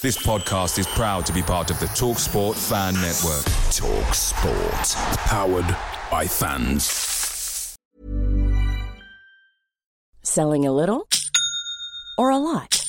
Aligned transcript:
This 0.00 0.24
podcast 0.24 0.78
is 0.78 0.86
proud 0.86 1.26
to 1.26 1.32
be 1.32 1.42
part 1.42 1.72
of 1.72 1.80
the 1.80 1.86
TalkSport 1.86 2.54
Fan 2.54 2.94
Network. 2.94 3.40
TalkSport, 3.74 4.88
powered 5.26 5.76
by 6.08 6.24
fans. 6.24 7.76
Selling 10.22 10.64
a 10.64 10.70
little 10.70 11.08
or 12.16 12.30
a 12.30 12.36
lot? 12.36 12.88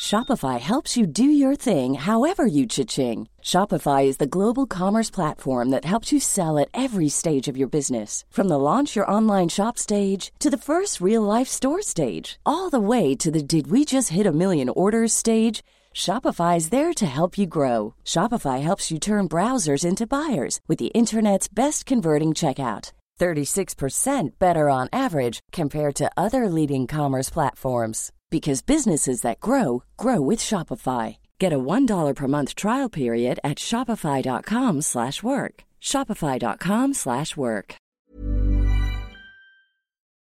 Shopify 0.00 0.58
helps 0.58 0.96
you 0.96 1.06
do 1.06 1.22
your 1.22 1.54
thing 1.54 1.94
however 1.94 2.44
you 2.44 2.66
cha-ching. 2.66 3.28
Shopify 3.40 4.04
is 4.04 4.16
the 4.16 4.26
global 4.26 4.66
commerce 4.66 5.10
platform 5.10 5.70
that 5.70 5.84
helps 5.84 6.12
you 6.12 6.18
sell 6.18 6.58
at 6.58 6.68
every 6.74 7.08
stage 7.08 7.46
of 7.46 7.56
your 7.56 7.68
business. 7.68 8.24
From 8.30 8.48
the 8.48 8.58
launch 8.58 8.96
your 8.96 9.08
online 9.08 9.48
shop 9.48 9.78
stage 9.78 10.32
to 10.40 10.50
the 10.50 10.56
first 10.56 11.00
real 11.00 11.22
life 11.22 11.46
store 11.46 11.82
stage, 11.82 12.40
all 12.44 12.68
the 12.68 12.80
way 12.80 13.14
to 13.14 13.30
the 13.30 13.42
did 13.42 13.68
we 13.68 13.84
just 13.84 14.08
hit 14.08 14.26
a 14.26 14.32
million 14.32 14.68
orders 14.70 15.12
stage. 15.12 15.62
Shopify 15.96 16.58
is 16.58 16.68
there 16.68 16.92
to 16.92 17.06
help 17.06 17.38
you 17.38 17.46
grow. 17.46 17.94
Shopify 18.04 18.60
helps 18.60 18.90
you 18.90 18.98
turn 18.98 19.30
browsers 19.30 19.82
into 19.82 20.06
buyers 20.06 20.60
with 20.68 20.78
the 20.78 20.92
internet's 20.92 21.48
best 21.48 21.86
converting 21.86 22.34
checkout. 22.34 22.92
36% 23.18 24.38
better 24.38 24.68
on 24.68 24.90
average 24.92 25.40
compared 25.52 25.94
to 25.94 26.10
other 26.14 26.50
leading 26.50 26.86
commerce 26.86 27.30
platforms 27.30 28.12
because 28.30 28.60
businesses 28.60 29.22
that 29.22 29.40
grow 29.40 29.84
grow 29.96 30.20
with 30.20 30.38
Shopify. 30.38 31.16
Get 31.38 31.54
a 31.54 31.58
$1 31.58 32.14
per 32.14 32.28
month 32.28 32.54
trial 32.54 32.90
period 32.90 33.40
at 33.42 33.56
shopify.com/work. 33.56 35.54
shopify.com/work. 35.80 37.76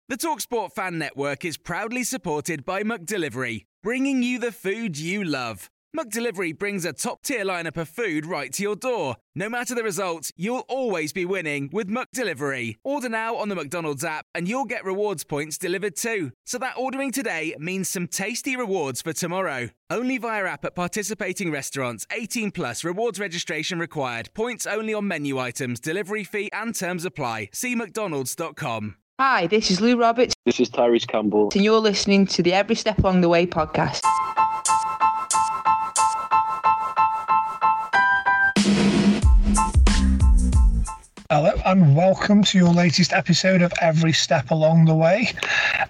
The 0.08 0.18
Talksport 0.18 0.72
Fan 0.72 1.00
Network 1.00 1.44
is 1.44 1.58
proudly 1.58 2.04
supported 2.04 2.64
by 2.64 2.84
Delivery, 2.84 3.66
bringing 3.82 4.22
you 4.24 4.38
the 4.40 4.52
food 4.52 5.00
you 5.00 5.24
love. 5.24 5.70
McDelivery 5.96 6.58
brings 6.58 6.84
a 6.84 6.92
top-tier 6.92 7.46
lineup 7.46 7.78
of 7.78 7.88
food 7.88 8.26
right 8.26 8.52
to 8.52 8.62
your 8.62 8.76
door. 8.76 9.16
No 9.34 9.48
matter 9.48 9.74
the 9.74 9.82
result, 9.84 10.30
you'll 10.36 10.66
always 10.68 11.14
be 11.14 11.24
winning 11.24 11.70
with 11.72 11.88
McDelivery. 11.88 12.76
Order 12.84 13.08
now 13.08 13.36
on 13.38 13.48
the 13.48 13.56
McDonald's 13.56 14.04
app 14.04 14.26
and 14.36 14.46
you'll 14.46 14.66
get 14.66 14.84
rewards 14.84 15.24
points 15.24 15.58
delivered 15.58 15.96
too. 15.96 16.34
So 16.46 16.58
that 16.58 16.76
ordering 16.78 17.14
today 17.14 17.56
means 17.60 17.88
some 17.88 18.08
tasty 18.08 18.58
rewards 18.58 19.02
for 19.02 19.14
tomorrow. 19.14 19.70
Only 19.90 20.18
via 20.18 20.44
app 20.46 20.66
at 20.66 20.76
participating 20.76 21.50
restaurants. 21.50 22.06
18 22.12 22.52
plus 22.52 22.84
rewards 22.84 23.18
registration 23.18 23.80
required. 23.80 24.30
Points 24.34 24.66
only 24.68 24.94
on 24.94 25.08
menu 25.08 25.40
items, 25.40 25.80
delivery 25.80 26.26
fee 26.26 26.50
and 26.52 26.76
terms 26.76 27.06
apply. 27.06 27.50
See 27.54 27.74
mcdonalds.com. 27.74 28.96
Hi, 29.18 29.48
this 29.48 29.72
is 29.72 29.80
Lou 29.80 29.96
Roberts, 29.98 30.34
This 30.46 30.60
is 30.60 30.70
Tyrese 30.70 31.08
Campbell. 31.08 31.50
and 31.56 31.64
you're 31.64 31.80
listening 31.80 32.26
to 32.28 32.44
the 32.44 32.52
Every 32.52 32.76
Step 32.76 33.00
Along 33.00 33.22
the 33.22 33.30
Way 33.30 33.46
podcast. 33.46 34.02
Hello 41.32 41.60
and 41.66 41.96
welcome 41.96 42.44
to 42.44 42.58
your 42.60 42.72
latest 42.72 43.12
episode 43.12 43.64
of 43.64 43.74
Every 43.82 44.14
Step 44.14 44.52
Along 44.52 44.86
the 44.86 44.94
Way. 44.94 45.34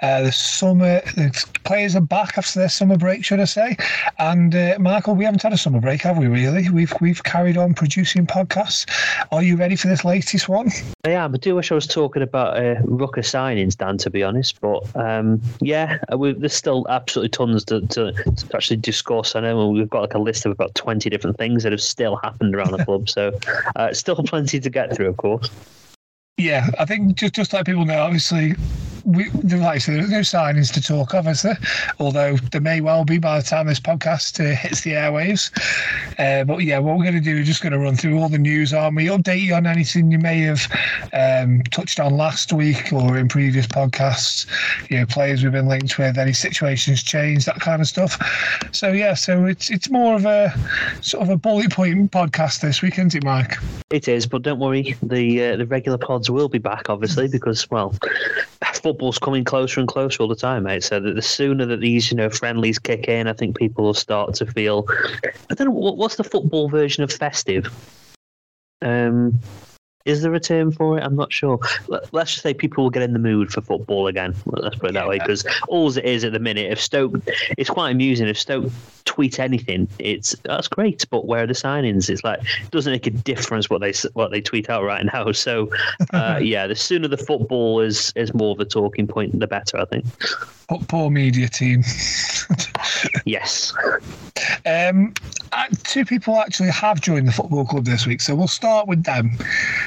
Uh, 0.02 0.22
the 0.24 0.32
summer, 0.32 1.02
the 1.18 1.46
players 1.66 1.94
are 1.94 2.02
back 2.02 2.38
after 2.38 2.58
their 2.58 2.70
summer 2.70 2.96
break, 2.96 3.26
should 3.26 3.42
I 3.42 3.46
say? 3.46 3.76
And 4.18 4.56
uh, 4.56 4.78
Michael, 4.80 5.14
we 5.14 5.26
haven't 5.26 5.42
had 5.42 5.52
a 5.52 5.58
summer 5.58 5.82
break, 5.82 6.04
have 6.04 6.18
we? 6.18 6.28
Really? 6.28 6.70
We've 6.70 6.94
we've 7.02 7.22
carried 7.22 7.58
on 7.58 7.74
producing 7.74 8.26
podcasts. 8.26 8.90
Are 9.34 9.44
you 9.44 9.58
ready 9.58 9.76
for 9.76 9.90
this 9.90 10.06
latest 10.06 10.48
one? 10.48 10.72
I 11.04 11.10
am. 11.10 11.36
I 11.36 11.38
do 11.38 11.54
wish 11.56 11.70
I 11.70 11.76
was 11.76 11.86
talking 11.86 12.22
about 12.22 12.58
uh, 12.58 12.76
Rucker 12.86 13.22
signings, 13.22 13.76
Dan, 13.76 13.98
to 14.00 14.10
be 14.10 14.24
honest. 14.24 14.62
But 14.62 14.84
um, 14.96 15.42
yeah, 15.60 15.98
uh, 16.14 16.18
we, 16.18 16.32
there's 16.32 16.54
still 16.54 16.86
absolutely 16.88 17.30
tons 17.30 17.66
to, 17.66 17.82
to, 17.82 18.14
to 18.14 18.56
actually 18.56 18.78
discuss. 18.78 19.36
I 19.36 19.42
know 19.42 19.68
we've 19.68 19.90
got 19.90 20.00
like 20.00 20.14
a 20.14 20.20
list 20.20 20.46
of 20.46 20.54
about 20.54 20.76
20 20.76 21.10
different 21.10 21.38
things 21.38 21.64
that 21.64 21.74
have 21.74 21.82
still 21.82 22.16
happened 22.16 22.56
around 22.56 22.72
the 22.72 22.86
club. 22.86 23.10
So 23.10 23.38
uh, 23.76 23.94
still 23.94 24.16
plenty 24.24 24.62
to 24.62 24.70
get 24.70 24.96
through, 24.96 25.10
of 25.10 25.18
course. 25.18 25.25
Yeah, 26.38 26.68
I 26.78 26.86
think 26.86 27.16
just 27.16 27.34
just 27.34 27.54
let 27.54 27.66
people 27.66 27.86
know. 27.86 28.02
Obviously, 28.02 28.56
we 29.06 29.30
like 29.30 29.76
I 29.76 29.78
said, 29.78 29.96
there's 29.96 30.10
no 30.10 30.20
signings 30.20 30.74
to 30.74 30.82
talk 30.82 31.14
of, 31.14 31.28
is 31.28 31.44
there? 31.44 31.58
Although 32.00 32.38
there 32.38 32.62
may 32.62 32.82
well 32.82 33.06
be 33.06 33.20
by 33.20 33.40
the 33.40 33.46
time 33.46 33.68
this 33.68 33.80
podcast 33.80 34.40
uh, 34.40 34.56
hits 34.56 34.82
the 34.82 34.92
airwaves. 34.94 35.52
Uh, 36.20 36.44
but 36.44 36.58
yeah, 36.64 36.80
what 36.80 36.98
we're 36.98 37.04
going 37.04 37.16
to 37.16 37.22
do 37.22 37.38
is 37.38 37.48
just 37.48 37.62
going 37.62 37.74
to 37.74 37.80
run 37.80 37.96
through 37.96 38.18
all 38.20 38.30
the 38.30 38.38
news 38.38 38.74
on 38.74 38.96
we 38.96 39.06
update 39.06 39.42
you 39.42 39.54
on 39.54 39.68
anything 39.68 40.12
you 40.12 40.18
may 40.18 40.40
have 40.40 40.68
um, 41.14 41.62
touched 41.64 42.00
on 42.00 42.18
last 42.18 42.52
week 42.52 42.92
or 42.92 43.18
in 43.18 43.28
previous 43.28 43.68
podcasts. 43.68 44.46
You 44.90 45.00
know, 45.00 45.06
players 45.06 45.44
we've 45.44 45.52
been 45.52 45.68
linked 45.68 45.98
with, 45.98 46.18
any 46.18 46.34
situations 46.34 47.04
changed, 47.04 47.46
that 47.46 47.60
kind 47.60 47.82
of 47.82 47.88
stuff. 47.88 48.18
So 48.72 48.92
yeah, 48.92 49.14
so 49.14 49.46
it's 49.46 49.70
it's 49.70 49.90
more 49.90 50.16
of 50.16 50.26
a 50.26 50.54
sort 51.02 51.24
of 51.24 51.30
a 51.30 51.38
bullet 51.38 51.72
point 51.72 52.12
podcast 52.12 52.62
this 52.62 52.82
week, 52.82 52.94
isn't 52.94 53.16
it, 53.16 53.24
Mike? 53.24 53.56
It 53.90 54.08
is, 54.08 54.26
but 54.26 54.42
don't 54.42 54.60
worry, 54.60 54.96
the 55.04 55.44
uh, 55.44 55.58
the 55.58 55.66
regular 55.66 55.98
pods 55.98 56.30
will 56.30 56.50
be 56.50 56.58
back, 56.58 56.90
obviously, 56.90 57.28
because 57.28 57.70
well, 57.70 57.96
football's 58.96 59.20
coming 59.20 59.44
closer 59.44 59.82
and 59.82 59.90
closer 59.90 60.24
all 60.24 60.30
the 60.30 60.36
time, 60.38 60.64
mate. 60.64 60.82
So 60.82 61.02
that 61.02 61.16
the 61.16 61.22
sooner 61.22 61.66
that 61.66 61.82
these 61.82 62.10
you 62.10 62.16
know 62.16 62.30
friendlies 62.30 62.80
kick 62.80 63.10
in, 63.10 63.28
I 63.28 63.34
think 63.34 63.58
people 63.58 63.84
will 63.84 63.94
start 63.94 64.34
to 64.36 64.46
feel. 64.46 64.86
I 65.50 65.54
don't 65.54 65.68
know 65.68 65.74
what's 65.74 66.16
the 66.16 66.24
football 66.24 66.70
version 66.70 67.04
of 67.04 67.12
festive. 67.12 67.68
Um, 68.82 69.38
is 70.06 70.22
there 70.22 70.34
a 70.34 70.40
term 70.40 70.72
for 70.72 70.98
it? 70.98 71.04
I'm 71.04 71.16
not 71.16 71.34
sure. 71.34 71.60
Let- 71.88 72.14
Let's 72.14 72.32
just 72.32 72.44
say 72.44 72.54
people 72.54 72.84
will 72.84 72.92
get 72.92 73.04
in 73.04 73.14
the 73.14 73.20
mood 73.20 73.52
for 73.52 73.62
football 73.62 74.08
again. 74.08 74.36
Let's 74.46 74.78
put 74.78 74.92
it 74.92 74.94
that 74.94 75.08
way, 75.08 75.20
because 75.20 75.46
all 75.68 75.90
it 75.98 76.06
is 76.06 76.24
at 76.24 76.32
the 76.32 76.40
minute, 76.40 76.72
if 76.72 76.80
Stoke, 76.80 77.16
it's 77.58 77.70
quite 77.70 77.90
amusing. 77.92 78.28
If 78.28 78.40
Stoke 78.40 78.72
tweet 79.06 79.40
anything, 79.40 79.88
it's 80.00 80.36
that's 80.44 80.68
great. 80.68 81.06
But 81.10 81.26
where 81.26 81.44
are 81.44 81.48
the 81.48 81.54
signings? 81.54 82.10
It's 82.10 82.24
like 82.24 82.40
it 82.42 82.72
doesn't 82.72 82.92
make 82.92 83.08
a 83.08 83.12
difference 83.12 83.70
what 83.70 83.82
they 83.82 83.94
what 84.14 84.32
they 84.32 84.42
tweet 84.42 84.70
out 84.70 84.84
right 84.84 85.06
now. 85.06 85.32
So 85.32 85.70
uh, 86.14 86.40
yeah, 86.42 86.68
the 86.68 86.76
sooner 86.76 87.08
the 87.08 87.18
football 87.18 87.82
is 87.82 88.12
is 88.16 88.34
more 88.34 88.52
of 88.52 88.60
a 88.60 88.66
talking 88.66 89.08
point, 89.08 89.40
the 89.40 89.48
better. 89.48 89.78
I 89.80 89.86
think. 89.86 90.06
Poor 90.88 91.10
media 91.10 91.48
team. 91.48 91.84
Yes. 93.26 93.74
Um, 94.66 95.14
two 95.84 96.06
people 96.06 96.40
actually 96.40 96.70
have 96.70 97.02
joined 97.02 97.28
the 97.28 97.32
football 97.32 97.66
club 97.66 97.86
this 97.86 98.06
week, 98.06 98.22
so 98.22 98.36
we'll 98.36 98.48
start 98.48 98.88
with 98.88 99.04
them. 99.04 99.32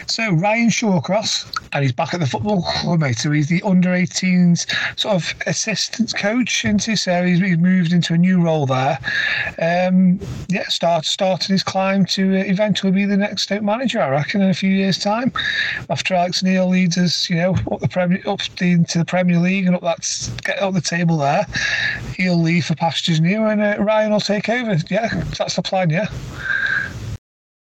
So 0.07 0.33
Ryan 0.33 0.69
Shawcross, 0.69 1.47
and 1.73 1.83
he's 1.83 1.93
back 1.93 2.15
at 2.15 2.21
the 2.21 2.27
football 2.27 2.63
club, 2.63 3.01
mate. 3.01 3.19
So 3.19 3.31
he's 3.31 3.49
the 3.49 3.63
under 3.63 3.91
18s 3.91 4.67
sort 4.99 5.15
of 5.15 5.35
assistant 5.47 6.15
coach, 6.17 6.65
isn't 6.65 6.85
he? 6.85 6.97
So 6.97 7.25
he's, 7.25 7.41
he's 7.41 7.59
moved 7.59 7.93
into 7.93 8.15
a 8.15 8.19
new 8.19 8.43
role 8.43 8.67
there. 8.67 8.99
Um, 9.61 10.21
yeah, 10.49 10.69
start 10.69 11.05
started 11.05 11.51
his 11.51 11.63
climb 11.63 12.07
to 12.07 12.39
uh, 12.39 12.45
eventually 12.45 12.93
be 12.93 13.05
the 13.05 13.17
next 13.17 13.43
Stoke 13.43 13.63
manager, 13.63 14.01
I 14.01 14.09
reckon, 14.09 14.43
in 14.43 14.51
a 14.51 14.55
few 14.55 14.71
years' 14.71 14.99
time. 14.99 15.33
After 15.91 16.15
Alex 16.15 16.43
Neil 16.43 16.69
leads 16.69 16.99
us, 16.99 17.29
you 17.29 17.37
know, 17.37 17.55
up 17.71 17.81
the 17.81 17.89
Premier, 17.89 18.23
up 18.27 18.41
the, 18.59 18.73
into 18.73 18.99
the 18.99 19.05
Premier 19.05 19.39
League 19.39 19.67
and 19.67 19.77
up 19.77 19.83
that 19.83 20.31
get 20.45 20.61
up 20.61 20.75
the 20.75 20.81
table 20.81 21.19
there, 21.19 21.47
he'll 22.17 22.41
leave 22.41 22.67
for 22.67 22.75
pastures 22.75 23.21
new, 23.21 23.45
and 23.45 23.61
uh, 23.61 23.77
Ryan 23.79 24.13
will 24.13 24.21
take 24.21 24.49
over. 24.49 24.77
Yeah, 24.89 25.09
that's 25.37 25.58
the 25.59 25.69
plan. 25.69 25.91
Yeah. 25.91 26.09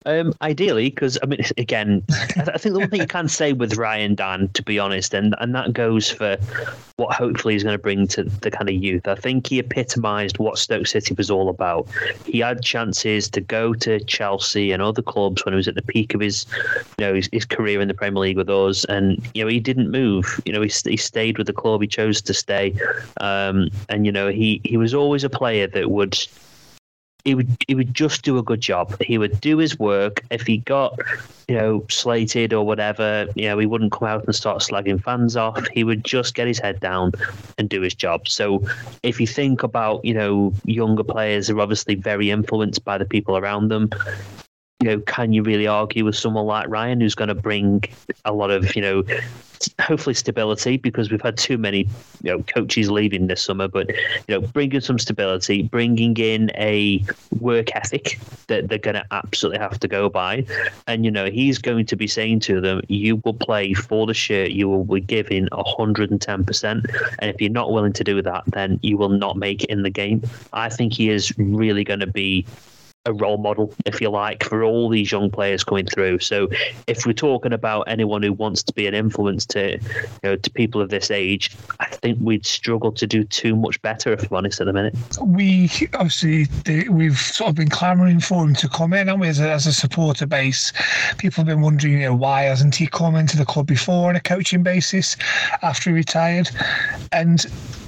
Um, 0.07 0.35
ideally, 0.43 0.91
because 0.91 1.19
I 1.23 1.27
mean, 1.27 1.41
again, 1.57 2.03
I 2.11 2.59
think 2.59 2.75
the 2.75 2.79
one 2.79 2.91
thing 2.91 3.01
you 3.01 3.07
can 3.07 3.29
say 3.29 3.53
with 3.53 3.77
Ryan 3.77 4.15
Dan, 4.15 4.49
to 4.49 4.63
be 4.63 4.79
honest, 4.79 5.15
and 5.15 5.35
and 5.39 5.55
that 5.55 5.73
goes 5.73 6.11
for 6.11 6.37
what 6.97 7.15
hopefully 7.15 7.55
he's 7.55 7.63
going 7.63 7.75
to 7.75 7.83
bring 7.83 8.07
to 8.09 8.25
the 8.25 8.51
kind 8.51 8.69
of 8.69 8.75
youth. 8.75 9.09
I 9.09 9.15
think 9.15 9.47
he 9.47 9.59
epitomised 9.59 10.39
what 10.39 10.59
Stoke 10.59 10.87
City 10.87 11.15
was 11.15 11.31
all 11.31 11.49
about. 11.49 11.89
He 12.27 12.41
had 12.41 12.63
chances 12.63 13.29
to 13.31 13.41
go 13.41 13.73
to 13.75 13.99
Chelsea 14.05 14.73
and 14.73 14.83
other 14.83 15.03
clubs 15.03 15.45
when 15.45 15.55
he 15.55 15.57
was 15.57 15.69
at 15.69 15.75
the 15.75 15.83
peak 15.83 16.15
of 16.15 16.21
his, 16.21 16.47
you 16.99 17.07
know, 17.07 17.15
his, 17.15 17.29
his 17.33 17.45
career 17.45 17.81
in 17.81 17.89
the 17.89 17.95
Premier 17.95 18.21
League 18.21 18.37
with 18.37 18.51
us, 18.51 18.85
and 18.85 19.27
you 19.35 19.43
know 19.43 19.49
he 19.49 19.59
didn't 19.61 19.91
move. 19.91 20.41
You 20.45 20.53
know, 20.53 20.61
he 20.61 20.71
he 20.85 20.99
stayed 20.99 21.39
with 21.39 21.47
the 21.47 21.55
club. 21.55 21.81
He 21.81 21.89
chose 21.89 22.21
to 22.23 22.35
stay, 22.35 22.75
um, 23.23 23.71
and 23.89 24.05
you 24.05 24.13
know 24.13 24.29
he 24.29 24.61
he 24.65 24.77
was 24.77 24.93
always 24.93 25.25
a 25.25 25.31
player 25.31 25.67
that 25.69 25.91
would 25.91 26.15
he 27.25 27.35
would 27.35 27.57
he 27.67 27.75
would 27.75 27.95
just 27.95 28.23
do 28.23 28.39
a 28.39 28.43
good 28.43 28.61
job. 28.61 29.01
He 29.03 29.17
would 29.19 29.41
do 29.41 29.57
his 29.57 29.79
work. 29.79 30.23
If 30.31 30.47
he 30.47 30.59
got 30.59 30.99
you 31.49 31.57
know 31.57 31.85
slated 31.89 32.53
or 32.53 32.67
whatever, 32.67 33.27
you 33.35 33.49
know 33.49 33.59
he 33.59 33.67
wouldn't 33.67 33.93
come 33.93 34.09
out 34.09 34.25
and 34.25 34.35
start 34.35 34.61
slagging 34.61 35.03
fans 35.03 35.37
off. 35.37 35.67
He 35.69 35.85
would 35.85 36.05
just 36.05 36.35
get 36.35 36.47
his 36.47 36.59
head 36.59 36.81
down 36.81 37.13
and 37.59 37.69
do 37.69 37.81
his 37.81 37.95
job. 37.95 38.29
So 38.29 38.67
if 39.03 39.21
you 39.21 39.27
think 39.27 39.63
about 39.63 40.05
you 40.05 40.15
know 40.15 40.53
younger 40.65 41.05
players 41.05 41.49
are 41.49 41.61
obviously 41.61 41.95
very 41.95 42.31
influenced 42.31 42.85
by 42.85 42.99
the 42.99 43.07
people 43.07 43.37
around 43.37 43.69
them. 43.69 43.91
You 44.85 44.91
know, 44.91 45.01
can 45.01 45.33
you 45.33 45.43
really 45.43 45.67
argue 45.67 46.05
with 46.05 46.15
someone 46.15 46.45
like 46.45 46.69
Ryan 46.69 47.01
who's 47.01 47.15
going 47.15 47.29
to 47.29 47.35
bring 47.35 47.85
a 48.27 48.33
lot 48.35 48.51
of, 48.51 48.77
you 48.77 48.83
know, 48.83 49.03
hopefully 49.81 50.13
stability 50.13 50.77
because 50.77 51.11
we've 51.11 51.23
had 51.23 51.39
too 51.39 51.57
many 51.57 51.89
you 52.23 52.31
know 52.31 52.43
coaches 52.43 52.91
leaving 52.91 53.29
this 53.29 53.43
summer 53.43 53.67
but 53.67 53.89
you 53.89 53.95
know 54.29 54.41
bringing 54.41 54.81
some 54.81 54.99
stability 54.99 55.63
bringing 55.63 56.15
in 56.19 56.51
a 56.57 57.03
work 57.41 57.75
ethic 57.75 58.19
that 58.49 58.69
they're 58.69 58.77
going 58.77 58.95
to 58.95 59.05
absolutely 59.11 59.59
have 59.59 59.81
to 59.81 59.89
go 59.89 60.11
by. 60.11 60.45
And 60.87 61.07
you 61.07 61.11
know 61.11 61.31
he's 61.31 61.57
going 61.57 61.87
to 61.87 61.97
be 61.97 62.07
saying 62.07 62.41
to 62.41 62.61
them 62.61 62.83
you 62.89 63.17
will 63.25 63.33
play 63.33 63.73
for 63.73 64.07
the 64.07 64.13
shirt 64.13 64.51
you 64.51 64.69
will 64.69 64.85
be 64.85 65.01
giving 65.01 65.47
110% 65.47 66.65
and 67.19 67.31
if 67.31 67.41
you're 67.41 67.51
not 67.51 67.73
willing 67.73 67.95
to 67.95 68.05
do 68.05 68.21
that 68.21 68.43
then 68.49 68.79
you 68.83 68.99
will 68.99 69.09
not 69.09 69.39
make 69.39 69.65
it 69.65 69.71
in 69.71 69.83
the 69.83 69.91
game. 69.91 70.23
I 70.53 70.69
think 70.69 70.93
he 70.93 71.09
is 71.09 71.33
really 71.39 71.85
going 71.85 72.01
to 72.01 72.07
be 72.07 72.45
a 73.07 73.13
role 73.13 73.39
model, 73.39 73.75
if 73.85 74.01
you 74.01 74.11
like, 74.11 74.45
for 74.45 74.65
all 74.65 74.89
these 74.89 75.13
young 75.13 75.31
players 75.31 75.63
coming 75.63 75.87
through. 75.87 76.19
So, 76.21 76.49
if 76.87 77.07
we're 77.07 77.13
talking 77.13 77.53
about 77.53 77.83
anyone 77.83 78.23
who 78.23 78.33
wants 78.33 78.63
to 78.65 78.73
be 78.73 78.87
an 78.87 78.95
influence 78.95 79.45
to, 79.47 79.73
you 79.73 79.81
know, 80.23 80.37
to 80.37 80.51
people 80.51 80.81
of 80.81 80.91
this 80.91 81.11
age, 81.11 81.51
I 81.81 81.87
think 81.87 82.19
we'd 82.21 82.47
struggle 82.47 82.93
to 82.93 83.07
do 83.07 83.25
too 83.25 83.57
much 83.57 83.81
better, 83.83 84.13
if 84.13 84.31
I'm 84.31 84.37
honest, 84.39 84.61
at 84.61 84.67
the 84.67 84.73
minute. 84.73 84.97
We 85.23 85.71
obviously 85.95 86.47
we've 86.89 87.19
sort 87.19 87.51
of 87.51 87.57
been 87.57 87.69
clamouring 87.69 88.21
for 88.21 88.45
him 88.45 88.55
to 88.55 88.69
come 88.69 88.93
in, 88.93 89.09
and 89.09 89.21
we 89.21 89.29
as 89.29 89.41
a, 89.41 89.51
as 89.51 89.67
a 89.67 89.73
supporter 89.73 90.27
base, 90.27 90.73
people 91.19 91.43
have 91.43 91.47
been 91.47 91.61
wondering, 91.61 91.95
you 91.95 92.01
know, 92.01 92.15
why 92.15 92.43
hasn't 92.43 92.75
he 92.75 92.87
come 92.87 93.17
into 93.17 93.37
the 93.37 93.45
club 93.45 93.67
before 93.67 94.09
on 94.09 94.17
a 94.17 94.21
coaching 94.21 94.63
basis 94.63 95.17
after 95.63 95.91
he 95.91 95.97
retired? 95.97 96.49
And 97.13 97.45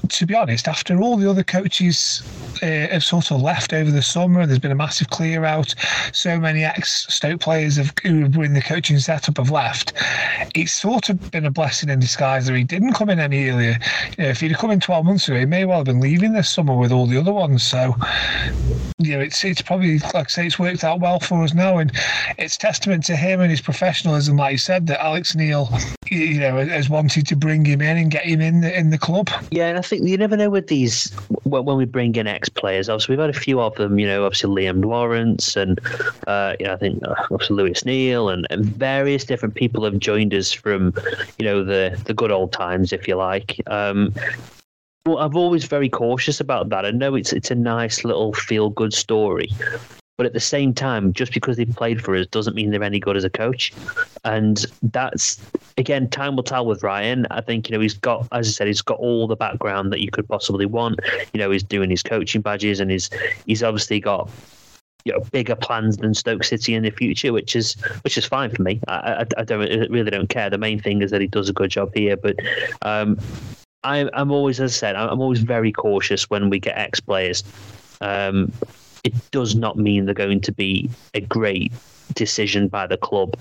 to 0.08 0.26
be 0.26 0.34
honest, 0.34 0.68
after 0.68 1.00
all 1.00 1.16
the 1.16 1.28
other 1.28 1.44
coaches 1.44 2.22
uh, 2.62 2.66
have 2.66 3.04
sort 3.04 3.30
of 3.30 3.40
left 3.40 3.72
over 3.72 3.90
the 3.90 4.02
summer, 4.02 4.46
there's 4.46 4.58
been 4.58 4.72
a 4.72 4.76
massive 4.76 5.05
clear 5.10 5.44
out. 5.44 5.74
So 6.12 6.38
many 6.38 6.64
ex 6.64 7.06
Stoke 7.12 7.40
players 7.40 7.76
have, 7.76 7.92
who 8.02 8.28
were 8.30 8.44
in 8.44 8.54
the 8.54 8.60
coaching 8.60 8.98
setup 8.98 9.38
have 9.38 9.50
left. 9.50 9.92
It's 10.54 10.72
sort 10.72 11.08
of 11.08 11.30
been 11.30 11.46
a 11.46 11.50
blessing 11.50 11.88
in 11.88 12.00
disguise 12.00 12.46
that 12.46 12.56
he 12.56 12.64
didn't 12.64 12.94
come 12.94 13.10
in 13.10 13.20
any 13.20 13.48
earlier. 13.48 13.78
You 14.16 14.24
know, 14.24 14.30
if 14.30 14.40
he'd 14.40 14.52
have 14.52 14.60
come 14.60 14.70
in 14.70 14.80
12 14.80 15.04
months 15.04 15.28
ago, 15.28 15.38
he 15.38 15.46
may 15.46 15.64
well 15.64 15.78
have 15.78 15.86
been 15.86 16.00
leaving 16.00 16.32
this 16.32 16.48
summer 16.48 16.76
with 16.76 16.92
all 16.92 17.06
the 17.06 17.18
other 17.18 17.32
ones. 17.32 17.62
So, 17.62 17.94
you 18.98 19.12
know, 19.12 19.20
it's 19.20 19.44
it's 19.44 19.62
probably 19.62 19.98
like 19.98 20.14
I 20.14 20.24
say, 20.24 20.46
it's 20.46 20.58
worked 20.58 20.84
out 20.84 21.00
well 21.00 21.20
for 21.20 21.42
us 21.42 21.54
now, 21.54 21.78
and 21.78 21.92
it's 22.38 22.56
testament 22.56 23.04
to 23.04 23.16
him 23.16 23.40
and 23.40 23.50
his 23.50 23.60
professionalism, 23.60 24.36
like 24.36 24.52
you 24.52 24.58
said, 24.58 24.86
that 24.88 25.02
Alex 25.02 25.34
Neil, 25.34 25.68
you 26.10 26.40
know, 26.40 26.56
has 26.56 26.88
wanted 26.88 27.26
to 27.28 27.36
bring 27.36 27.64
him 27.64 27.80
in 27.80 27.96
and 27.96 28.10
get 28.10 28.24
him 28.24 28.40
in 28.40 28.60
the 28.60 28.78
in 28.78 28.90
the 28.90 28.98
club. 28.98 29.30
Yeah, 29.50 29.68
and 29.68 29.78
I 29.78 29.82
think 29.82 30.06
you 30.06 30.16
never 30.16 30.36
know 30.36 30.50
with 30.50 30.68
these 30.68 31.14
when 31.46 31.76
we 31.76 31.84
bring 31.84 32.14
in 32.16 32.26
ex 32.26 32.48
players. 32.48 32.88
Obviously, 32.88 33.14
we've 33.14 33.20
had 33.20 33.30
a 33.30 33.38
few 33.38 33.60
of 33.60 33.74
them. 33.76 33.98
You 33.98 34.06
know, 34.06 34.24
obviously 34.24 34.64
Liam 34.64 34.84
Lawrence 34.84 35.56
and 35.56 35.80
uh, 36.26 36.54
you 36.58 36.66
know, 36.66 36.72
I 36.72 36.76
think 36.76 37.02
uh, 37.06 37.14
obviously 37.30 37.56
Lewis 37.56 37.84
Neal 37.84 38.28
and, 38.28 38.46
and 38.50 38.64
various 38.64 39.24
different 39.24 39.54
people 39.54 39.84
have 39.84 39.98
joined 39.98 40.34
us 40.34 40.52
from 40.52 40.94
you 41.38 41.44
know 41.44 41.64
the 41.64 42.00
the 42.04 42.14
good 42.14 42.32
old 42.32 42.52
times, 42.52 42.92
if 42.92 43.08
you 43.08 43.16
like. 43.16 43.60
Um, 43.66 44.14
well, 45.06 45.18
I'm 45.18 45.36
always 45.36 45.64
very 45.64 45.88
cautious 45.88 46.40
about 46.40 46.68
that. 46.70 46.84
I 46.84 46.90
know 46.90 47.14
it's 47.14 47.32
it's 47.32 47.50
a 47.50 47.54
nice 47.54 48.04
little 48.04 48.32
feel 48.34 48.70
good 48.70 48.92
story, 48.92 49.50
but 50.16 50.26
at 50.26 50.32
the 50.32 50.40
same 50.40 50.72
time, 50.72 51.12
just 51.12 51.32
because 51.32 51.56
they've 51.56 51.76
played 51.76 52.02
for 52.02 52.16
us 52.16 52.26
doesn't 52.26 52.56
mean 52.56 52.70
they're 52.70 52.82
any 52.82 52.98
good 52.98 53.16
as 53.16 53.24
a 53.24 53.30
coach. 53.30 53.72
And 54.24 54.64
that's 54.82 55.40
again, 55.76 56.08
time 56.08 56.36
will 56.36 56.42
tell 56.42 56.64
with 56.64 56.82
Ryan. 56.82 57.26
I 57.30 57.42
think 57.42 57.68
you 57.68 57.76
know 57.76 57.80
he's 57.80 57.94
got, 57.94 58.26
as 58.32 58.48
I 58.48 58.50
said, 58.50 58.66
he's 58.66 58.82
got 58.82 58.98
all 58.98 59.26
the 59.26 59.36
background 59.36 59.92
that 59.92 60.00
you 60.00 60.10
could 60.10 60.26
possibly 60.26 60.66
want. 60.66 61.00
You 61.32 61.40
know, 61.40 61.50
he's 61.50 61.62
doing 61.62 61.90
his 61.90 62.02
coaching 62.02 62.40
badges, 62.40 62.80
and 62.80 62.90
he's 62.90 63.10
he's 63.46 63.62
obviously 63.62 64.00
got 64.00 64.30
you 65.04 65.12
know 65.12 65.20
bigger 65.32 65.54
plans 65.54 65.98
than 65.98 66.14
Stoke 66.14 66.44
City 66.44 66.74
in 66.74 66.82
the 66.82 66.90
future, 66.90 67.32
which 67.32 67.54
is 67.54 67.74
which 68.02 68.16
is 68.16 68.24
fine 68.24 68.50
for 68.50 68.62
me. 68.62 68.80
I, 68.88 68.94
I, 68.94 69.26
I 69.38 69.44
don't 69.44 69.62
I 69.62 69.86
really 69.86 70.10
don't 70.10 70.28
care. 70.28 70.48
The 70.48 70.58
main 70.58 70.80
thing 70.80 71.02
is 71.02 71.10
that 71.10 71.20
he 71.20 71.26
does 71.26 71.48
a 71.48 71.52
good 71.52 71.70
job 71.70 71.92
here, 71.94 72.16
but. 72.16 72.36
Um, 72.82 73.18
I, 73.84 74.08
I'm 74.14 74.32
always, 74.32 74.58
as 74.58 74.72
I 74.72 74.74
said, 74.74 74.96
I'm 74.96 75.20
always 75.20 75.38
very 75.38 75.70
cautious 75.70 76.28
when 76.28 76.50
we 76.50 76.58
get 76.58 76.76
ex 76.76 76.98
players. 76.98 77.44
Um, 78.00 78.50
it 79.06 79.30
does 79.30 79.54
not 79.54 79.78
mean 79.78 80.04
they're 80.04 80.14
going 80.14 80.40
to 80.40 80.52
be 80.52 80.90
a 81.14 81.20
great 81.20 81.72
decision 82.14 82.66
by 82.66 82.88
the 82.88 82.96
club. 82.96 83.36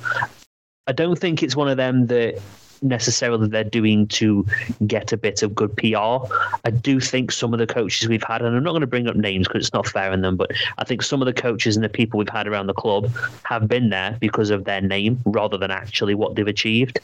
I 0.86 0.92
don't 0.92 1.18
think 1.18 1.42
it's 1.42 1.56
one 1.56 1.68
of 1.68 1.78
them 1.78 2.06
that 2.06 2.40
necessarily 2.82 3.48
they're 3.48 3.64
doing 3.64 4.08
to 4.08 4.46
get 4.88 5.12
a 5.12 5.18
bit 5.18 5.44
of 5.44 5.56
good 5.56 5.76
PR. 5.78 6.28
I 6.64 6.72
do 6.72 7.00
think 7.00 7.32
some 7.32 7.54
of 7.54 7.60
the 7.60 7.68
coaches 7.68 8.08
we've 8.08 8.24
had, 8.24 8.42
and 8.42 8.56
I'm 8.56 8.64
not 8.64 8.72
going 8.72 8.82
to 8.82 8.88
bring 8.88 9.08
up 9.08 9.16
names 9.16 9.48
because 9.48 9.66
it's 9.66 9.74
not 9.74 9.88
fair 9.88 10.12
on 10.12 10.22
them, 10.22 10.36
but 10.36 10.52
I 10.78 10.84
think 10.84 11.02
some 11.02 11.22
of 11.22 11.26
the 11.26 11.34
coaches 11.34 11.76
and 11.76 11.84
the 11.84 11.90
people 11.90 12.18
we've 12.18 12.30
had 12.30 12.48
around 12.48 12.68
the 12.68 12.74
club 12.74 13.10
have 13.44 13.68
been 13.68 13.90
there 13.90 14.18
because 14.20 14.50
of 14.50 14.66
their 14.66 14.82
name 14.82 15.20
rather 15.26 15.58
than 15.58 15.72
actually 15.72 16.16
what 16.16 16.36
they've 16.36 16.48
achieved. 16.48 17.00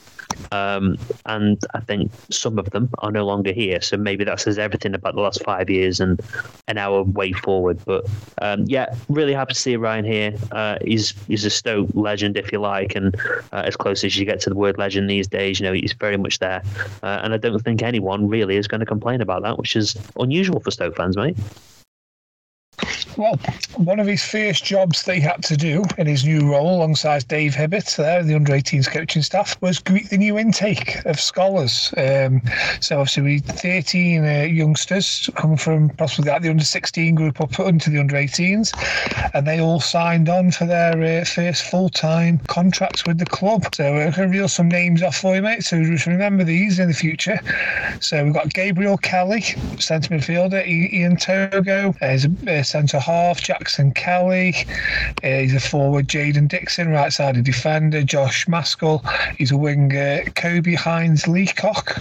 Um, 0.51 0.97
and 1.25 1.61
I 1.73 1.79
think 1.81 2.11
some 2.29 2.57
of 2.57 2.69
them 2.71 2.89
are 2.99 3.11
no 3.11 3.25
longer 3.25 3.51
here. 3.51 3.81
So 3.81 3.97
maybe 3.97 4.23
that 4.23 4.39
says 4.39 4.57
everything 4.57 4.93
about 4.93 5.15
the 5.15 5.21
last 5.21 5.43
five 5.43 5.69
years 5.69 5.99
and, 5.99 6.19
and 6.67 6.79
our 6.79 7.03
way 7.03 7.31
forward. 7.33 7.79
But 7.85 8.09
um, 8.41 8.65
yeah, 8.67 8.93
really 9.09 9.33
happy 9.33 9.53
to 9.53 9.59
see 9.59 9.75
Ryan 9.75 10.05
here. 10.05 10.33
Uh, 10.51 10.77
he's 10.83 11.13
he's 11.27 11.45
a 11.45 11.49
Stoke 11.49 11.89
legend, 11.93 12.37
if 12.37 12.51
you 12.51 12.59
like, 12.59 12.95
and 12.95 13.15
uh, 13.51 13.63
as 13.65 13.75
close 13.75 14.03
as 14.03 14.17
you 14.17 14.25
get 14.25 14.39
to 14.41 14.49
the 14.49 14.55
word 14.55 14.77
legend 14.77 15.09
these 15.09 15.27
days, 15.27 15.59
you 15.59 15.65
know, 15.65 15.70
he's 15.71 15.93
very 15.93 16.17
much 16.17 16.39
there. 16.39 16.61
Uh, 17.03 17.21
and 17.23 17.33
I 17.33 17.37
don't 17.37 17.59
think 17.59 17.81
anyone 17.81 18.27
really 18.27 18.57
is 18.57 18.67
going 18.67 18.79
to 18.79 18.85
complain 18.85 19.21
about 19.21 19.41
that, 19.43 19.57
which 19.57 19.75
is 19.75 19.95
unusual 20.19 20.59
for 20.59 20.71
Stoke 20.71 20.95
fans, 20.95 21.17
mate. 21.17 21.37
Well, 23.17 23.37
one 23.75 23.99
of 23.99 24.07
his 24.07 24.23
first 24.23 24.63
jobs 24.63 25.03
that 25.03 25.15
he 25.15 25.21
had 25.21 25.43
to 25.43 25.57
do 25.57 25.83
in 25.97 26.07
his 26.07 26.23
new 26.23 26.49
role 26.49 26.77
alongside 26.77 27.27
Dave 27.27 27.53
Hibbett, 27.53 27.95
there, 27.97 28.23
the 28.23 28.35
under 28.35 28.53
18s 28.53 28.89
coaching 28.89 29.21
staff, 29.21 29.61
was 29.61 29.79
greet 29.79 30.09
the 30.09 30.17
new 30.17 30.37
intake 30.37 31.03
of 31.05 31.19
scholars. 31.19 31.93
Um, 31.97 32.41
so, 32.79 32.99
obviously, 32.99 33.23
we 33.23 33.39
13 33.39 34.23
uh, 34.23 34.29
youngsters 34.43 35.29
coming 35.35 35.57
from 35.57 35.89
possibly 35.89 36.31
the 36.39 36.49
under 36.49 36.63
16 36.63 37.15
group 37.15 37.41
up 37.41 37.59
into 37.59 37.89
the 37.89 37.99
under 37.99 38.15
18s, 38.15 38.71
and 39.33 39.45
they 39.45 39.59
all 39.59 39.81
signed 39.81 40.29
on 40.29 40.51
for 40.51 40.65
their 40.65 41.21
uh, 41.21 41.25
first 41.25 41.63
full 41.63 41.89
time 41.89 42.39
contracts 42.47 43.05
with 43.05 43.17
the 43.17 43.25
club. 43.25 43.65
So, 43.75 44.07
I 44.07 44.11
can 44.11 44.31
reel 44.31 44.47
some 44.47 44.69
names 44.69 45.03
off 45.03 45.17
for 45.17 45.35
you, 45.35 45.41
mate. 45.41 45.63
So, 45.63 45.83
just 45.83 46.05
remember 46.05 46.45
these 46.45 46.79
in 46.79 46.87
the 46.87 46.93
future. 46.93 47.39
So, 47.99 48.23
we've 48.23 48.33
got 48.33 48.53
Gabriel 48.53 48.97
Kelly, 48.97 49.41
centre 49.79 50.15
midfielder, 50.15 50.65
Ian 50.65 51.17
Togo, 51.17 51.93
uh, 52.01 52.17
a 52.47 52.63
centre 52.63 53.00
half, 53.01 53.41
Jackson 53.41 53.91
Kelly. 53.91 54.55
Uh, 55.23 55.39
he's 55.39 55.53
a 55.53 55.59
forward, 55.59 56.07
Jaden 56.07 56.47
Dixon, 56.47 56.89
right 56.89 57.11
sided 57.11 57.43
defender, 57.43 58.03
Josh 58.03 58.47
Maskell. 58.47 59.03
He's 59.37 59.51
a 59.51 59.57
winger, 59.57 60.23
Kobe 60.35 60.75
Hines 60.75 61.27
Leacock, 61.27 61.97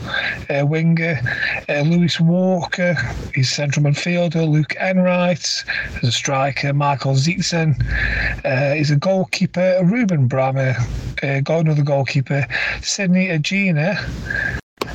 uh, 0.50 0.66
winger, 0.66 1.20
uh, 1.68 1.80
Lewis 1.80 2.20
Walker. 2.20 2.94
He's 3.34 3.50
central 3.50 3.86
midfielder, 3.86 4.48
Luke 4.48 4.74
Enright. 4.80 5.64
There's 5.92 6.04
a 6.04 6.12
striker, 6.12 6.72
Michael 6.72 7.14
Zietzen. 7.14 7.74
Uh, 8.44 8.74
he's 8.74 8.90
a 8.90 8.96
goalkeeper, 8.96 9.80
Ruben 9.84 10.28
Brammer. 10.28 10.76
Uh, 11.22 11.40
got 11.40 11.60
another 11.60 11.82
goalkeeper, 11.82 12.46
Sydney 12.82 13.28
Agina 13.28 13.98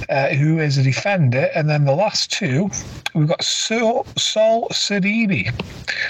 uh, 0.10 0.30
who 0.30 0.60
is 0.60 0.78
a 0.78 0.84
defender. 0.84 1.50
And 1.56 1.70
then 1.70 1.86
the 1.86 1.96
last 1.96 2.32
two, 2.32 2.70
we've 3.14 3.28
got 3.28 3.44
Sol, 3.44 4.06
Sol 4.18 4.68
Sidibe. 4.70 5.52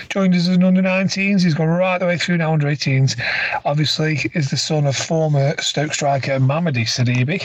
Joined 0.09 0.33
us 0.33 0.47
as 0.47 0.55
an 0.55 0.63
under 0.63 0.81
19s. 0.81 1.43
He's 1.43 1.53
gone 1.53 1.67
right 1.67 1.97
the 1.97 2.05
way 2.05 2.17
through 2.17 2.37
now 2.37 2.53
under 2.53 2.67
18s. 2.67 3.19
Obviously, 3.65 4.31
is 4.33 4.49
the 4.49 4.57
son 4.57 4.85
of 4.85 4.95
former 4.95 5.55
Stoke 5.59 5.93
striker 5.93 6.39
Mamadi 6.39 6.85
Sidibe. 6.85 7.41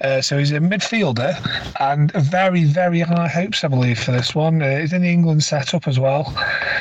Uh, 0.00 0.20
so 0.20 0.38
he's 0.38 0.52
a 0.52 0.58
midfielder 0.58 1.36
and 1.80 2.12
very, 2.12 2.64
very 2.64 3.00
high 3.00 3.28
hopes, 3.28 3.64
I 3.64 3.68
believe, 3.68 3.98
for 3.98 4.12
this 4.12 4.34
one. 4.34 4.62
Uh, 4.62 4.80
he's 4.80 4.92
in 4.92 5.02
the 5.02 5.10
England 5.10 5.44
setup 5.44 5.86
as 5.86 5.98
well. 5.98 6.34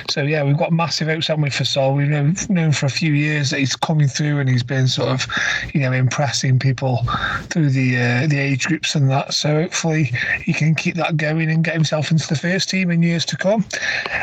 So, 0.10 0.22
yeah, 0.22 0.44
we've 0.44 0.58
got 0.58 0.72
massive 0.72 1.08
hopes, 1.08 1.28
haven't 1.28 1.44
we, 1.44 1.50
for 1.50 1.66
Sol? 1.66 1.94
We've 1.94 2.08
known, 2.08 2.36
known 2.50 2.72
for 2.72 2.86
a 2.86 2.90
few 2.90 3.14
years 3.14 3.50
that 3.52 3.60
he's 3.60 3.76
coming 3.76 4.08
through 4.08 4.40
and 4.40 4.50
he's 4.50 4.64
been 4.64 4.88
sort 4.88 5.10
of, 5.10 5.28
you 5.74 5.82
know, 5.82 5.92
impressing 5.92 6.60
people 6.60 7.06
through 7.50 7.70
the 7.70 7.98
uh, 7.98 8.28
the 8.28 8.40
age 8.40 8.68
groups 8.68 8.91
and 8.96 9.10
that. 9.10 9.34
So 9.34 9.62
hopefully 9.62 10.12
he 10.44 10.54
can 10.54 10.76
keep 10.76 10.96
that 10.96 11.18
going 11.18 11.50
and 11.50 11.64
get 11.64 11.74
himself 11.74 12.12
into 12.12 12.28
the 12.28 12.36
first 12.36 12.70
team 12.70 12.92
in 12.92 13.04
years 13.04 13.26
to 13.26 13.38
come. 13.38 13.66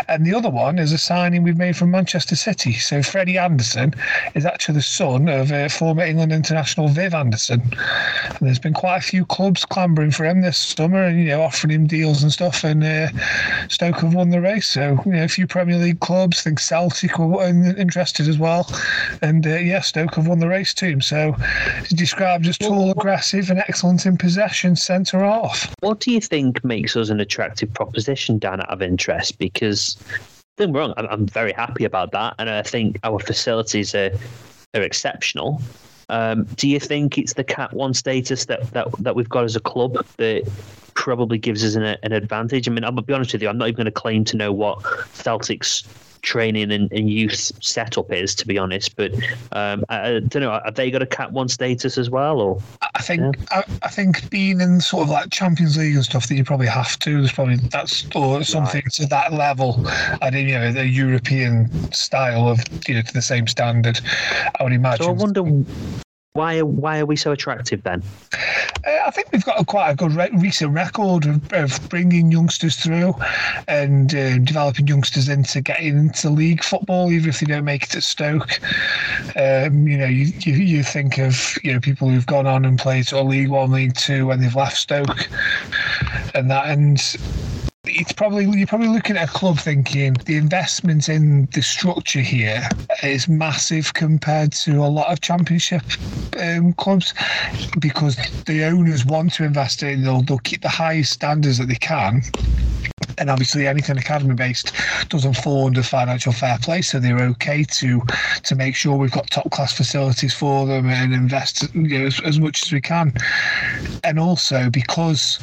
And 0.08 0.24
the 0.24 0.34
other 0.34 0.50
one 0.50 0.78
is 0.78 0.92
a 0.92 0.98
signing 0.98 1.42
we've 1.42 1.58
made 1.58 1.76
from 1.76 1.90
Manchester 1.90 2.36
City. 2.36 2.74
So 2.74 3.02
Freddie 3.02 3.38
Anderson 3.38 3.94
is 4.34 4.44
actually 4.44 4.76
the 4.76 4.82
son 4.82 5.28
of 5.28 5.52
uh, 5.52 5.68
former 5.68 6.02
England 6.02 6.32
international 6.32 6.88
Viv 6.88 7.14
Anderson. 7.14 7.62
And 8.24 8.38
there's 8.40 8.58
been 8.58 8.74
quite 8.74 8.98
a 8.98 9.02
few 9.02 9.24
clubs 9.24 9.64
clambering 9.64 10.10
for 10.10 10.24
him 10.24 10.42
this 10.42 10.58
summer 10.58 11.02
and, 11.02 11.18
you 11.18 11.26
know, 11.26 11.42
offering 11.42 11.72
him 11.72 11.86
deals 11.86 12.22
and 12.22 12.32
stuff. 12.32 12.64
And 12.64 12.84
uh, 12.84 13.08
Stoke 13.68 14.00
have 14.00 14.14
won 14.14 14.30
the 14.30 14.40
race. 14.40 14.68
So, 14.68 15.00
you 15.04 15.12
know, 15.12 15.24
a 15.24 15.28
few 15.28 15.46
Premier 15.46 15.78
League 15.78 16.00
clubs, 16.00 16.40
I 16.40 16.42
think 16.42 16.60
Celtic 16.60 17.18
were 17.18 17.44
interested 17.44 18.28
as 18.28 18.38
well. 18.38 18.70
And 19.22 19.46
uh, 19.46 19.56
yeah, 19.56 19.80
Stoke 19.80 20.14
have 20.16 20.26
won 20.26 20.38
the 20.38 20.48
race 20.48 20.74
too. 20.74 21.00
So 21.00 21.32
he's 21.80 21.90
described 21.90 22.46
as 22.46 22.58
tall, 22.58 22.90
aggressive, 22.90 23.50
and 23.50 23.60
excellent 23.60 24.06
in 24.06 24.16
possession 24.16 24.57
centre 24.76 25.24
off. 25.24 25.74
What 25.80 26.00
do 26.00 26.10
you 26.10 26.20
think 26.20 26.64
makes 26.64 26.96
us 26.96 27.10
an 27.10 27.20
attractive 27.20 27.72
proposition, 27.72 28.38
Dan, 28.38 28.60
out 28.60 28.70
of 28.70 28.82
interest? 28.82 29.38
Because 29.38 29.96
don't 30.56 30.72
wrong, 30.72 30.92
I'm, 30.96 31.06
I'm 31.06 31.26
very 31.26 31.52
happy 31.52 31.84
about 31.84 32.12
that, 32.12 32.34
and 32.38 32.50
I 32.50 32.62
think 32.62 32.98
our 33.04 33.18
facilities 33.18 33.94
are 33.94 34.10
are 34.74 34.82
exceptional. 34.82 35.60
Um, 36.10 36.44
do 36.56 36.68
you 36.68 36.80
think 36.80 37.18
it's 37.18 37.34
the 37.34 37.44
Cat 37.44 37.72
One 37.72 37.94
status 37.94 38.46
that, 38.46 38.70
that 38.72 38.88
that 38.98 39.14
we've 39.14 39.28
got 39.28 39.44
as 39.44 39.56
a 39.56 39.60
club 39.60 40.04
that 40.16 40.50
probably 40.94 41.38
gives 41.38 41.64
us 41.64 41.74
an, 41.74 41.84
an 41.84 42.12
advantage? 42.12 42.68
I 42.68 42.72
mean, 42.72 42.84
I'll 42.84 42.92
be 42.92 43.12
honest 43.12 43.32
with 43.32 43.42
you, 43.42 43.48
I'm 43.48 43.58
not 43.58 43.68
even 43.68 43.76
going 43.76 43.84
to 43.86 43.92
claim 43.92 44.24
to 44.24 44.36
know 44.36 44.52
what 44.52 44.82
Celtic's 45.12 45.84
training 46.22 46.72
and, 46.72 46.90
and 46.92 47.10
youth 47.10 47.52
setup 47.62 48.12
is, 48.12 48.34
to 48.36 48.46
be 48.46 48.58
honest. 48.58 48.96
But 48.96 49.14
um, 49.52 49.84
I, 49.88 50.16
I, 50.16 50.20
don't 50.20 50.42
know, 50.42 50.60
have 50.64 50.74
they 50.74 50.90
got 50.90 51.02
a 51.02 51.06
Cat 51.06 51.32
One 51.32 51.48
status 51.48 51.98
as 51.98 52.10
well, 52.10 52.40
or? 52.40 52.60
I 52.94 53.02
think 53.02 53.36
yeah. 53.36 53.44
I, 53.50 53.64
I, 53.82 53.88
think 53.88 54.28
being 54.30 54.60
in 54.60 54.80
sort 54.80 55.04
of 55.04 55.10
like 55.10 55.30
Champions 55.30 55.76
League 55.76 55.94
and 55.94 56.04
stuff, 56.04 56.28
that 56.28 56.34
you 56.34 56.44
probably 56.44 56.66
have 56.66 56.98
to. 57.00 57.18
There's 57.18 57.32
probably 57.32 57.56
that's 57.56 58.06
or 58.14 58.42
something 58.44 58.82
right. 58.84 58.92
to 58.94 59.06
that 59.06 59.32
level. 59.32 59.80
I 59.86 60.30
think 60.30 60.48
you 60.48 60.58
know 60.58 60.72
the 60.72 60.86
European 60.86 61.70
style 61.92 62.48
of 62.48 62.60
you 62.86 62.94
know 62.94 63.02
to 63.02 63.12
the 63.12 63.22
same 63.22 63.46
standard. 63.46 64.00
I 64.58 64.64
would 64.64 64.72
imagine. 64.72 65.04
So 65.04 65.10
I 65.10 65.12
wonder 65.12 65.42
why 66.38 66.62
why 66.62 67.00
are 67.00 67.06
we 67.06 67.16
so 67.16 67.32
attractive 67.32 67.82
then? 67.82 68.00
Uh, 68.86 68.98
I 69.06 69.10
think 69.10 69.26
we've 69.32 69.44
got 69.44 69.60
a, 69.60 69.64
quite 69.64 69.90
a 69.90 69.96
good 69.96 70.12
re- 70.12 70.30
recent 70.34 70.72
record 70.72 71.26
of, 71.26 71.52
of, 71.52 71.88
bringing 71.88 72.30
youngsters 72.30 72.76
through 72.76 73.12
and 73.66 74.14
uh, 74.14 74.38
developing 74.38 74.86
youngsters 74.86 75.28
into 75.28 75.60
getting 75.60 75.98
into 75.98 76.30
league 76.30 76.62
football, 76.62 77.10
even 77.10 77.28
if 77.28 77.40
they 77.40 77.46
don't 77.46 77.64
make 77.64 77.82
it 77.82 77.96
at 77.96 78.04
Stoke. 78.04 78.60
Um, 79.34 79.88
you 79.88 79.98
know, 79.98 80.06
you, 80.06 80.32
you, 80.40 80.52
you 80.52 80.82
think 80.84 81.18
of 81.18 81.58
you 81.64 81.72
know 81.72 81.80
people 81.80 82.08
who've 82.08 82.26
gone 82.26 82.46
on 82.46 82.64
and 82.64 82.78
played 82.78 83.08
sort 83.08 83.22
of 83.22 83.28
League 83.28 83.48
One, 83.48 83.72
League 83.72 83.94
Two 83.94 84.28
when 84.28 84.40
they've 84.40 84.54
left 84.54 84.76
Stoke, 84.76 85.28
and 86.34 86.48
that 86.52 86.66
and 86.66 87.00
it's 87.88 88.12
probably 88.12 88.44
you're 88.44 88.66
probably 88.66 88.88
looking 88.88 89.16
at 89.16 89.28
a 89.28 89.32
club 89.32 89.58
thinking 89.58 90.14
the 90.26 90.36
investment 90.36 91.08
in 91.08 91.46
the 91.54 91.62
structure 91.62 92.20
here 92.20 92.62
is 93.02 93.28
massive 93.28 93.94
compared 93.94 94.52
to 94.52 94.76
a 94.78 94.86
lot 94.86 95.10
of 95.10 95.20
championship 95.20 95.82
um, 96.40 96.72
clubs 96.74 97.14
because 97.80 98.16
the 98.44 98.64
owners 98.64 99.04
want 99.06 99.32
to 99.32 99.44
invest 99.44 99.82
in 99.82 100.02
they'll, 100.02 100.22
they'll 100.22 100.38
keep 100.38 100.62
the 100.62 100.68
highest 100.68 101.12
standards 101.12 101.58
that 101.58 101.66
they 101.66 101.74
can. 101.74 102.22
And 103.16 103.30
obviously 103.30 103.66
anything 103.66 103.98
academy 103.98 104.34
based 104.34 104.72
doesn't 105.08 105.36
fall 105.36 105.66
under 105.66 105.82
financial 105.82 106.32
fair 106.32 106.58
play 106.58 106.82
so 106.82 107.00
they're 107.00 107.20
okay 107.20 107.64
to 107.64 108.00
to 108.44 108.54
make 108.54 108.76
sure 108.76 108.96
we've 108.96 109.10
got 109.10 109.28
top 109.30 109.50
class 109.50 109.76
facilities 109.76 110.34
for 110.34 110.66
them 110.66 110.88
and 110.88 111.12
invest 111.12 111.72
you 111.74 111.98
know, 111.98 112.06
as, 112.06 112.20
as 112.20 112.38
much 112.38 112.62
as 112.62 112.72
we 112.72 112.80
can. 112.80 113.12
And 114.04 114.20
also 114.20 114.70
because 114.70 115.40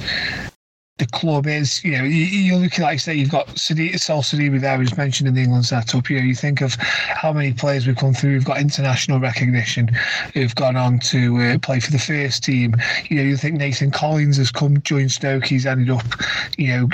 the 0.97 1.05
club 1.07 1.45
is. 1.45 1.83
You 1.83 1.91
know, 1.97 2.03
you, 2.03 2.55
are 2.55 2.59
looking 2.59 2.83
like 2.83 2.99
say 2.99 3.15
you've 3.15 3.31
got 3.31 3.57
City, 3.59 3.97
Sol 3.97 4.21
Sidibé 4.21 4.61
there, 4.61 4.77
who's 4.77 4.95
mentioned 4.95 5.27
in 5.27 5.33
the 5.33 5.41
England 5.41 5.65
setup. 5.65 6.09
You 6.09 6.19
know, 6.19 6.25
you 6.25 6.35
think 6.35 6.61
of 6.61 6.75
how 6.75 7.33
many 7.33 7.51
players 7.51 7.85
we've 7.85 7.97
come 7.97 8.13
through. 8.13 8.31
We've 8.31 8.45
got 8.45 8.59
international 8.59 9.19
recognition 9.19 9.89
who've 10.33 10.55
gone 10.55 10.77
on 10.77 10.99
to 10.99 11.37
uh, 11.41 11.59
play 11.59 11.81
for 11.81 11.91
the 11.91 11.99
first 11.99 12.43
team. 12.43 12.75
You 13.09 13.17
know, 13.17 13.23
you 13.23 13.35
think 13.35 13.55
Nathan 13.55 13.91
Collins 13.91 14.37
has 14.37 14.51
come 14.51 14.81
joined 14.83 15.11
Stoke. 15.11 15.45
He's 15.45 15.65
ended 15.65 15.89
up, 15.89 16.05
you 16.57 16.69
know, 16.69 16.87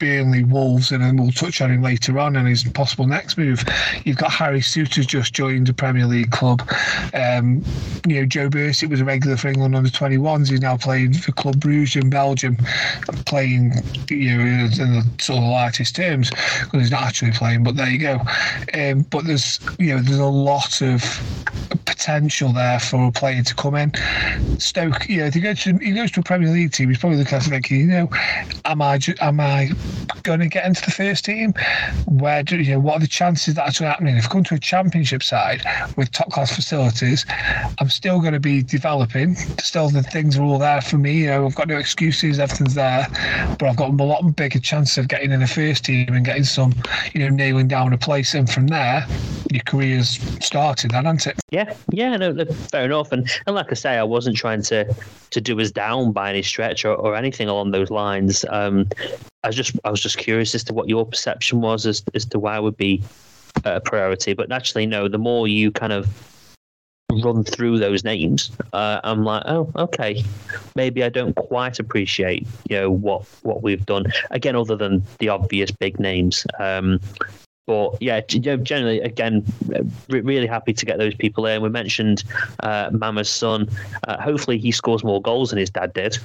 Burnley, 0.00 0.42
Wolves, 0.42 0.90
and 0.90 1.02
then 1.02 1.16
we'll 1.16 1.30
touch 1.30 1.60
on 1.60 1.70
him 1.70 1.82
later 1.82 2.18
on 2.18 2.34
and 2.34 2.48
his 2.48 2.64
possible 2.64 3.06
next 3.06 3.38
move. 3.38 3.64
You've 4.04 4.18
got 4.18 4.32
Harry 4.32 4.60
Souttar's 4.60 5.06
just 5.06 5.32
joined 5.32 5.68
a 5.68 5.74
Premier 5.74 6.06
League 6.06 6.32
club. 6.32 6.68
Um, 7.14 7.62
you 8.06 8.20
know, 8.20 8.26
Joe 8.26 8.48
Bursik 8.48 8.90
was 8.90 9.00
a 9.00 9.04
regular 9.04 9.36
for 9.36 9.48
England 9.48 9.76
under 9.76 9.90
21s. 9.90 10.50
He's 10.50 10.60
now 10.60 10.76
playing 10.76 11.14
for 11.14 11.30
Club 11.32 11.60
Bruges 11.60 12.02
in 12.02 12.10
Belgium. 12.10 12.56
Playing 13.26 13.43
playing, 13.44 13.72
you 14.08 14.36
know, 14.36 14.44
in 14.44 14.92
the 14.92 15.04
sort 15.20 15.38
of 15.38 15.44
lightest 15.44 15.96
terms 15.96 16.30
because 16.30 16.80
he's 16.80 16.90
not 16.90 17.02
actually 17.02 17.32
playing. 17.32 17.62
But 17.62 17.76
there 17.76 17.88
you 17.88 17.98
go. 17.98 18.20
Um, 18.72 19.02
but 19.10 19.24
there's, 19.24 19.60
you 19.78 19.94
know, 19.94 20.02
there's 20.02 20.18
a 20.18 20.24
lot 20.24 20.80
of 20.82 21.02
potential 21.84 22.52
there 22.52 22.80
for 22.80 23.06
a 23.06 23.12
player 23.12 23.42
to 23.42 23.54
come 23.54 23.74
in. 23.74 23.92
Stoke, 24.58 25.08
you 25.08 25.18
know, 25.18 25.26
if 25.26 25.34
he 25.34 25.40
goes 25.40 25.62
to 25.62 25.76
he 25.78 25.92
goes 25.92 26.10
to 26.12 26.20
a 26.20 26.22
Premier 26.22 26.50
League 26.50 26.72
team, 26.72 26.88
he's 26.88 26.98
probably 26.98 27.18
looking 27.18 27.36
at 27.36 27.46
it 27.46 27.50
thinking, 27.50 27.80
you 27.80 27.86
know, 27.86 28.10
am 28.64 28.82
I 28.82 28.98
am 29.20 29.40
I 29.40 29.70
going 30.22 30.40
to 30.40 30.48
get 30.48 30.66
into 30.66 30.84
the 30.84 30.90
first 30.90 31.24
team? 31.24 31.54
Where 32.06 32.42
do 32.42 32.58
you 32.58 32.74
know 32.74 32.80
what 32.80 32.96
are 32.96 33.00
the 33.00 33.06
chances 33.06 33.54
that 33.54 33.66
actually 33.66 33.86
happening? 33.86 34.16
If 34.16 34.26
I 34.26 34.28
come 34.28 34.44
to 34.44 34.54
a 34.54 34.58
Championship 34.58 35.22
side 35.22 35.62
with 35.96 36.10
top 36.12 36.30
class 36.30 36.54
facilities, 36.54 37.26
I'm 37.78 37.88
still 37.88 38.20
going 38.20 38.34
to 38.34 38.40
be 38.40 38.62
developing. 38.62 39.34
Still, 39.58 39.88
the 39.88 40.02
things 40.02 40.38
are 40.38 40.42
all 40.42 40.58
there 40.58 40.80
for 40.80 40.98
me. 40.98 41.22
You 41.22 41.26
know, 41.28 41.46
I've 41.46 41.54
got 41.54 41.68
no 41.68 41.76
excuses. 41.76 42.38
Everything's 42.38 42.74
there 42.74 43.06
but 43.58 43.68
I've 43.68 43.76
got 43.76 43.90
a 43.90 43.92
lot 43.92 44.36
bigger 44.36 44.58
chance 44.58 44.98
of 44.98 45.08
getting 45.08 45.32
in 45.32 45.40
the 45.40 45.46
first 45.46 45.84
team 45.84 46.12
and 46.14 46.24
getting 46.24 46.44
some, 46.44 46.74
you 47.12 47.20
know, 47.20 47.28
nailing 47.28 47.68
down 47.68 47.92
a 47.92 47.98
place. 47.98 48.34
And 48.34 48.48
from 48.50 48.66
there, 48.66 49.06
your 49.50 49.62
career's 49.64 50.18
started, 50.44 50.92
then, 50.92 51.04
hasn't 51.04 51.28
it? 51.28 51.40
Yeah, 51.50 51.74
yeah, 51.90 52.16
no, 52.16 52.32
no, 52.32 52.44
fair 52.44 52.84
enough. 52.84 53.12
And 53.12 53.28
and 53.46 53.54
like 53.54 53.70
I 53.70 53.74
say, 53.74 53.96
I 53.96 54.02
wasn't 54.02 54.36
trying 54.36 54.62
to 54.62 54.94
to 55.30 55.40
do 55.40 55.58
us 55.60 55.70
down 55.70 56.12
by 56.12 56.30
any 56.30 56.42
stretch 56.42 56.84
or, 56.84 56.94
or 56.94 57.14
anything 57.14 57.48
along 57.48 57.70
those 57.70 57.90
lines. 57.90 58.44
Um, 58.48 58.88
I 59.42 59.48
was 59.48 59.56
just 59.56 59.78
I 59.84 59.90
was 59.90 60.00
just 60.00 60.18
curious 60.18 60.54
as 60.54 60.64
to 60.64 60.74
what 60.74 60.88
your 60.88 61.06
perception 61.06 61.60
was 61.60 61.86
as 61.86 62.02
as 62.14 62.24
to 62.26 62.38
why 62.38 62.56
it 62.56 62.62
would 62.62 62.76
be 62.76 63.02
a 63.64 63.80
priority. 63.80 64.34
But 64.34 64.48
naturally, 64.48 64.86
no, 64.86 65.08
the 65.08 65.18
more 65.18 65.46
you 65.46 65.70
kind 65.70 65.92
of 65.92 66.08
run 67.10 67.44
through 67.44 67.78
those 67.78 68.04
names, 68.04 68.50
uh, 68.72 69.00
I'm 69.04 69.24
like, 69.24 69.42
oh, 69.46 69.70
okay, 69.76 70.24
maybe 70.74 71.04
I 71.04 71.08
don't 71.08 71.34
quite 71.34 71.78
appreciate 71.78 72.46
you 72.68 72.76
know 72.76 72.90
what 72.90 73.24
what 73.42 73.62
we've 73.62 73.84
done 73.86 74.06
again, 74.30 74.56
other 74.56 74.76
than 74.76 75.02
the 75.18 75.28
obvious 75.28 75.70
big 75.70 76.00
names. 76.00 76.46
Um, 76.58 77.00
but 77.66 77.96
yeah, 78.00 78.20
generally, 78.20 79.00
again, 79.00 79.44
really 80.08 80.46
happy 80.46 80.74
to 80.74 80.84
get 80.84 80.98
those 80.98 81.14
people 81.14 81.46
in. 81.46 81.62
We 81.62 81.70
mentioned 81.70 82.24
uh, 82.60 82.90
Mama's 82.92 83.30
son. 83.30 83.68
Uh, 84.06 84.20
hopefully, 84.20 84.58
he 84.58 84.70
scores 84.70 85.02
more 85.02 85.22
goals 85.22 85.50
than 85.50 85.58
his 85.58 85.70
dad 85.70 85.94
did. 85.94 86.18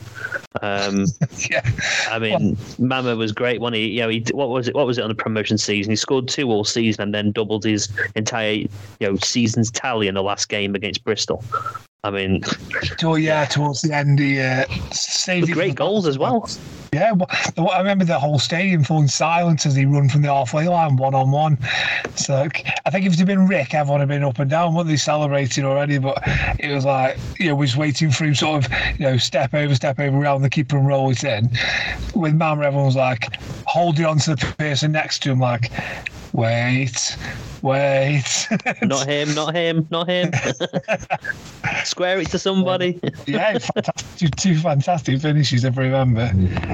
Um, 0.62 1.06
yeah. 1.50 1.62
I 2.12 2.20
mean, 2.20 2.58
Mama 2.78 3.16
was 3.16 3.32
great. 3.32 3.62
When 3.62 3.74
he, 3.74 3.88
you 3.88 4.02
know, 4.02 4.10
he 4.10 4.26
what 4.34 4.50
was 4.50 4.68
it? 4.68 4.76
What 4.76 4.86
was 4.86 4.98
it 4.98 5.02
on 5.02 5.10
the 5.10 5.16
promotion 5.16 5.58
season? 5.58 5.92
He 5.92 5.96
scored 5.96 6.28
two 6.28 6.50
all 6.50 6.66
season 6.66 7.04
and 7.04 7.14
then 7.14 7.32
doubled 7.32 7.64
his 7.64 7.88
entire, 8.16 8.52
you 8.54 8.70
know, 9.00 9.16
season's 9.18 9.72
tally 9.72 10.08
in 10.08 10.16
the 10.16 10.24
last 10.24 10.50
game 10.50 10.76
against 10.76 11.04
Bristol. 11.06 11.44
I 12.04 12.12
mean, 12.12 12.42
oh 13.04 13.16
yeah, 13.16 13.44
towards 13.46 13.82
the 13.82 13.94
end, 13.94 14.20
he 14.20 14.40
uh, 14.40 14.64
saved 14.92 15.52
great 15.52 15.76
goals 15.76 16.08
as 16.08 16.18
well. 16.18 16.50
Yeah, 16.94 17.14
I 17.58 17.78
remember 17.78 18.06
the 18.06 18.18
whole 18.18 18.40
stadium 18.40 18.86
falling 18.86 19.10
silent 19.10 19.66
as 19.66 19.76
he 19.76 19.86
run 19.86 20.08
from 20.08 20.22
the 20.22 20.30
halfway 20.30 20.68
line 20.70 20.96
one 20.96 21.14
on 21.14 21.30
one. 21.30 21.58
So 22.16 22.48
I 22.86 22.90
think 22.90 23.06
if 23.06 23.14
it 23.14 23.20
had 23.20 23.28
been 23.28 23.48
Rick, 23.48 23.74
everyone 23.74 24.00
had 24.00 24.08
been 24.08 24.24
up 24.24 24.40
and 24.40 24.50
down, 24.50 24.74
what 24.74 24.88
they 24.88 24.96
celebrating 24.96 25.66
already. 25.66 25.98
But 25.98 26.24
it 26.58 26.74
was 26.74 26.86
like 26.86 27.18
you 27.38 27.50
know, 27.50 27.56
we 27.56 27.66
was 27.66 27.76
waiting 27.76 28.12
for 28.12 28.24
him 28.24 28.34
sort 28.34 28.66
of 28.66 28.72
you 28.98 29.06
know 29.06 29.18
step 29.18 29.54
over, 29.54 29.76
step 29.76 30.00
over 30.00 30.18
around 30.18 30.42
the 30.42 30.50
keeper 30.50 30.78
and 30.78 30.88
roll 30.88 31.12
it 31.12 31.24
in. 31.26 31.50
With 32.16 32.34
Mama, 32.34 32.64
everyone 32.64 32.86
was 32.86 32.96
like 32.96 33.36
holding 33.66 34.06
on 34.06 34.20
to 34.20 34.36
the 34.36 34.56
person 34.58 34.94
next 34.94 35.22
to 35.24 35.32
him, 35.32 35.40
like 35.40 35.70
wait, 36.34 37.18
wait. 37.62 38.48
not 38.82 39.08
him, 39.08 39.34
not 39.36 39.56
him, 39.56 39.88
not 39.90 40.08
him. 40.08 40.32
Square 41.84 42.22
it 42.22 42.30
to 42.32 42.40
somebody. 42.40 43.00
yeah, 43.26 43.58
fantastic, 43.58 44.36
two 44.36 44.58
fantastic 44.58 45.22
finishes, 45.22 45.64
if 45.64 45.78
I 45.78 45.84
remember. 45.84 46.28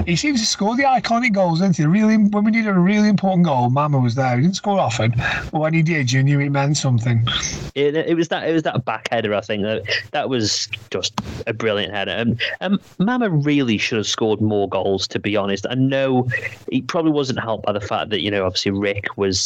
He 0.06 0.16
seems 0.16 0.40
to 0.40 0.46
score 0.46 0.76
the 0.76 0.84
iconic 0.84 1.34
goals, 1.34 1.60
doesn't 1.60 1.76
he? 1.76 1.86
Really, 1.86 2.16
when 2.16 2.44
we 2.44 2.50
needed 2.50 2.68
a 2.68 2.78
really 2.78 3.08
important 3.08 3.46
goal, 3.46 3.70
Mama 3.70 3.98
was 3.98 4.14
there. 4.14 4.36
He 4.36 4.42
didn't 4.42 4.56
score 4.56 4.78
often, 4.78 5.14
but 5.52 5.60
when 5.60 5.74
he 5.74 5.82
did, 5.82 6.12
you 6.12 6.22
knew 6.22 6.40
it 6.40 6.50
meant 6.50 6.76
something. 6.76 7.26
It, 7.74 7.96
it 7.96 8.16
was 8.16 8.28
that 8.28 8.48
it 8.48 8.52
was 8.52 8.62
that 8.64 8.84
back 8.84 9.08
header, 9.10 9.34
I 9.34 9.40
think. 9.40 9.62
That, 9.62 9.82
that 10.12 10.28
was 10.28 10.68
just 10.90 11.20
a 11.46 11.52
brilliant 11.52 11.92
header. 11.92 12.12
And 12.12 12.40
um, 12.60 12.80
Mama 12.98 13.30
really 13.30 13.78
should 13.78 13.98
have 13.98 14.06
scored 14.06 14.40
more 14.40 14.68
goals, 14.68 15.06
to 15.08 15.18
be 15.18 15.36
honest. 15.36 15.66
I 15.68 15.74
know 15.74 16.28
he 16.70 16.82
probably 16.82 17.12
wasn't 17.12 17.40
helped 17.40 17.66
by 17.66 17.72
the 17.72 17.80
fact 17.80 18.10
that, 18.10 18.20
you 18.20 18.30
know, 18.30 18.44
obviously 18.44 18.72
Rick 18.72 19.16
was 19.16 19.45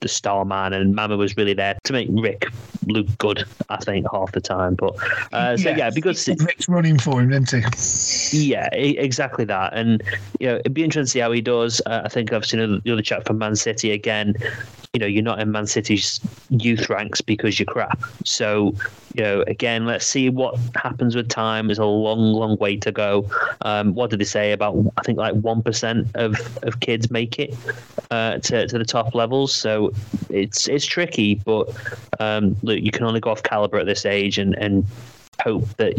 the 0.00 0.08
star 0.08 0.44
man 0.44 0.72
and 0.72 0.94
Mama 0.94 1.16
was 1.16 1.36
really 1.36 1.54
there 1.54 1.76
to 1.84 1.92
make 1.92 2.08
Rick 2.10 2.46
look 2.86 3.06
good, 3.18 3.44
I 3.68 3.76
think, 3.78 4.06
half 4.12 4.32
the 4.32 4.40
time. 4.40 4.74
But 4.74 4.96
uh, 5.32 5.56
so, 5.56 5.70
yeah, 5.70 5.76
yeah 5.76 5.90
because 5.90 6.28
Rick's 6.28 6.68
running 6.68 6.98
for 6.98 7.20
him, 7.20 7.30
didn't 7.30 7.50
he? 7.50 8.48
Yeah, 8.50 8.68
exactly 8.74 9.44
that. 9.46 9.72
And, 9.74 10.02
you 10.38 10.46
know, 10.46 10.56
it'd 10.56 10.74
be 10.74 10.84
interesting 10.84 11.06
to 11.06 11.10
see 11.10 11.18
how 11.20 11.32
he 11.32 11.40
does. 11.40 11.80
Uh, 11.86 12.02
I 12.04 12.08
think 12.08 12.32
I've 12.32 12.44
seen 12.44 12.80
the 12.84 12.92
other 12.92 13.02
chat 13.02 13.26
from 13.26 13.38
Man 13.38 13.56
City 13.56 13.92
again. 13.92 14.34
You 14.92 15.00
know, 15.00 15.06
you're 15.06 15.22
not 15.22 15.40
in 15.40 15.50
Man 15.52 15.66
City's 15.66 16.20
youth 16.48 16.88
ranks 16.88 17.20
because 17.20 17.58
you're 17.58 17.66
crap. 17.66 18.00
So, 18.24 18.74
you 19.14 19.22
know, 19.22 19.44
again, 19.46 19.84
let's 19.84 20.06
see 20.06 20.30
what 20.30 20.58
happens 20.74 21.14
with 21.14 21.28
time. 21.28 21.66
There's 21.66 21.78
a 21.78 21.84
long, 21.84 22.32
long 22.32 22.56
way 22.56 22.76
to 22.78 22.92
go. 22.92 23.28
Um, 23.62 23.94
what 23.94 24.10
did 24.10 24.20
they 24.20 24.24
say 24.24 24.52
about? 24.52 24.74
I 24.96 25.02
think 25.02 25.18
like 25.18 25.34
one 25.34 25.62
percent 25.62 26.08
of, 26.14 26.36
of 26.62 26.80
kids 26.80 27.10
make 27.10 27.38
it 27.38 27.54
uh, 28.10 28.38
to 28.38 28.66
to 28.68 28.78
the 28.78 28.84
top 28.84 29.14
levels. 29.14 29.54
So 29.54 29.85
it's 30.30 30.68
it's 30.68 30.86
tricky, 30.86 31.34
but 31.34 31.68
um, 32.20 32.56
look, 32.62 32.80
you 32.80 32.90
can 32.90 33.04
only 33.04 33.20
go 33.20 33.30
off 33.30 33.42
caliber 33.42 33.78
at 33.78 33.86
this 33.86 34.06
age 34.06 34.38
and 34.38 34.56
and 34.58 34.84
hope 35.42 35.68
that 35.76 35.94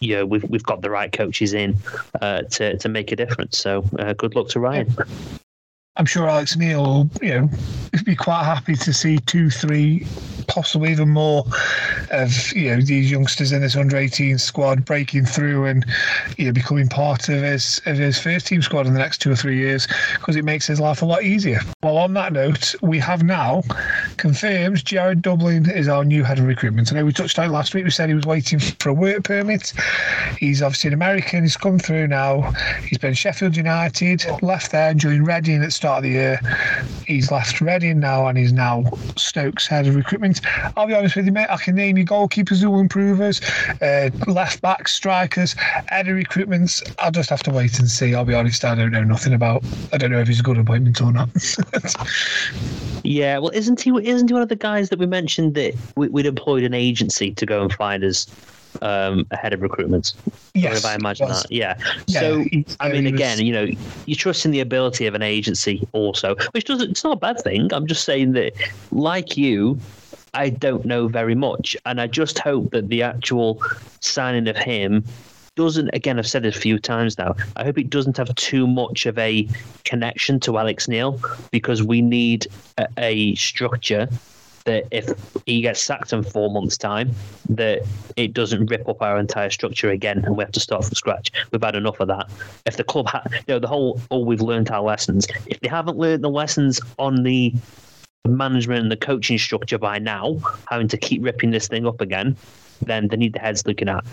you 0.00 0.14
know 0.14 0.26
we've 0.26 0.44
we've 0.44 0.62
got 0.62 0.82
the 0.82 0.90
right 0.90 1.12
coaches 1.12 1.54
in 1.54 1.76
uh, 2.20 2.42
to 2.42 2.76
to 2.78 2.88
make 2.88 3.12
a 3.12 3.16
difference. 3.16 3.58
So 3.58 3.84
uh, 3.98 4.12
good 4.14 4.34
luck 4.34 4.48
to 4.48 4.60
Ryan. 4.60 4.94
I'm 5.96 6.06
sure 6.06 6.28
Alex 6.28 6.56
Neil 6.56 6.82
will, 6.82 7.10
you 7.22 7.40
know, 7.40 7.50
be 8.04 8.14
quite 8.14 8.44
happy 8.44 8.76
to 8.76 8.92
see 8.92 9.18
two, 9.18 9.50
three, 9.50 10.06
possibly 10.46 10.90
even 10.90 11.08
more 11.08 11.44
of 12.10 12.52
you 12.52 12.70
know 12.70 12.80
these 12.80 13.10
youngsters 13.10 13.52
in 13.52 13.60
this 13.60 13.76
under 13.76 13.96
18 13.96 14.38
squad 14.38 14.84
breaking 14.84 15.24
through 15.26 15.66
and 15.66 15.84
you 16.36 16.46
know 16.46 16.52
becoming 16.52 16.88
part 16.88 17.28
of 17.28 17.42
his 17.42 17.80
of 17.86 17.96
his 17.96 18.18
first 18.18 18.46
team 18.46 18.62
squad 18.62 18.86
in 18.86 18.92
the 18.92 18.98
next 18.98 19.18
two 19.18 19.30
or 19.30 19.36
three 19.36 19.58
years 19.58 19.88
because 20.14 20.36
it 20.36 20.44
makes 20.44 20.66
his 20.66 20.80
life 20.80 21.02
a 21.02 21.04
lot 21.04 21.22
easier. 21.22 21.60
Well, 21.82 21.98
on 21.98 22.14
that 22.14 22.32
note, 22.32 22.74
we 22.80 22.98
have 23.00 23.22
now 23.22 23.62
confirmed 24.16 24.84
Jared 24.84 25.22
Dublin 25.22 25.68
is 25.68 25.88
our 25.88 26.04
new 26.04 26.22
head 26.24 26.38
of 26.38 26.46
recruitment. 26.46 26.92
I 26.92 26.96
know 26.96 27.04
we 27.04 27.12
touched 27.12 27.38
on 27.38 27.46
it 27.46 27.52
last 27.52 27.74
week. 27.74 27.84
We 27.84 27.90
said 27.90 28.08
he 28.08 28.14
was 28.14 28.26
waiting 28.26 28.58
for 28.58 28.90
a 28.90 28.94
work 28.94 29.24
permit. 29.24 29.72
He's 30.38 30.62
obviously 30.62 30.88
an 30.88 30.94
American. 30.94 31.42
He's 31.42 31.56
come 31.56 31.78
through 31.78 32.06
now. 32.06 32.52
He's 32.82 32.98
been 32.98 33.14
Sheffield 33.14 33.56
United, 33.56 34.24
left 34.42 34.72
there, 34.72 34.90
and 34.90 35.00
joined 35.00 35.26
Reading 35.26 35.62
at 35.62 35.72
start 35.86 35.98
of 35.98 36.02
the 36.02 36.10
year. 36.10 36.40
He's 37.06 37.30
left 37.30 37.60
Reading 37.60 38.00
now 38.00 38.26
and 38.26 38.36
he's 38.36 38.52
now 38.52 38.82
Stokes 39.14 39.68
head 39.68 39.86
of 39.86 39.94
recruitment. 39.94 40.40
I'll 40.76 40.88
be 40.88 40.94
honest 40.94 41.14
with 41.14 41.26
you, 41.26 41.30
mate. 41.30 41.46
I 41.48 41.58
can 41.58 41.76
name 41.76 41.96
you 41.96 42.04
goalkeepers 42.04 42.60
who 42.60 42.72
will 42.72 42.80
improve 42.80 43.20
us, 43.20 43.40
uh, 43.80 44.10
left 44.26 44.60
backs, 44.62 44.94
strikers, 44.94 45.52
head 45.52 46.08
of 46.08 46.16
recruitments. 46.16 46.82
I'll 46.98 47.12
just 47.12 47.30
have 47.30 47.44
to 47.44 47.52
wait 47.52 47.78
and 47.78 47.88
see. 47.88 48.16
I'll 48.16 48.24
be 48.24 48.34
honest. 48.34 48.64
I 48.64 48.74
don't 48.74 48.90
know 48.90 49.04
nothing 49.04 49.32
about. 49.32 49.62
I 49.92 49.98
don't 49.98 50.10
know 50.10 50.18
if 50.18 50.26
he's 50.26 50.40
a 50.40 50.42
good 50.42 50.58
appointment 50.58 51.00
or 51.00 51.12
not. 51.12 51.28
yeah, 53.04 53.38
well, 53.38 53.52
isn't 53.54 53.80
he? 53.80 53.90
Isn't 53.90 54.28
he 54.28 54.32
one 54.32 54.42
of 54.42 54.48
the 54.48 54.56
guys 54.56 54.88
that 54.88 54.98
we 54.98 55.06
mentioned 55.06 55.54
that 55.54 55.76
we, 55.94 56.08
would 56.08 56.26
employed 56.26 56.64
an 56.64 56.74
agency 56.74 57.32
to 57.32 57.46
go 57.46 57.62
and 57.62 57.72
find 57.72 58.02
us 58.02 58.26
um, 58.82 59.26
ahead 59.30 59.52
of 59.52 59.62
recruitment. 59.62 60.14
Yes, 60.54 60.78
if 60.78 60.84
I 60.84 60.94
imagine 60.94 61.28
that, 61.28 61.50
yeah. 61.50 61.78
yeah 62.06 62.20
so 62.20 62.44
I 62.80 62.90
mean, 62.90 63.06
again, 63.06 63.44
you 63.44 63.52
know, 63.52 63.68
you 64.06 64.14
trust 64.14 64.44
in 64.44 64.50
the 64.50 64.60
ability 64.60 65.06
of 65.06 65.14
an 65.14 65.22
agency 65.22 65.86
also, 65.92 66.36
which 66.52 66.64
doesn't. 66.64 66.90
It's 66.90 67.04
not 67.04 67.12
a 67.12 67.20
bad 67.20 67.40
thing. 67.40 67.72
I'm 67.72 67.86
just 67.86 68.04
saying 68.04 68.32
that, 68.32 68.52
like 68.90 69.36
you, 69.36 69.78
I 70.34 70.50
don't 70.50 70.84
know 70.84 71.08
very 71.08 71.34
much, 71.34 71.76
and 71.86 72.00
I 72.00 72.06
just 72.06 72.38
hope 72.38 72.70
that 72.70 72.88
the 72.88 73.02
actual 73.02 73.62
signing 74.00 74.48
of 74.48 74.56
him 74.56 75.04
doesn't 75.56 75.88
again 75.94 76.18
i've 76.18 76.26
said 76.26 76.44
it 76.44 76.54
a 76.54 76.60
few 76.60 76.78
times 76.78 77.16
now 77.16 77.34
i 77.56 77.64
hope 77.64 77.78
it 77.78 77.88
doesn't 77.88 78.18
have 78.18 78.32
too 78.34 78.66
much 78.66 79.06
of 79.06 79.18
a 79.18 79.48
connection 79.84 80.38
to 80.38 80.58
alex 80.58 80.86
neil 80.86 81.18
because 81.50 81.82
we 81.82 82.02
need 82.02 82.46
a, 82.76 82.86
a 82.98 83.34
structure 83.36 84.06
that 84.66 84.84
if 84.90 85.08
he 85.46 85.62
gets 85.62 85.82
sacked 85.82 86.12
in 86.12 86.22
four 86.22 86.50
months' 86.50 86.76
time, 86.76 87.10
that 87.48 87.82
it 88.16 88.34
doesn't 88.34 88.66
rip 88.66 88.88
up 88.88 89.00
our 89.00 89.18
entire 89.18 89.50
structure 89.50 89.90
again, 89.90 90.22
and 90.24 90.36
we 90.36 90.44
have 90.44 90.52
to 90.52 90.60
start 90.60 90.84
from 90.84 90.94
scratch. 90.94 91.32
We've 91.50 91.62
had 91.62 91.74
enough 91.74 91.98
of 92.00 92.08
that. 92.08 92.30
If 92.66 92.76
the 92.76 92.84
club, 92.84 93.08
ha- 93.08 93.24
you 93.32 93.40
know, 93.48 93.58
the 93.58 93.68
whole, 93.68 94.00
oh, 94.10 94.20
we've 94.20 94.42
learned 94.42 94.70
our 94.70 94.82
lessons. 94.82 95.26
If 95.46 95.60
they 95.60 95.68
haven't 95.68 95.96
learned 95.96 96.22
the 96.22 96.30
lessons 96.30 96.80
on 96.98 97.22
the 97.22 97.54
management 98.26 98.82
and 98.82 98.92
the 98.92 98.96
coaching 98.96 99.38
structure 99.38 99.78
by 99.78 99.98
now, 99.98 100.38
having 100.68 100.88
to 100.88 100.96
keep 100.96 101.24
ripping 101.24 101.50
this 101.50 101.68
thing 101.68 101.86
up 101.86 102.00
again, 102.00 102.36
then 102.82 103.08
they 103.08 103.16
need 103.16 103.32
the 103.32 103.38
heads 103.38 103.66
looking 103.66 103.88
at 103.88 104.04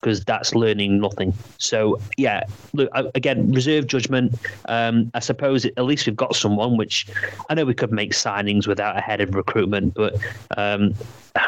because 0.00 0.24
that's 0.24 0.54
learning 0.54 1.00
nothing. 1.00 1.34
So 1.58 1.98
yeah, 2.16 2.44
look 2.72 2.90
again, 3.14 3.50
reserve 3.52 3.86
judgment. 3.86 4.34
Um, 4.68 5.10
I 5.14 5.18
suppose 5.20 5.64
at 5.64 5.84
least 5.84 6.06
we've 6.06 6.16
got 6.16 6.36
someone. 6.36 6.76
Which 6.76 7.06
I 7.48 7.54
know 7.54 7.64
we 7.64 7.74
could 7.74 7.92
make 7.92 8.12
signings 8.12 8.66
without 8.66 8.96
a 8.96 9.00
head 9.00 9.20
of 9.20 9.34
recruitment, 9.34 9.94
but 9.94 10.16
um, 10.56 10.94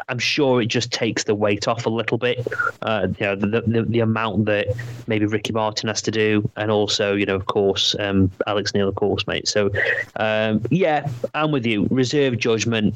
I'm 0.09 0.19
sure 0.19 0.61
it 0.61 0.67
just 0.67 0.93
takes 0.93 1.25
the 1.25 1.35
weight 1.35 1.69
off 1.69 1.87
a 1.87 1.91
little 1.91 2.19
bit. 2.19 2.47
Uh, 2.83 3.09
you 3.19 3.27
know, 3.27 3.37
the, 3.37 3.63
the, 3.67 3.83
the 3.83 4.01
amount 4.01 4.47
that 4.47 4.67
maybe 5.07 5.27
Ricky 5.27 5.53
Martin 5.53 5.89
has 5.89 6.03
to 6.03 6.11
do, 6.11 6.49
and 6.57 6.71
also 6.71 7.15
you 7.15 7.27
know, 7.27 7.37
of 7.37 7.47
course, 7.47 7.95
um, 7.99 8.31
Alex 8.47 8.75
Neil, 8.75 8.89
of 8.89 8.97
course, 8.97 9.27
mate. 9.27 9.47
So 9.47 9.71
um, 10.17 10.63
yeah, 10.71 11.09
I'm 11.35 11.53
with 11.53 11.67
you. 11.67 11.87
Reserve 11.91 12.39
judgment 12.39 12.95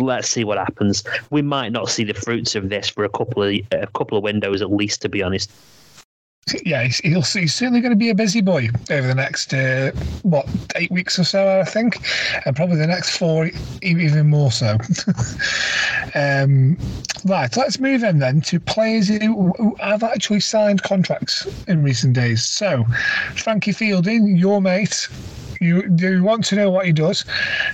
let's 0.00 0.28
see 0.28 0.44
what 0.44 0.58
happens. 0.58 1.04
We 1.30 1.42
might 1.42 1.72
not 1.72 1.88
see 1.88 2.04
the 2.04 2.14
fruits 2.14 2.54
of 2.54 2.68
this 2.68 2.88
for 2.88 3.04
a 3.04 3.08
couple 3.08 3.42
of 3.42 3.54
a 3.72 3.86
couple 3.94 4.18
of 4.18 4.24
windows 4.24 4.62
at 4.62 4.72
least, 4.72 5.02
to 5.02 5.08
be 5.08 5.22
honest. 5.22 5.50
Yeah, 6.64 6.84
he's, 6.84 6.98
he'll, 6.98 7.24
see 7.24 7.40
he's 7.40 7.56
certainly 7.56 7.80
going 7.80 7.90
to 7.90 7.96
be 7.96 8.10
a 8.10 8.14
busy 8.14 8.40
boy 8.40 8.68
over 8.88 9.08
the 9.08 9.16
next 9.16 9.52
uh, 9.52 9.90
what 10.22 10.48
eight 10.76 10.92
weeks 10.92 11.18
or 11.18 11.24
so, 11.24 11.58
I 11.58 11.64
think, 11.64 11.98
and 12.46 12.54
probably 12.54 12.76
the 12.76 12.86
next 12.86 13.18
four 13.18 13.50
even 13.82 14.28
more 14.28 14.52
so. 14.52 14.76
um, 16.14 16.78
right, 17.24 17.54
let's 17.56 17.80
move 17.80 18.04
in 18.04 18.20
then 18.20 18.42
to 18.42 18.60
players 18.60 19.08
who 19.08 19.74
have 19.80 20.04
actually 20.04 20.38
signed 20.38 20.84
contracts 20.84 21.48
in 21.66 21.82
recent 21.82 22.12
days. 22.12 22.44
So, 22.44 22.84
Frankie 23.34 23.72
Fielding, 23.72 24.36
your 24.36 24.62
mate, 24.62 25.08
you 25.60 25.88
do 25.88 26.22
want 26.22 26.44
to 26.46 26.56
know 26.56 26.70
what 26.70 26.86
he 26.86 26.92
does. 26.92 27.24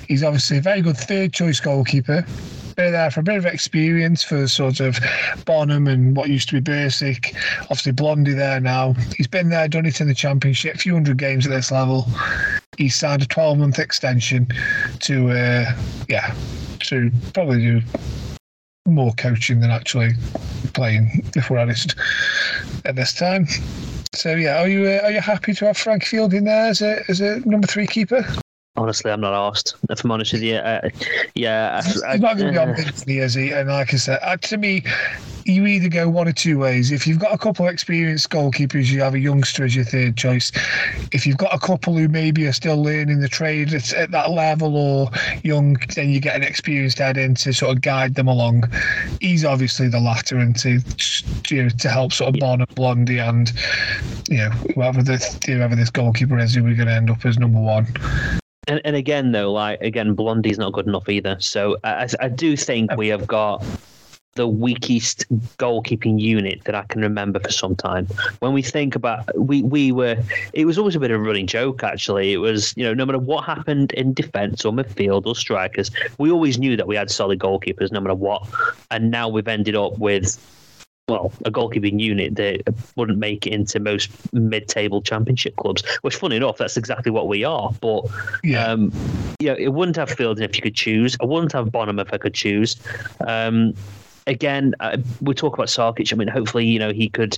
He's 0.08 0.22
obviously 0.22 0.58
a 0.58 0.62
very 0.62 0.80
good 0.80 0.96
third 0.96 1.32
choice 1.32 1.60
goalkeeper. 1.60 2.24
Been 2.76 2.92
there 2.92 3.10
for 3.10 3.20
a 3.20 3.22
bit 3.22 3.36
of 3.36 3.44
experience 3.44 4.22
for 4.22 4.48
sort 4.48 4.80
of 4.80 4.98
Bonham 5.44 5.86
and 5.86 6.16
what 6.16 6.30
used 6.30 6.48
to 6.48 6.60
be 6.60 6.70
Bursik. 6.70 7.34
Obviously, 7.62 7.92
Blondy 7.92 8.32
there 8.32 8.60
now. 8.60 8.94
He's 9.14 9.26
been 9.26 9.50
there, 9.50 9.68
done 9.68 9.84
it 9.84 10.00
in 10.00 10.08
the 10.08 10.14
Championship, 10.14 10.76
a 10.76 10.78
few 10.78 10.94
hundred 10.94 11.18
games 11.18 11.46
at 11.46 11.50
this 11.50 11.70
level. 11.70 12.06
He 12.78 12.88
signed 12.88 13.22
a 13.22 13.26
12 13.26 13.58
month 13.58 13.78
extension 13.78 14.48
to, 15.00 15.30
uh, 15.30 15.72
yeah, 16.08 16.34
to 16.80 17.10
probably 17.34 17.58
do 17.58 17.82
more 18.86 19.12
coaching 19.12 19.60
than 19.60 19.70
actually 19.70 20.12
playing, 20.72 21.24
if 21.36 21.50
we're 21.50 21.58
honest, 21.58 21.94
at 22.84 22.96
this 22.96 23.12
time. 23.12 23.46
So 24.14 24.34
yeah, 24.34 24.60
are 24.60 24.68
you 24.68 24.86
uh, 24.86 25.00
are 25.04 25.10
you 25.10 25.20
happy 25.20 25.54
to 25.54 25.66
have 25.66 25.76
Frank 25.76 26.04
Field 26.04 26.34
in 26.34 26.44
there 26.44 26.66
as 26.66 26.82
a 26.82 27.02
as 27.08 27.20
a 27.20 27.40
number 27.48 27.66
three 27.66 27.86
keeper? 27.86 28.26
Honestly, 28.74 29.10
I'm 29.10 29.20
not 29.20 29.34
asked. 29.34 29.76
If 29.90 30.02
I'm 30.02 30.10
honest 30.12 30.32
with 30.32 30.42
you, 30.42 30.54
uh, 30.54 30.88
yeah, 31.34 31.82
I, 32.04 32.14
I, 32.14 32.16
not 32.16 32.38
going 32.38 32.46
to 32.46 32.52
be 32.52 32.58
on 32.58 32.74
Disney, 32.76 33.18
is 33.18 33.34
he? 33.34 33.50
And 33.50 33.68
like 33.68 33.92
I 33.92 33.98
said, 33.98 34.18
uh, 34.22 34.38
to 34.38 34.56
me, 34.56 34.82
you 35.44 35.66
either 35.66 35.90
go 35.90 36.08
one 36.08 36.26
or 36.26 36.32
two 36.32 36.58
ways. 36.58 36.90
If 36.90 37.06
you've 37.06 37.18
got 37.18 37.34
a 37.34 37.38
couple 37.38 37.66
of 37.66 37.72
experienced 37.72 38.30
goalkeepers, 38.30 38.86
you 38.86 39.02
have 39.02 39.12
a 39.12 39.18
youngster 39.18 39.64
as 39.64 39.76
your 39.76 39.84
third 39.84 40.16
choice. 40.16 40.52
If 41.12 41.26
you've 41.26 41.36
got 41.36 41.54
a 41.54 41.58
couple 41.58 41.98
who 41.98 42.08
maybe 42.08 42.46
are 42.46 42.52
still 42.52 42.82
learning 42.82 43.20
the 43.20 43.28
trade 43.28 43.74
at, 43.74 43.92
at 43.92 44.10
that 44.12 44.30
level 44.30 44.74
or 44.74 45.10
young, 45.42 45.76
then 45.94 46.08
you 46.08 46.20
get 46.20 46.36
an 46.36 46.42
experienced 46.42 46.96
head 46.96 47.18
in 47.18 47.34
to 47.36 47.52
sort 47.52 47.76
of 47.76 47.82
guide 47.82 48.14
them 48.14 48.28
along. 48.28 48.64
He's 49.20 49.44
obviously 49.44 49.88
the 49.88 50.00
latter, 50.00 50.38
and 50.38 50.56
to 50.60 50.80
you 51.50 51.64
know, 51.64 51.68
to 51.68 51.88
help 51.90 52.12
sort 52.14 52.30
of 52.30 52.36
yeah. 52.36 52.52
and 52.54 52.68
Blondy 52.74 53.18
and 53.18 53.52
you 54.30 54.38
know 54.38 54.50
whoever 54.74 55.02
the 55.02 55.18
whoever 55.46 55.76
this 55.76 55.90
goalkeeper 55.90 56.38
is, 56.38 56.54
who 56.54 56.64
we're 56.64 56.74
going 56.74 56.88
to 56.88 56.94
end 56.94 57.10
up 57.10 57.24
as 57.26 57.38
number 57.38 57.60
one. 57.60 57.86
And, 58.68 58.80
and 58.84 58.94
again, 58.94 59.32
though, 59.32 59.52
like 59.52 59.80
again, 59.80 60.14
Blondy's 60.14 60.58
not 60.58 60.72
good 60.72 60.86
enough 60.86 61.08
either. 61.08 61.36
So 61.40 61.78
I, 61.82 62.08
I 62.20 62.28
do 62.28 62.56
think 62.56 62.94
we 62.96 63.08
have 63.08 63.26
got 63.26 63.64
the 64.34 64.46
weakest 64.46 65.26
goalkeeping 65.58 66.18
unit 66.18 66.62
that 66.64 66.74
I 66.74 66.84
can 66.84 67.02
remember 67.02 67.38
for 67.40 67.50
some 67.50 67.76
time. 67.76 68.06
When 68.38 68.52
we 68.52 68.62
think 68.62 68.94
about 68.94 69.28
we 69.38 69.62
we 69.62 69.92
were 69.92 70.16
it 70.52 70.64
was 70.64 70.78
always 70.78 70.96
a 70.96 71.00
bit 71.00 71.10
of 71.10 71.20
a 71.20 71.22
running 71.22 71.46
joke 71.46 71.82
actually. 71.82 72.32
It 72.32 72.38
was, 72.38 72.72
you 72.76 72.84
know, 72.84 72.94
no 72.94 73.04
matter 73.04 73.18
what 73.18 73.44
happened 73.44 73.92
in 73.92 74.14
defence 74.14 74.64
or 74.64 74.72
midfield 74.72 75.26
or 75.26 75.34
strikers, 75.34 75.90
we 76.18 76.30
always 76.30 76.58
knew 76.58 76.76
that 76.76 76.86
we 76.86 76.96
had 76.96 77.10
solid 77.10 77.40
goalkeepers 77.40 77.92
no 77.92 78.00
matter 78.00 78.14
what. 78.14 78.46
And 78.90 79.10
now 79.10 79.28
we've 79.28 79.48
ended 79.48 79.76
up 79.76 79.98
with 79.98 80.38
well, 81.08 81.32
a 81.44 81.50
goalkeeping 81.50 82.00
unit 82.00 82.36
that 82.36 82.62
wouldn't 82.96 83.18
make 83.18 83.46
it 83.46 83.52
into 83.52 83.80
most 83.80 84.10
mid-table 84.32 85.02
championship 85.02 85.56
clubs. 85.56 85.82
Which, 86.02 86.16
funny 86.16 86.36
enough, 86.36 86.58
that's 86.58 86.76
exactly 86.76 87.10
what 87.10 87.28
we 87.28 87.44
are. 87.44 87.72
But 87.80 88.06
yeah, 88.44 88.66
um, 88.66 88.92
you 89.40 89.48
know, 89.48 89.56
it 89.58 89.68
wouldn't 89.68 89.96
have 89.96 90.10
Fielding 90.10 90.44
if 90.44 90.56
you 90.56 90.62
could 90.62 90.74
choose. 90.74 91.16
I 91.20 91.24
wouldn't 91.24 91.52
have 91.52 91.72
Bonham 91.72 91.98
if 91.98 92.12
I 92.12 92.18
could 92.18 92.34
choose. 92.34 92.76
Um, 93.26 93.74
again, 94.26 94.74
uh, 94.80 94.98
we 95.20 95.34
talk 95.34 95.54
about 95.54 95.68
Sarkic. 95.68 96.12
I 96.12 96.16
mean, 96.16 96.28
hopefully, 96.28 96.66
you 96.66 96.78
know, 96.78 96.92
he 96.92 97.08
could 97.08 97.36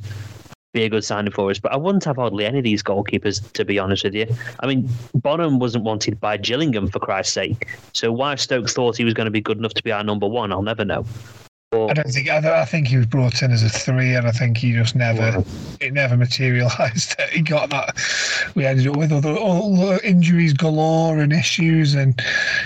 be 0.74 0.82
a 0.82 0.88
good 0.88 1.04
signing 1.04 1.32
for 1.32 1.50
us. 1.50 1.58
But 1.58 1.72
I 1.72 1.76
wouldn't 1.76 2.04
have 2.04 2.16
hardly 2.16 2.44
any 2.44 2.58
of 2.58 2.64
these 2.64 2.82
goalkeepers, 2.82 3.50
to 3.52 3.64
be 3.64 3.78
honest 3.78 4.04
with 4.04 4.14
you. 4.14 4.26
I 4.60 4.66
mean, 4.66 4.88
Bonham 5.14 5.58
wasn't 5.58 5.84
wanted 5.84 6.20
by 6.20 6.36
Gillingham, 6.36 6.88
for 6.88 6.98
Christ's 6.98 7.32
sake. 7.32 7.68
So 7.94 8.12
why 8.12 8.34
Stokes 8.34 8.74
thought 8.74 8.96
he 8.96 9.04
was 9.04 9.14
going 9.14 9.26
to 9.26 9.30
be 9.30 9.40
good 9.40 9.56
enough 9.56 9.74
to 9.74 9.82
be 9.82 9.92
our 9.92 10.04
number 10.04 10.26
one, 10.26 10.52
I'll 10.52 10.62
never 10.62 10.84
know. 10.84 11.06
But, 11.74 11.90
I 11.90 11.92
don't 11.94 12.12
think. 12.12 12.28
I, 12.28 12.62
I, 12.62 12.64
think 12.64 12.86
he 12.86 12.96
was 12.96 13.06
brought 13.06 13.42
in 13.42 13.50
as 13.50 13.64
a 13.64 13.68
three, 13.68 14.14
and 14.14 14.28
I 14.28 14.30
think 14.30 14.58
he 14.58 14.72
just 14.72 14.94
never. 14.94 15.44
It 15.80 15.92
never 15.92 16.16
materialised 16.16 17.18
that 17.18 17.30
he 17.30 17.42
got 17.42 17.70
that. 17.70 17.98
We 18.54 18.64
ended 18.64 18.86
up 18.86 18.96
with 18.96 19.10
other 19.10 19.34
all 19.34 19.76
the 19.76 20.00
injuries 20.06 20.52
galore 20.52 21.18
and 21.18 21.32
issues 21.32 21.94
and 21.94 22.20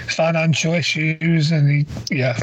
financial 0.08 0.74
issues, 0.74 1.50
and 1.50 1.70
he, 1.70 1.86
yeah, 2.14 2.38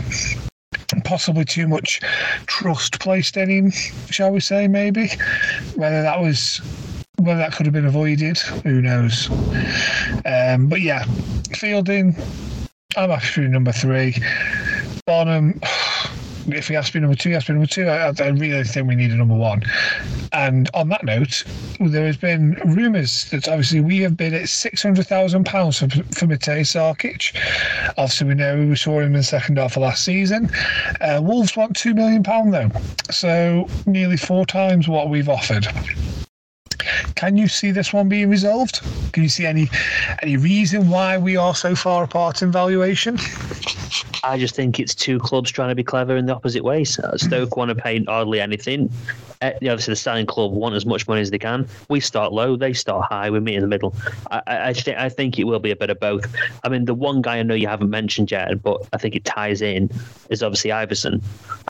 possibly 1.04 1.46
too 1.46 1.68
much 1.68 2.02
trust 2.48 3.00
placed 3.00 3.38
in 3.38 3.50
him, 3.50 3.72
shall 4.10 4.32
we 4.32 4.40
say, 4.40 4.68
maybe. 4.68 5.10
Whether 5.76 6.02
that 6.02 6.20
was 6.20 6.62
whether 7.18 7.38
that 7.40 7.54
could 7.54 7.66
have 7.66 7.74
been 7.74 7.86
avoided, 7.86 8.38
who 8.40 8.82
knows. 8.82 9.30
Um, 10.26 10.68
but 10.68 10.82
yeah, 10.82 11.06
Fielding, 11.54 12.16
I'm 12.98 13.12
actually 13.12 13.48
number 13.50 13.72
three. 13.72 14.16
Bonham, 15.06 15.62
if 16.48 16.68
he 16.68 16.74
has 16.76 16.88
to 16.88 16.94
be 16.94 17.00
number 17.00 17.16
two, 17.16 17.30
he 17.30 17.34
has 17.34 17.46
to 17.46 17.52
be 17.52 17.54
number 17.56 17.68
two. 17.68 17.88
I, 17.88 18.12
I 18.20 18.28
really 18.30 18.64
think 18.64 18.88
we 18.88 18.96
need 18.96 19.12
a 19.12 19.16
number 19.16 19.36
one. 19.36 19.64
And 20.32 20.70
on 20.74 20.90
that 20.90 21.04
note, 21.04 21.44
there 21.80 22.06
has 22.06 22.18
been 22.18 22.54
rumours 22.66 23.30
that 23.32 23.48
obviously 23.48 23.82
we 23.82 24.00
have 24.00 24.18
bid 24.18 24.34
at 24.34 24.50
six 24.50 24.84
hundred 24.84 25.08
thousand 25.08 25.46
pounds 25.46 25.80
for 25.80 25.88
for 25.88 26.28
Matej 26.28 26.66
Sarkic. 26.66 27.36
Obviously, 27.98 28.28
we 28.28 28.36
know 28.36 28.58
we 28.58 28.76
saw 28.76 29.00
him 29.00 29.08
in 29.08 29.14
the 29.14 29.24
second 29.24 29.58
half 29.58 29.76
of 29.78 29.84
last 29.84 30.04
season. 30.04 30.50
Uh, 31.02 31.20
Wolves 31.24 31.56
want 31.56 31.76
two 31.76 31.94
million 31.94 32.24
pound 32.24 32.54
though, 32.54 32.72
so 33.12 33.68
nearly 33.86 34.18
four 34.18 34.46
times 34.46 34.88
what 34.88 35.10
we've 35.10 35.30
offered. 35.30 35.68
Can 37.16 37.38
you 37.38 37.48
see 37.48 37.72
this 37.72 37.94
one 37.94 38.10
being 38.10 38.30
resolved? 38.30 38.82
Can 39.14 39.24
you 39.24 39.30
see 39.30 39.46
any 39.46 39.70
any 40.22 40.38
reason 40.38 40.90
why 40.90 41.18
we 41.18 41.38
are 41.38 41.56
so 41.56 41.76
far 41.76 42.04
apart 42.04 42.42
in 42.42 42.52
valuation? 42.52 43.18
I 44.24 44.38
just 44.38 44.56
think 44.56 44.80
it's 44.80 44.94
two 44.94 45.20
clubs 45.20 45.52
trying 45.52 45.70
to 45.70 45.76
be 45.76 45.84
clever 45.84 46.18
in 46.18 46.26
the 46.26 46.36
opposite 46.36 46.64
ways. 46.64 47.00
Uh, 47.00 47.18
Stoke 47.18 47.56
want 47.56 47.70
to 47.70 47.76
pay 47.76 48.04
hardly 48.04 48.42
anything. 48.42 48.92
Uh, 49.46 49.56
obviously, 49.56 49.92
the 49.92 49.98
selling 49.98 50.26
club 50.26 50.52
want 50.52 50.76
as 50.76 50.86
much 50.86 51.08
money 51.08 51.22
as 51.22 51.32
they 51.32 51.38
can. 51.38 51.68
We 51.90 52.00
start 52.00 52.34
low, 52.34 52.56
they 52.56 52.74
start 52.74 53.12
high. 53.12 53.30
We 53.30 53.40
meet 53.40 53.56
in 53.56 53.62
the 53.62 53.68
middle. 53.68 53.96
I, 54.32 54.42
I, 54.48 54.68
I, 54.70 54.74
th- 54.74 54.98
I 54.98 55.10
think 55.10 55.38
it 55.40 55.46
will 55.46 55.60
be 55.60 55.72
a 55.72 55.76
bit 55.76 55.90
of 55.90 56.00
both. 56.00 56.26
I 56.64 56.70
mean, 56.70 56.86
the 56.86 56.94
one 56.94 57.22
guy 57.22 57.38
I 57.38 57.44
know 57.44 57.56
you 57.56 57.68
haven't 57.68 57.90
mentioned 57.90 58.32
yet, 58.32 58.62
but 58.62 58.88
I 58.94 58.98
think 58.98 59.16
it 59.16 59.26
ties 59.26 59.62
in, 59.62 59.90
is 60.30 60.42
obviously 60.42 60.72
Iversen. 60.72 61.22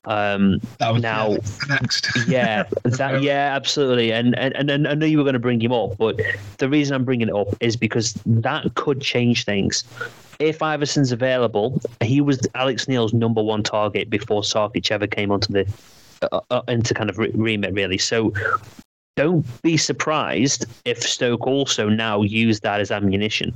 Um, 0.06 0.60
That 0.80 0.94
was 0.94 1.02
now, 1.02 1.32
yeah, 1.32 1.38
next. 1.70 2.08
yeah, 2.28 2.64
that, 2.84 3.22
yeah, 3.22 3.54
absolutely. 3.56 4.12
And, 4.12 4.38
and 4.38 4.56
and 4.56 4.70
and 4.70 4.88
I 4.88 4.94
know 4.94 5.06
you 5.06 5.18
were 5.18 5.24
going 5.24 5.34
to 5.34 5.40
bring 5.40 5.60
him 5.60 5.72
up, 5.72 5.98
but 5.98 6.20
the 6.58 6.70
reason 6.70 6.96
I'm 6.96 7.06
bringing 7.06 7.30
it 7.30 7.36
up 7.36 7.48
is 7.60 7.76
because 7.76 8.14
that 8.26 8.76
could 8.76 9.02
change 9.02 9.46
things. 9.46 9.84
If 10.40 10.60
Iversen's 10.60 11.12
available, 11.12 11.82
he 12.02 12.22
was 12.22 12.40
Alex 12.56 12.88
Neil's 12.88 13.14
number 13.14 13.42
one 13.42 13.64
target 13.64 14.10
before 14.10 14.42
Sarkic 14.42 14.92
ever 14.92 15.08
came 15.08 15.32
onto 15.32 15.52
the 15.54 15.66
uh, 16.22 16.42
uh, 16.50 16.62
into 16.68 16.94
kind 16.94 17.10
of 17.10 17.18
re- 17.18 17.32
remit, 17.34 17.74
really. 17.74 17.98
So 17.98 18.34
don't 19.16 19.46
be 19.62 19.78
surprised 19.78 20.66
if 20.86 21.02
Stoke 21.02 21.48
also 21.48 21.90
now 21.90 22.22
use 22.22 22.60
that 22.62 22.82
as 22.82 22.92
ammunition. 22.92 23.54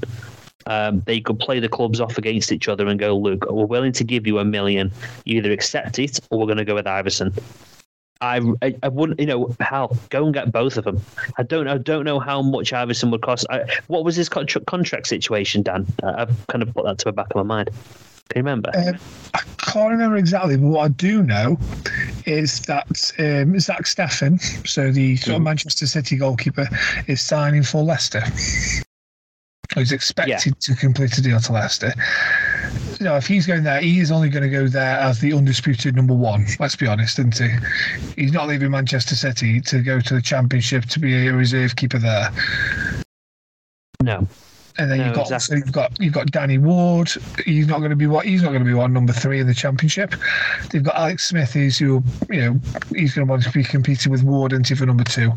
Um, 0.67 1.01
they 1.05 1.19
could 1.19 1.39
play 1.39 1.59
the 1.59 1.69
clubs 1.69 1.99
off 1.99 2.17
against 2.17 2.51
each 2.51 2.67
other 2.67 2.87
and 2.87 2.99
go, 2.99 3.17
look, 3.17 3.49
we're 3.49 3.65
willing 3.65 3.91
to 3.93 4.03
give 4.03 4.27
you 4.27 4.39
a 4.39 4.45
million. 4.45 4.91
You 5.25 5.37
either 5.37 5.51
accept 5.51 5.99
it 5.99 6.19
or 6.29 6.39
we're 6.39 6.45
going 6.45 6.57
to 6.57 6.65
go 6.65 6.75
with 6.75 6.85
Iversen. 6.85 7.37
I, 8.21 8.41
I, 8.61 8.75
I 8.83 8.89
wouldn't, 8.89 9.19
you 9.19 9.25
know, 9.25 9.55
how 9.61 9.95
go 10.09 10.25
and 10.25 10.33
get 10.33 10.51
both 10.51 10.77
of 10.77 10.83
them. 10.83 11.01
I 11.37 11.43
don't, 11.43 11.67
I 11.67 11.77
don't 11.77 12.03
know 12.03 12.19
how 12.19 12.41
much 12.41 12.71
Iversen 12.71 13.11
would 13.11 13.21
cost. 13.21 13.45
I, 13.49 13.63
what 13.87 14.03
was 14.03 14.15
his 14.15 14.27
contra- 14.27 14.61
contract 14.61 15.07
situation, 15.07 15.63
Dan? 15.63 15.87
I, 16.03 16.23
I've 16.23 16.47
kind 16.47 16.61
of 16.61 16.73
put 16.73 16.83
that 16.85 16.97
to 16.99 17.05
the 17.05 17.13
back 17.13 17.27
of 17.29 17.35
my 17.37 17.43
mind. 17.43 17.69
Can 18.29 18.39
you 18.39 18.43
remember? 18.43 18.71
Uh, 18.75 18.93
I 19.33 19.39
can't 19.57 19.91
remember 19.91 20.17
exactly, 20.17 20.55
but 20.55 20.67
what 20.67 20.81
I 20.81 20.87
do 20.89 21.23
know 21.23 21.57
is 22.25 22.61
that 22.61 23.11
um, 23.17 23.59
Zach 23.59 23.83
Steffen, 23.83 24.39
so 24.67 24.91
the 24.91 25.15
sort 25.17 25.37
of 25.37 25.41
Manchester 25.41 25.87
City 25.87 26.15
goalkeeper, 26.15 26.67
is 27.07 27.21
signing 27.21 27.63
for 27.63 27.83
Leicester. 27.83 28.23
He's 29.75 29.91
expected 29.91 30.59
to 30.59 30.75
complete 30.75 31.17
a 31.17 31.21
deal 31.21 31.39
to 31.39 31.51
Leicester. 31.51 31.93
You 32.99 33.05
know, 33.05 33.15
if 33.15 33.27
he's 33.27 33.45
going 33.45 33.63
there, 33.63 33.81
he 33.81 33.99
is 33.99 34.11
only 34.11 34.29
going 34.29 34.43
to 34.43 34.49
go 34.49 34.67
there 34.67 34.97
as 34.97 35.19
the 35.19 35.33
undisputed 35.33 35.95
number 35.95 36.13
one. 36.13 36.45
Let's 36.59 36.75
be 36.75 36.87
honest, 36.87 37.19
isn't 37.19 37.37
he? 37.37 37.55
He's 38.15 38.31
not 38.31 38.47
leaving 38.47 38.71
Manchester 38.71 39.15
City 39.15 39.61
to 39.61 39.81
go 39.81 39.99
to 40.01 40.13
the 40.15 40.21
Championship 40.21 40.85
to 40.85 40.99
be 40.99 41.27
a 41.27 41.33
reserve 41.33 41.75
keeper 41.75 41.99
there. 41.99 42.29
no. 44.01 44.27
And 44.79 44.89
then 44.89 44.99
No, 44.99 45.05
you've 45.07 45.15
got 45.15 45.21
exactly. 45.31 45.57
so 45.57 45.65
you've 45.65 45.71
got 45.73 45.99
you've 45.99 46.13
got 46.13 46.31
Danny 46.31 46.57
Ward. 46.57 47.11
He's 47.45 47.67
not 47.67 47.79
going 47.79 47.89
to 47.89 47.95
be 47.97 48.07
what 48.07 48.25
he's 48.25 48.41
not 48.41 48.49
going 48.49 48.63
to 48.63 48.65
be 48.65 48.73
one 48.73 48.93
number 48.93 49.11
three 49.13 49.39
in 49.39 49.45
the 49.47 49.53
championship. 49.53 50.15
They've 50.71 50.81
got 50.83 50.95
Alex 50.95 51.27
Smith, 51.27 51.51
who's 51.53 51.77
who 51.77 52.01
you 52.29 52.41
know 52.41 52.59
he's 52.95 53.13
going 53.13 53.27
to 53.27 53.29
want 53.29 53.43
to 53.43 53.51
be 53.51 53.63
competing 53.63 54.11
with 54.11 54.23
Ward 54.23 54.53
into 54.53 54.75
for 54.77 54.85
number 54.85 55.03
two. 55.03 55.33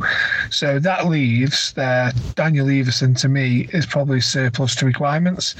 So 0.50 0.78
that 0.78 1.08
leaves 1.08 1.72
there 1.72 2.12
Daniel 2.36 2.66
Iversen 2.66 3.18
to 3.20 3.28
me 3.28 3.68
is 3.72 3.84
probably 3.84 4.20
surplus 4.20 4.76
to 4.76 4.86
requirements. 4.86 5.56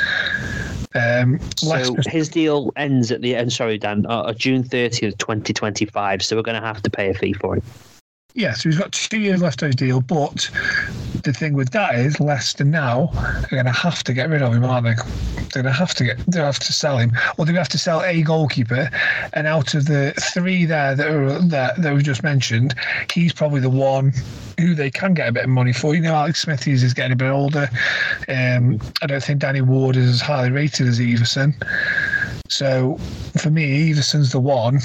Um, 0.95 1.40
So 1.57 1.97
his 2.07 2.29
deal 2.29 2.71
ends 2.77 3.11
at 3.11 3.21
the 3.23 3.35
end. 3.35 3.53
Sorry, 3.53 3.79
Dan, 3.79 4.07
uh, 4.07 4.21
uh, 4.21 4.33
June 4.35 4.62
thirtieth, 4.62 5.18
twenty 5.18 5.53
twenty 5.53 5.87
five. 5.87 6.23
So 6.23 6.37
we're 6.37 6.42
going 6.42 6.61
to 6.61 6.66
have 6.66 6.83
to 6.83 6.90
pay 6.90 7.11
a 7.11 7.14
fee 7.14 7.33
for 7.33 7.57
him. 7.57 7.62
yeah, 8.35 8.53
so 8.55 8.68
he's 8.68 8.79
got 8.79 8.92
two 8.92 9.18
years 9.18 9.42
left 9.42 9.62
on 9.62 9.71
his 9.71 9.77
deal. 9.77 10.01
But 10.01 10.49
the 11.22 11.32
thing 11.32 11.54
with 11.54 11.70
that 11.70 11.94
is 11.94 12.20
Leicester 12.20 12.64
now 12.64 13.11
are 13.14 13.48
going 13.50 13.64
to 13.66 13.72
have 13.72 14.02
to 14.04 14.12
get 14.12 14.28
rid 14.28 14.42
of 14.42 14.52
him, 14.52 14.64
aren't 14.64 14.85
they? 14.85 14.94
They're 15.52 15.62
going 15.62 15.72
to 15.72 15.78
have 15.78 15.94
to 15.94 16.04
get 16.04 16.18
they 16.26 16.40
have 16.40 16.58
to 16.61 16.72
sell 16.72 16.98
him, 16.98 17.12
or 17.38 17.46
to 17.46 17.52
have 17.52 17.68
to 17.70 17.78
sell 17.78 18.02
a 18.02 18.22
goalkeeper. 18.22 18.90
And 19.32 19.46
out 19.46 19.74
of 19.74 19.87
the 19.87 20.12
three 20.32 20.64
there 20.64 20.94
that 20.94 21.06
are 21.06 21.38
that, 21.38 21.82
that 21.82 21.94
we 21.94 22.02
just 22.02 22.22
mentioned, 22.22 22.74
he's 23.12 23.32
probably 23.32 23.61
the 23.61 23.70
one 23.70 24.12
who 24.58 24.74
they 24.74 24.90
can 24.90 25.14
get 25.14 25.28
a 25.28 25.32
bit 25.32 25.44
of 25.44 25.50
money 25.50 25.72
for. 25.72 25.94
You 25.94 26.02
know, 26.02 26.14
Alex 26.14 26.42
Smithies 26.42 26.82
is 26.82 26.94
getting 26.94 27.12
a 27.12 27.16
bit 27.16 27.30
older. 27.30 27.68
Um, 28.28 28.80
I 29.02 29.06
don't 29.06 29.22
think 29.22 29.40
Danny 29.40 29.61
Ward 29.61 29.96
is 29.96 30.08
as 30.08 30.20
highly 30.20 30.50
rated 30.50 30.87
as 30.87 30.98
Iversen. 30.98 31.54
So 32.48 32.98
for 33.38 33.50
me, 33.50 33.90
Iversen's 33.90 34.32
the 34.32 34.40
one 34.40 34.76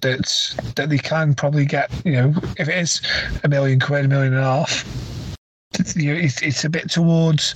that 0.00 0.72
that 0.76 0.90
they 0.90 0.98
can 0.98 1.34
probably 1.34 1.64
get. 1.64 1.90
You 2.04 2.12
know, 2.12 2.34
if 2.56 2.68
it 2.68 2.76
is 2.76 3.00
a 3.42 3.48
million 3.48 3.80
quid, 3.80 4.04
a 4.04 4.08
million 4.08 4.32
and 4.32 4.42
a 4.42 4.46
half, 4.46 4.84
you 5.96 6.14
know, 6.14 6.20
it's, 6.20 6.42
it's 6.42 6.64
a 6.64 6.70
bit 6.70 6.90
towards 6.90 7.54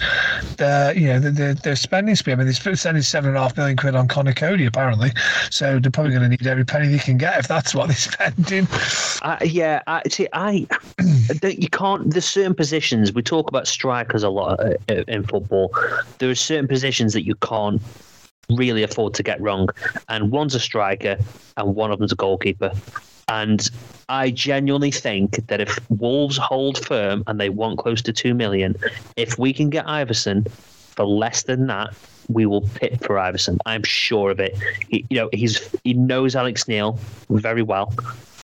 the 0.56 0.92
you 0.96 1.06
know 1.06 1.20
the 1.20 1.30
the, 1.30 1.60
the 1.62 1.76
spending 1.76 2.14
spree. 2.14 2.32
I 2.32 2.36
mean, 2.36 2.46
they're 2.46 2.76
spending 2.76 3.02
seven 3.02 3.30
and 3.30 3.36
a 3.36 3.40
half 3.40 3.56
million 3.56 3.76
quid 3.76 3.94
on 3.94 4.08
Conor 4.08 4.34
Coady 4.34 4.66
apparently, 4.66 5.12
so 5.50 5.78
they're 5.78 5.90
probably 5.90 6.12
going 6.12 6.22
to 6.22 6.28
need 6.28 6.46
every 6.46 6.64
penny 6.64 6.88
they 6.88 6.98
can 6.98 7.18
get 7.18 7.38
if 7.38 7.48
that's 7.48 7.74
what 7.74 7.88
they're 7.88 7.96
spending. 7.96 8.66
Uh, 9.22 9.38
yeah, 9.44 9.82
I 9.86 10.02
see. 10.08 10.28
I 10.32 10.66
don't, 11.40 11.60
you 11.60 11.68
can't. 11.68 12.10
There's 12.10 12.26
certain 12.26 12.54
positions 12.54 13.12
we 13.12 13.22
talk 13.22 13.48
about 13.48 13.66
strikers 13.66 14.22
a 14.22 14.30
lot 14.30 14.60
uh, 14.60 14.74
in 15.08 15.24
football. 15.24 15.74
There 16.18 16.30
are 16.30 16.34
certain 16.34 16.68
positions 16.68 17.12
that 17.12 17.24
you 17.24 17.34
can't 17.36 17.80
really 18.50 18.82
afford 18.82 19.14
to 19.14 19.22
get 19.22 19.40
wrong, 19.40 19.68
and 20.08 20.30
one's 20.30 20.54
a 20.54 20.60
striker, 20.60 21.18
and 21.56 21.74
one 21.74 21.90
of 21.90 21.98
them's 21.98 22.12
a 22.12 22.16
goalkeeper. 22.16 22.72
And 23.30 23.70
I 24.08 24.30
genuinely 24.30 24.90
think 24.90 25.46
that 25.46 25.60
if 25.60 25.78
Wolves 25.88 26.36
hold 26.36 26.84
firm 26.84 27.22
and 27.28 27.40
they 27.40 27.48
want 27.48 27.78
close 27.78 28.02
to 28.02 28.12
two 28.12 28.34
million, 28.34 28.74
if 29.16 29.38
we 29.38 29.52
can 29.52 29.70
get 29.70 29.86
Iversen 29.86 30.50
for 30.50 31.04
less 31.04 31.44
than 31.44 31.68
that, 31.68 31.94
we 32.28 32.44
will 32.44 32.62
pit 32.74 32.98
for 33.04 33.14
Iversen. 33.14 33.58
I'm 33.66 33.84
sure 33.84 34.32
of 34.32 34.40
it. 34.40 34.58
He, 34.88 35.06
you 35.10 35.16
know, 35.16 35.28
he's 35.32 35.70
he 35.84 35.94
knows 35.94 36.34
Alex 36.34 36.66
Neil 36.66 36.98
very 37.30 37.62
well. 37.62 37.94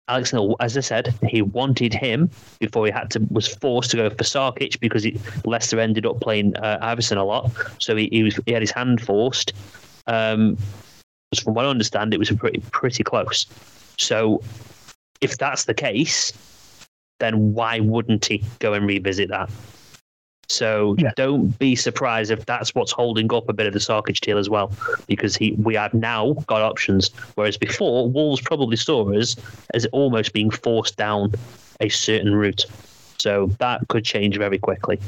Alex 0.08 0.32
Neil, 0.32 0.56
as 0.58 0.76
I 0.76 0.80
said, 0.80 1.14
he 1.28 1.40
wanted 1.40 1.94
him 1.94 2.28
before 2.58 2.84
he 2.84 2.92
had 2.92 3.10
to 3.12 3.20
was 3.30 3.46
forced 3.46 3.92
to 3.92 3.96
go 3.96 4.10
for 4.10 4.24
Sarkic 4.24 4.80
because 4.80 5.04
he, 5.04 5.20
Leicester 5.44 5.78
ended 5.78 6.04
up 6.04 6.20
playing 6.20 6.56
uh, 6.56 6.78
Iversen 6.82 7.16
a 7.16 7.22
lot, 7.22 7.52
so 7.78 7.94
he, 7.94 8.08
he 8.10 8.24
was 8.24 8.40
he 8.44 8.52
had 8.52 8.60
his 8.60 8.72
hand 8.72 9.00
forced. 9.00 9.52
Um, 10.08 10.58
from 11.42 11.54
what 11.54 11.64
I 11.64 11.68
understand, 11.68 12.12
it 12.12 12.18
was 12.18 12.30
pretty 12.32 12.60
pretty 12.72 13.04
close. 13.04 13.46
So, 13.98 14.42
if 15.20 15.38
that's 15.38 15.64
the 15.64 15.74
case, 15.74 16.32
then 17.20 17.54
why 17.54 17.80
wouldn't 17.80 18.26
he 18.26 18.44
go 18.58 18.72
and 18.72 18.86
revisit 18.86 19.28
that? 19.30 19.50
So 20.48 20.94
Yeah. 20.98 21.12
don't 21.16 21.58
be 21.58 21.74
surprised 21.74 22.30
if 22.30 22.44
that's 22.44 22.74
what's 22.74 22.92
holding 22.92 23.32
up 23.32 23.48
a 23.48 23.52
bit 23.52 23.66
of 23.66 23.72
the 23.72 23.78
Sarkic 23.78 24.20
deal 24.20 24.36
as 24.38 24.50
well, 24.50 24.70
because 25.06 25.36
he 25.36 25.52
we 25.52 25.74
have 25.74 25.94
now 25.94 26.34
got 26.46 26.60
options, 26.60 27.10
whereas 27.34 27.56
before 27.56 28.10
Wolves 28.10 28.42
probably 28.42 28.76
saw 28.76 29.10
us 29.12 29.36
as 29.72 29.86
almost 29.86 30.32
being 30.32 30.50
forced 30.50 30.96
down 30.96 31.32
a 31.80 31.88
certain 31.88 32.34
route. 32.34 32.66
So 33.18 33.50
that 33.58 33.88
could 33.88 34.04
change 34.04 34.36
very 34.36 34.58
quickly. 34.58 35.00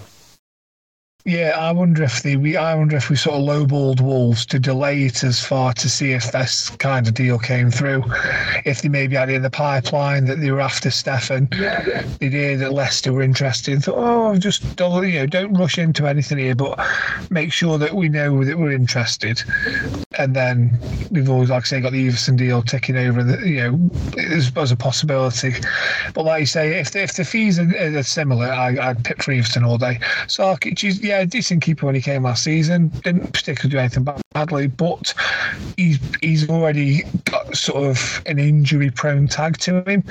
Yeah, 1.26 1.56
I 1.58 1.72
wonder 1.72 2.04
if 2.04 2.22
the 2.22 2.36
we 2.36 2.56
I 2.56 2.76
wonder 2.76 2.96
if 2.96 3.10
we 3.10 3.16
sort 3.16 3.34
of 3.34 3.42
lowballed 3.42 4.00
Wolves 4.00 4.46
to 4.46 4.60
delay 4.60 5.06
it 5.06 5.24
as 5.24 5.44
far 5.44 5.72
to 5.72 5.88
see 5.90 6.12
if 6.12 6.30
this 6.30 6.70
kind 6.70 7.08
of 7.08 7.14
deal 7.14 7.36
came 7.36 7.68
through. 7.68 8.04
If 8.64 8.82
they 8.82 8.88
maybe 8.88 9.16
had 9.16 9.28
in 9.28 9.42
the 9.42 9.50
pipeline 9.50 10.26
that 10.26 10.38
they 10.40 10.52
were 10.52 10.60
after 10.60 10.88
Steffen, 10.88 11.50
they 12.20 12.28
did 12.28 12.60
that 12.60 12.72
Leicester 12.72 13.12
were 13.12 13.22
interested. 13.22 13.82
Thought, 13.82 13.96
oh, 13.96 14.36
just 14.36 14.76
don't, 14.76 15.04
you 15.04 15.18
know, 15.18 15.26
don't 15.26 15.52
rush 15.54 15.78
into 15.78 16.06
anything 16.06 16.38
here, 16.38 16.54
but 16.54 16.78
make 17.28 17.52
sure 17.52 17.76
that 17.76 17.92
we 17.92 18.08
know 18.08 18.44
that 18.44 18.56
we're 18.56 18.70
interested. 18.70 19.42
And 20.20 20.36
then 20.36 20.78
we've 21.10 21.28
always, 21.28 21.50
like 21.50 21.64
I 21.64 21.66
say, 21.66 21.80
got 21.80 21.90
the 21.90 22.06
Iversen 22.06 22.36
deal 22.36 22.62
ticking 22.62 22.96
over. 22.96 23.24
That 23.24 23.44
you 23.44 23.56
know, 23.56 23.90
as, 24.16 24.70
a 24.70 24.76
possibility. 24.76 25.54
But 26.14 26.24
like 26.24 26.38
you 26.38 26.46
say, 26.46 26.78
if 26.78 26.92
the, 26.92 27.02
if 27.02 27.16
the 27.16 27.24
fees 27.24 27.58
are, 27.58 27.98
are 27.98 28.02
similar, 28.04 28.46
I, 28.46 28.90
I'd 28.90 29.04
pick 29.04 29.24
for 29.24 29.32
Iversen 29.32 29.66
all 29.66 29.76
day. 29.76 29.98
He's 30.78 31.02
yeah, 31.02 31.15
a 31.20 31.26
decent 31.26 31.62
keeper 31.62 31.86
when 31.86 31.94
he 31.94 32.00
came 32.00 32.22
last 32.24 32.42
season. 32.44 32.88
Didn't 33.02 33.32
particularly 33.32 33.70
do 33.70 33.78
anything 33.78 34.22
badly, 34.34 34.66
but 34.68 35.14
he's 35.76 35.98
he's 36.20 36.48
already 36.48 37.02
got 37.24 37.54
sort 37.56 37.84
of 37.84 38.22
an 38.26 38.38
injury 38.38 38.90
prone 38.90 39.28
tag 39.28 39.58
to 39.58 39.82
him. 39.88 40.04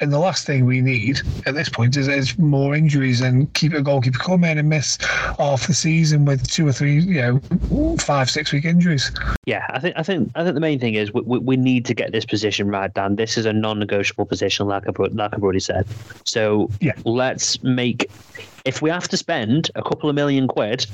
And 0.00 0.12
the 0.12 0.18
last 0.18 0.46
thing 0.46 0.64
we 0.64 0.80
need 0.80 1.20
at 1.46 1.54
this 1.54 1.68
point 1.68 1.96
is, 1.96 2.08
is 2.08 2.38
more 2.38 2.74
injuries 2.74 3.20
and 3.20 3.52
keep 3.54 3.72
a 3.74 3.82
goalkeeper 3.82 4.18
come 4.18 4.44
in 4.44 4.58
and 4.58 4.68
miss 4.68 4.98
half 5.38 5.66
the 5.66 5.74
season 5.74 6.24
with 6.24 6.46
two 6.48 6.66
or 6.66 6.72
three, 6.72 7.00
you 7.00 7.20
know, 7.20 7.96
five, 7.98 8.30
six 8.30 8.52
week 8.52 8.64
injuries. 8.64 9.10
Yeah, 9.46 9.66
I 9.70 9.78
think 9.80 9.94
I 9.96 10.02
think 10.02 10.30
I 10.34 10.42
think 10.44 10.54
the 10.54 10.60
main 10.60 10.78
thing 10.78 10.94
is 10.94 11.12
we, 11.12 11.22
we, 11.22 11.38
we 11.38 11.56
need 11.56 11.84
to 11.86 11.94
get 11.94 12.12
this 12.12 12.24
position 12.24 12.68
right, 12.68 12.92
Dan. 12.92 13.16
This 13.16 13.36
is 13.36 13.46
a 13.46 13.52
non-negotiable 13.52 14.26
position, 14.26 14.66
like 14.66 14.88
I've 14.88 14.98
like 14.98 15.34
I've 15.34 15.42
already 15.42 15.60
said. 15.60 15.86
So 16.24 16.70
Yeah. 16.80 16.92
let's 17.04 17.62
make 17.62 18.10
if 18.64 18.82
we 18.82 18.90
have 18.90 19.08
to 19.08 19.16
spend 19.16 19.70
a 19.74 19.82
couple 19.82 20.08
of 20.08 20.14
million 20.14 20.48
quid, 20.48 20.86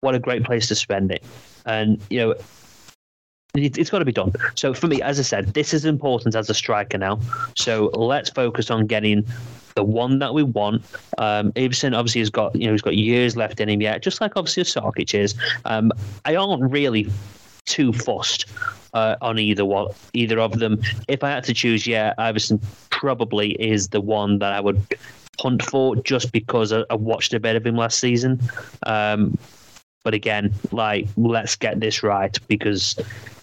what 0.00 0.14
a 0.14 0.18
great 0.18 0.44
place 0.44 0.68
to 0.68 0.74
spend 0.74 1.10
it. 1.10 1.24
And 1.66 2.00
you 2.10 2.20
know, 2.20 2.34
it, 3.54 3.78
it's 3.78 3.90
got 3.90 4.00
to 4.00 4.04
be 4.04 4.12
done. 4.12 4.32
So 4.54 4.74
for 4.74 4.86
me, 4.86 5.00
as 5.02 5.18
I 5.18 5.22
said, 5.22 5.54
this 5.54 5.72
is 5.72 5.84
important 5.84 6.34
as 6.34 6.50
a 6.50 6.54
striker 6.54 6.98
now. 6.98 7.20
So 7.56 7.86
let's 7.94 8.30
focus 8.30 8.70
on 8.70 8.86
getting 8.86 9.26
the 9.74 9.84
one 9.84 10.18
that 10.20 10.34
we 10.34 10.42
want. 10.42 10.84
Um, 11.18 11.52
Iversen 11.52 11.96
obviously 11.96 12.20
has 12.20 12.30
got 12.30 12.54
you 12.54 12.66
know 12.66 12.72
he's 12.72 12.82
got 12.82 12.96
years 12.96 13.36
left 13.36 13.60
in 13.60 13.68
him 13.68 13.80
yet, 13.80 14.02
just 14.02 14.20
like 14.20 14.36
obviously 14.36 14.62
Sarkic 14.64 15.14
is. 15.14 15.34
Um, 15.64 15.90
I 16.24 16.36
aren't 16.36 16.70
really 16.70 17.10
too 17.66 17.92
fussed 17.92 18.46
uh, 18.92 19.16
on 19.22 19.38
either 19.38 19.64
one, 19.64 19.88
either 20.12 20.38
of 20.38 20.58
them. 20.58 20.80
If 21.08 21.24
I 21.24 21.30
had 21.30 21.44
to 21.44 21.54
choose, 21.54 21.86
yeah, 21.86 22.12
Iversen 22.18 22.62
probably 22.90 23.52
is 23.52 23.88
the 23.88 24.00
one 24.00 24.38
that 24.38 24.52
I 24.52 24.60
would 24.60 24.86
hunt 25.40 25.62
for, 25.62 25.96
just 25.96 26.32
because 26.32 26.72
I, 26.72 26.84
I 26.90 26.94
watched 26.94 27.34
a 27.34 27.40
bit 27.40 27.56
of 27.56 27.66
him 27.66 27.76
last 27.76 27.98
season. 27.98 28.40
Um, 28.84 29.36
but 30.04 30.14
again, 30.14 30.54
like 30.70 31.08
let's 31.16 31.56
get 31.56 31.80
this 31.80 32.02
right 32.02 32.38
because 32.46 32.94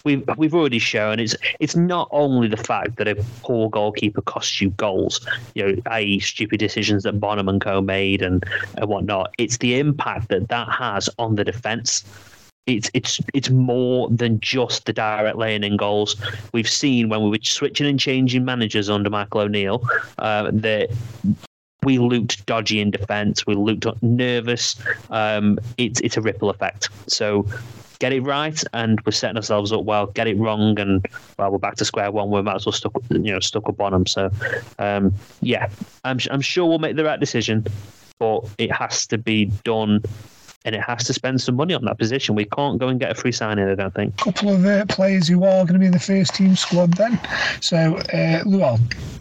we've 0.04 0.24
we've 0.36 0.54
already 0.54 0.78
shown 0.78 1.18
it's 1.18 1.34
it's 1.60 1.76
not 1.76 2.08
only 2.12 2.48
the 2.48 2.56
fact 2.56 2.96
that 2.96 3.08
a 3.08 3.16
poor 3.42 3.68
goalkeeper 3.68 4.22
costs 4.22 4.60
you 4.60 4.70
goals, 4.70 5.26
you 5.54 5.66
know, 5.66 5.82
i.e. 5.86 6.20
stupid 6.20 6.58
decisions 6.58 7.02
that 7.02 7.20
Bonham 7.20 7.48
and 7.48 7.60
Co 7.60 7.80
made 7.80 8.22
and 8.22 8.44
and 8.76 8.88
whatnot. 8.88 9.34
It's 9.38 9.58
the 9.58 9.78
impact 9.78 10.28
that 10.28 10.48
that 10.48 10.68
has 10.70 11.10
on 11.18 11.34
the 11.34 11.44
defence. 11.44 12.04
It's 12.66 12.88
it's 12.94 13.20
it's 13.34 13.50
more 13.50 14.08
than 14.08 14.38
just 14.38 14.86
the 14.86 14.92
direct 14.92 15.36
laying 15.36 15.64
in 15.64 15.76
goals. 15.76 16.14
We've 16.52 16.68
seen 16.68 17.08
when 17.08 17.24
we 17.24 17.30
were 17.30 17.38
switching 17.42 17.88
and 17.88 17.98
changing 17.98 18.44
managers 18.44 18.88
under 18.88 19.10
Michael 19.10 19.40
O'Neill 19.40 19.82
uh, 20.18 20.52
that 20.54 20.90
we 21.84 21.98
looked 21.98 22.44
dodgy 22.46 22.80
in 22.80 22.90
defence. 22.90 23.46
We 23.46 23.54
looked 23.54 23.86
nervous. 24.02 24.76
Um, 25.10 25.58
it's 25.78 26.00
it's 26.00 26.16
a 26.16 26.20
ripple 26.20 26.50
effect. 26.50 26.88
So 27.08 27.46
get 27.98 28.12
it 28.12 28.22
right, 28.22 28.62
and 28.72 29.00
we're 29.06 29.12
setting 29.12 29.36
ourselves 29.36 29.72
up 29.72 29.84
well. 29.84 30.06
Get 30.06 30.26
it 30.26 30.36
wrong, 30.36 30.78
and 30.78 31.06
well, 31.38 31.50
we're 31.50 31.58
back 31.58 31.76
to 31.76 31.84
square 31.84 32.10
one. 32.10 32.30
We 32.30 32.42
might 32.42 32.56
as 32.56 32.66
well 32.66 32.72
stuck 32.72 32.92
you 33.10 33.18
know 33.18 33.40
stuck 33.40 33.68
up 33.68 33.80
on 33.80 33.92
them. 33.92 34.06
So 34.06 34.30
um, 34.78 35.14
yeah, 35.40 35.68
I'm 36.04 36.18
I'm 36.30 36.40
sure 36.40 36.66
we'll 36.66 36.78
make 36.78 36.96
the 36.96 37.04
right 37.04 37.20
decision, 37.20 37.66
but 38.18 38.44
it 38.58 38.72
has 38.72 39.06
to 39.08 39.18
be 39.18 39.46
done. 39.64 40.02
And 40.64 40.74
it 40.74 40.80
has 40.82 41.04
to 41.04 41.12
spend 41.12 41.40
some 41.40 41.56
money 41.56 41.74
on 41.74 41.84
that 41.84 41.98
position. 41.98 42.34
We 42.34 42.44
can't 42.44 42.78
go 42.78 42.88
and 42.88 43.00
get 43.00 43.10
a 43.10 43.14
free 43.14 43.32
signing, 43.32 43.68
I 43.68 43.74
don't 43.74 43.94
think. 43.94 44.20
A 44.20 44.24
couple 44.24 44.50
of 44.50 44.64
uh, 44.64 44.84
players 44.86 45.28
who 45.28 45.44
are 45.44 45.64
going 45.64 45.74
to 45.74 45.78
be 45.78 45.86
in 45.86 45.92
the 45.92 45.98
first 45.98 46.34
team 46.34 46.54
squad 46.56 46.94
then. 46.94 47.20
So, 47.60 47.96
uh, 47.96 48.42
well, 48.46 48.78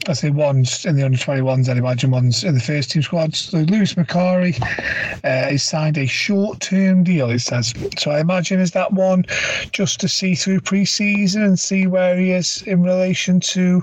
I 0.08 0.13
say 0.13 0.30
one's 0.30 0.86
in 0.86 0.95
the 0.95 1.04
under 1.04 1.17
21s, 1.17 1.69
I'd 1.69 1.77
imagine 1.77 2.12
one's 2.12 2.43
in 2.43 2.54
the 2.54 2.60
first 2.60 2.91
team 2.91 3.01
squad. 3.01 3.36
So, 3.36 3.60
Lewis 3.60 3.93
Macari 3.95 4.62
uh, 5.23 5.49
has 5.51 5.63
signed 5.63 5.97
a 5.97 6.06
short 6.08 6.60
term 6.60 7.04
deal, 7.04 7.30
it 7.30 7.39
says. 7.39 7.73
So, 7.97 8.12
I 8.12 8.19
imagine 8.19 8.60
is 8.60 8.71
that 8.71 8.93
one 8.93 9.25
just 9.71 9.99
to 10.01 10.08
see 10.08 10.36
through 10.36 10.62
pre 10.62 10.86
season 10.86 11.43
and 11.43 11.60
see 11.60 11.88
where 11.88 12.17
he 12.17 12.32
is 12.32 12.62
in 12.63 12.84
relation 12.84 13.39
to. 13.39 13.82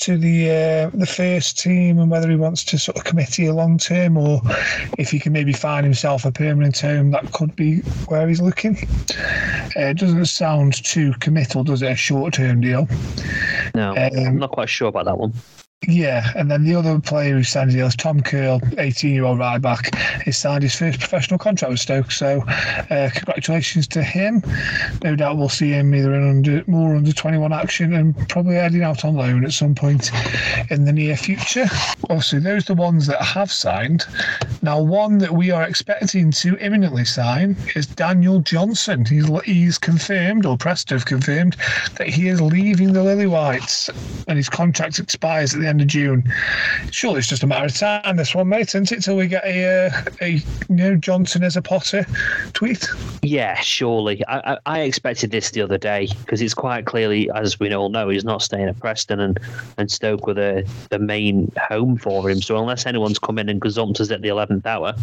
To 0.00 0.16
the 0.16 0.48
uh, 0.50 0.90
the 0.96 1.06
first 1.06 1.58
team 1.58 1.98
and 1.98 2.10
whether 2.10 2.30
he 2.30 2.36
wants 2.36 2.64
to 2.64 2.78
sort 2.78 2.96
of 2.96 3.04
commit 3.04 3.34
here 3.34 3.52
long 3.52 3.76
term 3.76 4.16
or 4.16 4.40
if 4.96 5.10
he 5.10 5.18
can 5.18 5.32
maybe 5.32 5.52
find 5.52 5.84
himself 5.84 6.24
a 6.24 6.32
permanent 6.32 6.78
home 6.80 7.10
that 7.10 7.32
could 7.32 7.54
be 7.54 7.80
where 8.08 8.26
he's 8.26 8.40
looking. 8.40 8.78
Uh, 9.76 9.90
it 9.90 9.98
doesn't 9.98 10.24
sound 10.24 10.82
too 10.84 11.12
committal, 11.20 11.64
does 11.64 11.82
it? 11.82 11.92
A 11.92 11.96
short 11.96 12.32
term 12.32 12.62
deal. 12.62 12.88
No, 13.74 13.94
I'm 13.94 14.26
Um, 14.28 14.38
not 14.38 14.52
quite 14.52 14.70
sure 14.70 14.88
about 14.88 15.04
that 15.04 15.18
one. 15.18 15.34
Yeah, 15.88 16.30
and 16.36 16.50
then 16.50 16.64
the 16.64 16.74
other 16.74 17.00
player 17.00 17.36
who 17.36 17.42
signed 17.42 17.70
deal 17.70 17.86
is 17.86 17.96
Tom 17.96 18.20
Curl, 18.20 18.60
18 18.76 19.14
year 19.14 19.24
old 19.24 19.38
right 19.38 19.56
back. 19.56 19.94
He 20.26 20.30
signed 20.30 20.62
his 20.62 20.74
first 20.74 20.98
professional 21.00 21.38
contract 21.38 21.70
with 21.70 21.80
Stoke, 21.80 22.10
so 22.10 22.42
uh, 22.90 23.08
congratulations 23.14 23.86
to 23.88 24.02
him. 24.02 24.42
No 25.02 25.16
doubt 25.16 25.38
we'll 25.38 25.48
see 25.48 25.70
him 25.70 25.94
either 25.94 26.12
in 26.14 26.28
under, 26.28 26.62
more 26.66 26.94
under 26.94 27.12
21 27.12 27.54
action 27.54 27.94
and 27.94 28.28
probably 28.28 28.56
heading 28.56 28.82
out 28.82 29.06
on 29.06 29.16
loan 29.16 29.42
at 29.42 29.54
some 29.54 29.74
point 29.74 30.10
in 30.70 30.84
the 30.84 30.92
near 30.92 31.16
future. 31.16 31.64
Obviously, 32.10 32.40
those 32.40 32.68
are 32.68 32.74
the 32.74 32.82
ones 32.82 33.06
that 33.06 33.22
have 33.22 33.50
signed. 33.50 34.04
Now, 34.60 34.82
one 34.82 35.16
that 35.18 35.32
we 35.32 35.50
are 35.50 35.62
expecting 35.62 36.30
to 36.32 36.58
imminently 36.58 37.06
sign 37.06 37.56
is 37.74 37.86
Daniel 37.86 38.40
Johnson. 38.40 39.06
He's, 39.06 39.30
he's 39.46 39.78
confirmed, 39.78 40.44
or 40.44 40.58
press 40.58 40.84
to 40.84 40.96
have 40.96 41.06
confirmed, 41.06 41.56
that 41.96 42.08
he 42.08 42.28
is 42.28 42.42
leaving 42.42 42.92
the 42.92 43.02
Lily 43.02 43.26
Whites 43.26 43.88
and 44.28 44.36
his 44.36 44.50
contract 44.50 44.98
expires 44.98 45.54
at 45.54 45.60
the 45.60 45.69
end 45.70 45.80
of 45.80 45.86
June. 45.86 46.30
Surely 46.90 47.18
it's 47.18 47.28
just 47.28 47.42
a 47.42 47.46
matter 47.46 47.66
of 47.66 47.74
time, 47.74 48.16
this 48.16 48.34
one, 48.34 48.48
mate, 48.48 48.68
isn't 48.68 48.92
it, 48.92 49.02
till 49.02 49.16
we 49.16 49.26
get 49.26 49.44
a, 49.44 49.86
uh, 49.86 50.02
a 50.20 50.28
you 50.28 50.42
know, 50.68 50.96
Johnson 50.96 51.42
as 51.42 51.56
a 51.56 51.62
Potter 51.62 52.04
tweet? 52.52 52.88
Yeah, 53.22 53.54
surely. 53.60 54.24
I, 54.26 54.52
I, 54.52 54.58
I 54.66 54.80
expected 54.80 55.30
this 55.30 55.50
the 55.50 55.62
other 55.62 55.78
day 55.78 56.08
because 56.20 56.42
it's 56.42 56.54
quite 56.54 56.84
clearly, 56.84 57.30
as 57.34 57.58
we 57.58 57.72
all 57.72 57.88
know, 57.88 58.08
he's 58.08 58.24
not 58.24 58.42
staying 58.42 58.68
at 58.68 58.78
Preston 58.78 59.20
and, 59.20 59.38
and 59.78 59.90
Stoke 59.90 60.26
were 60.26 60.34
the, 60.34 60.68
the 60.90 60.98
main 60.98 61.50
home 61.68 61.96
for 61.96 62.28
him. 62.28 62.42
So 62.42 62.58
unless 62.58 62.86
anyone's 62.86 63.18
come 63.18 63.38
in 63.38 63.48
and 63.48 63.60
gazumped 63.60 64.00
us 64.00 64.10
at 64.10 64.22
the 64.22 64.28
11th 64.28 64.66
hour 64.66 64.94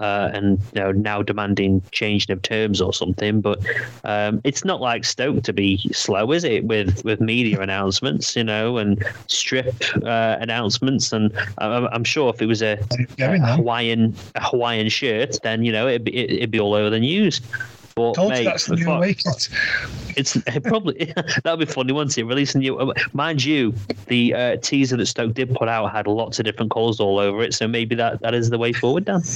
uh, 0.00 0.30
and 0.32 0.58
you 0.72 0.80
know 0.80 0.92
now 0.92 1.22
demanding 1.22 1.82
changing 1.90 2.32
of 2.32 2.42
terms 2.42 2.80
or 2.80 2.92
something, 2.92 3.40
but 3.40 3.58
um, 4.04 4.40
it's 4.44 4.64
not 4.64 4.80
like 4.80 5.04
Stoke 5.04 5.42
to 5.44 5.52
be 5.52 5.78
slow, 5.92 6.32
is 6.32 6.44
it? 6.44 6.64
With 6.64 7.04
with 7.04 7.20
media 7.20 7.60
announcements, 7.60 8.36
you 8.36 8.44
know, 8.44 8.78
and 8.78 9.04
strip 9.26 9.74
uh, 10.04 10.08
Uh, 10.12 10.36
announcements, 10.40 11.10
and 11.12 11.32
I'm, 11.56 11.86
I'm 11.86 12.04
sure 12.04 12.28
if 12.28 12.42
it 12.42 12.46
was 12.46 12.60
a, 12.60 12.78
a. 13.18 13.56
Hawaiian 13.56 14.14
a 14.34 14.42
Hawaiian 14.42 14.90
shirt, 14.90 15.38
then 15.42 15.64
you 15.64 15.72
know 15.72 15.88
it'd 15.88 16.04
be, 16.04 16.14
it'd 16.14 16.50
be 16.50 16.60
all 16.60 16.74
over 16.74 16.90
the 16.90 17.00
news. 17.00 17.40
But 17.94 18.14
Told 18.14 18.30
you 18.30 18.34
mate, 18.34 18.44
that's 18.44 18.66
the 18.66 18.76
new 18.76 18.98
wicket. 18.98 19.48
it's 20.16 20.36
it 20.36 20.64
probably 20.64 21.12
that'd 21.44 21.58
be 21.58 21.66
funny, 21.66 21.92
wouldn't 21.92 22.16
it? 22.16 22.24
Releasing 22.24 22.60
new, 22.60 22.92
mind 23.12 23.44
you, 23.44 23.74
the 24.06 24.34
uh, 24.34 24.56
teaser 24.56 24.96
that 24.96 25.06
Stoke 25.06 25.34
did 25.34 25.54
put 25.54 25.68
out 25.68 25.92
had 25.92 26.06
lots 26.06 26.38
of 26.38 26.44
different 26.44 26.70
colours 26.70 27.00
all 27.00 27.18
over 27.18 27.42
it, 27.42 27.54
so 27.54 27.68
maybe 27.68 27.94
that, 27.96 28.20
that 28.20 28.34
is 28.34 28.50
the 28.50 28.58
way 28.58 28.72
forward, 28.72 29.04
Dan. 29.04 29.22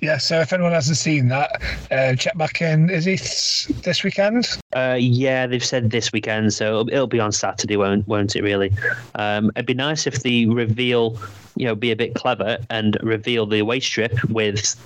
Yeah, 0.00 0.18
so 0.18 0.40
if 0.40 0.52
anyone 0.52 0.72
hasn't 0.72 0.96
seen 0.96 1.28
that, 1.28 1.62
uh, 1.90 2.14
check 2.14 2.36
back 2.36 2.60
in. 2.60 2.90
Is 2.90 3.06
it 3.06 3.82
this 3.82 4.02
weekend? 4.02 4.48
Uh, 4.74 4.96
yeah, 4.98 5.46
they've 5.46 5.64
said 5.64 5.90
this 5.90 6.12
weekend, 6.12 6.52
so 6.52 6.80
it'll, 6.80 6.88
it'll 6.88 7.06
be 7.06 7.20
on 7.20 7.32
Saturday, 7.32 7.76
won't 7.76 8.06
won't 8.08 8.36
it? 8.36 8.42
Really, 8.42 8.72
um, 9.14 9.50
it'd 9.56 9.66
be 9.66 9.74
nice 9.74 10.06
if 10.06 10.22
the 10.22 10.46
reveal, 10.46 11.18
you 11.56 11.66
know, 11.66 11.74
be 11.74 11.90
a 11.90 11.96
bit 11.96 12.14
clever 12.14 12.58
and 12.70 12.98
reveal 13.02 13.46
the 13.46 13.60
away 13.60 13.80
strip 13.80 14.12
with 14.30 14.76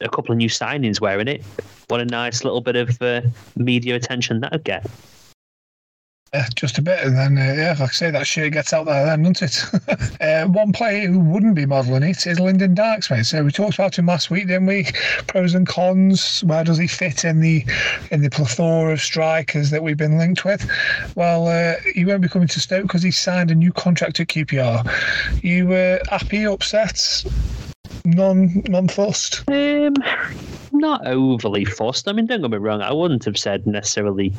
a 0.00 0.08
couple 0.08 0.32
of 0.32 0.38
new 0.38 0.48
signings 0.48 1.00
wearing 1.00 1.28
it. 1.28 1.42
What 1.88 2.00
a 2.00 2.04
nice 2.04 2.44
little 2.44 2.60
bit 2.60 2.76
of 2.76 3.00
uh, 3.02 3.22
media 3.56 3.96
attention 3.96 4.40
that'd 4.40 4.64
get. 4.64 4.86
Yeah, 6.34 6.46
just 6.54 6.76
a 6.76 6.82
bit, 6.82 7.02
and 7.02 7.16
then 7.16 7.38
uh, 7.38 7.54
yeah, 7.54 7.70
like 7.80 7.88
I 7.88 7.92
say, 7.92 8.10
that 8.10 8.26
shirt 8.26 8.52
gets 8.52 8.74
out 8.74 8.84
there, 8.84 9.06
then, 9.06 9.22
doesn't 9.22 9.72
it? 9.88 10.20
uh, 10.20 10.46
one 10.46 10.72
player 10.72 11.08
who 11.08 11.20
wouldn't 11.20 11.54
be 11.54 11.64
modelling 11.64 12.02
it 12.02 12.26
is 12.26 12.38
Lyndon 12.38 12.74
Dykes, 12.74 13.10
mate. 13.10 13.24
So 13.24 13.42
we 13.42 13.50
talked 13.50 13.76
about 13.76 13.98
him 13.98 14.04
last 14.04 14.30
week, 14.30 14.46
didn't 14.46 14.66
we? 14.66 14.88
Pros 15.26 15.54
and 15.54 15.66
cons. 15.66 16.44
Where 16.44 16.64
does 16.64 16.76
he 16.76 16.86
fit 16.86 17.24
in 17.24 17.40
the 17.40 17.64
in 18.10 18.20
the 18.20 18.28
plethora 18.28 18.92
of 18.92 19.00
strikers 19.00 19.70
that 19.70 19.82
we've 19.82 19.96
been 19.96 20.18
linked 20.18 20.44
with? 20.44 20.70
Well, 21.14 21.46
uh, 21.46 21.76
he 21.94 22.04
won't 22.04 22.20
be 22.20 22.28
coming 22.28 22.48
to 22.48 22.60
Stoke 22.60 22.82
because 22.82 23.02
he 23.02 23.10
signed 23.10 23.50
a 23.50 23.54
new 23.54 23.72
contract 23.72 24.20
at 24.20 24.28
QPR. 24.28 25.42
You 25.42 25.72
uh, 25.72 25.98
happy, 26.10 26.44
upset, 26.44 27.24
non 28.04 28.62
non 28.68 28.88
fussed? 28.88 29.48
Um, 29.48 29.94
not 30.72 31.06
overly 31.06 31.64
fussed. 31.64 32.08
I 32.08 32.12
mean, 32.12 32.26
don't 32.26 32.42
get 32.42 32.50
me 32.50 32.58
wrong. 32.58 32.82
I 32.82 32.92
wouldn't 32.92 33.24
have 33.24 33.38
said 33.38 33.66
necessarily 33.66 34.32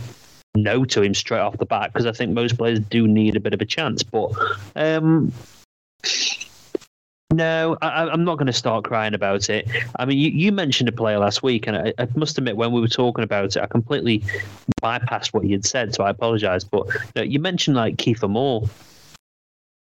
no 0.56 0.86
to 0.86 1.02
him 1.02 1.14
straight 1.14 1.40
off 1.40 1.58
the 1.58 1.66
bat 1.66 1.94
because 1.94 2.06
I 2.06 2.12
think 2.12 2.32
most 2.32 2.58
players 2.58 2.80
do 2.80 3.08
need 3.08 3.36
a 3.36 3.40
bit 3.40 3.54
of 3.54 3.62
a 3.62 3.66
chance. 3.66 4.04
But 4.04 4.32
um, 4.76 5.32
no, 7.32 7.78
I, 7.82 8.10
I'm 8.10 8.24
not 8.24 8.38
going 8.38 8.48
to 8.48 8.54
start 8.54 8.86
crying 8.86 9.14
about 9.14 9.50
it. 9.50 9.68
I 9.98 10.06
mean, 10.06 10.18
you, 10.18 10.32
you 10.32 10.52
mentioned 10.52 10.90
a 10.90 10.92
player 10.92 11.20
last 11.20 11.44
week, 11.44 11.68
and 11.68 11.78
I, 11.78 11.94
I 12.00 12.08
must 12.16 12.38
admit, 12.40 12.58
when 12.58 12.72
we 12.72 12.82
were 12.82 12.88
talking 12.88 13.24
about 13.24 13.56
it, 13.56 13.62
I 13.62 13.68
completely 13.68 14.24
bypassed 14.82 15.34
what 15.34 15.46
you'd 15.46 15.66
said, 15.66 15.94
so 15.94 16.04
I 16.04 16.10
apologise. 16.10 16.64
But 16.64 16.88
you, 16.88 17.00
know, 17.16 17.22
you 17.22 17.40
mentioned 17.40 17.78
like 17.78 17.98
Kiefer 17.98 18.30
Moore. 18.30 18.68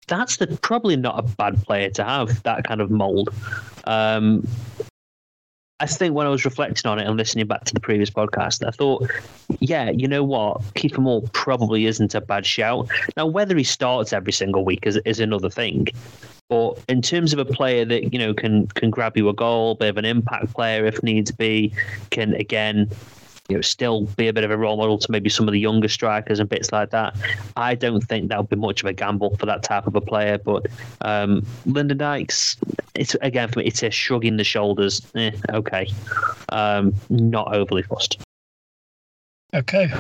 That's 0.07 0.37
the, 0.37 0.47
probably 0.63 0.97
not 0.97 1.19
a 1.19 1.23
bad 1.23 1.63
player 1.63 1.91
to 1.91 2.05
have 2.05 2.43
that 2.43 2.65
kind 2.65 2.81
of 2.81 2.91
mould. 2.91 3.31
Um, 3.85 4.47
I 5.81 5.87
think 5.87 6.15
when 6.15 6.27
I 6.27 6.31
was 6.31 6.45
reflecting 6.45 6.89
on 6.91 6.99
it 6.99 7.07
and 7.07 7.17
listening 7.17 7.47
back 7.47 7.65
to 7.65 7.75
the 7.75 7.81
previous 7.81 8.09
podcast, 8.09 8.67
I 8.67 8.71
thought, 8.71 9.11
yeah, 9.59 9.91
you 9.91 10.07
know 10.07 10.23
what, 10.23 10.63
Kiefer 10.75 10.99
Moore 10.99 11.23
probably 11.33 11.87
isn't 11.87 12.15
a 12.15 12.21
bad 12.21 12.47
shout. 12.47 12.89
Now, 13.17 13.27
whether 13.27 13.57
he 13.57 13.65
starts 13.65 14.13
every 14.13 14.33
single 14.33 14.65
week 14.65 14.87
is 14.87 14.97
is 14.99 15.21
another 15.21 15.51
thing. 15.51 15.89
But 16.49 16.79
in 16.89 17.03
terms 17.03 17.33
of 17.33 17.39
a 17.39 17.45
player 17.45 17.85
that 17.87 18.13
you 18.13 18.19
know 18.19 18.35
can 18.35 18.69
can 18.69 18.91
grab 18.91 19.17
you 19.17 19.29
a 19.29 19.33
goal, 19.33 19.75
bit 19.75 19.89
of 19.89 19.97
an 19.97 20.05
impact 20.05 20.55
player 20.55 20.87
if 20.87 21.03
needs 21.03 21.33
be, 21.33 21.73
can 22.11 22.35
again 22.35 22.89
you 23.49 23.57
know, 23.57 23.61
still 23.61 24.07
be 24.17 24.29
a 24.29 24.33
bit 24.33 24.45
of 24.45 24.51
a 24.51 24.57
role 24.57 24.77
model 24.77 24.99
to 24.99 25.11
maybe 25.11 25.29
some 25.29 25.47
of 25.47 25.53
the 25.53 25.61
younger 25.61 25.89
strikers 25.89 26.41
and 26.41 26.49
bits 26.49 26.73
like 26.73 26.91
that. 26.91 27.15
I 27.57 27.75
don't 27.75 28.01
think 28.01 28.29
that 28.29 28.39
would 28.39 28.49
be 28.49 28.57
much 28.57 28.83
of 28.83 28.89
a 28.89 28.93
gamble 28.93 29.37
for 29.37 29.45
that 29.47 29.63
type 29.63 29.87
of 29.87 29.95
a 29.95 30.01
player. 30.01 30.39
But 30.39 30.67
um, 31.03 31.45
Lyndon 31.67 31.99
Dykes, 31.99 32.57
it's 32.95 33.15
again 33.17 33.51
for 33.51 33.59
me, 33.59 33.67
it's 33.67 33.83
a 33.83 33.91
shrugging 33.91 34.39
the 34.39 34.45
shoulders. 34.45 35.03
Eh, 35.15 35.33
okay, 35.51 35.89
um, 36.51 36.95
not 37.11 37.55
overly 37.55 37.83
fussed. 37.83 38.19
Okay. 39.53 39.93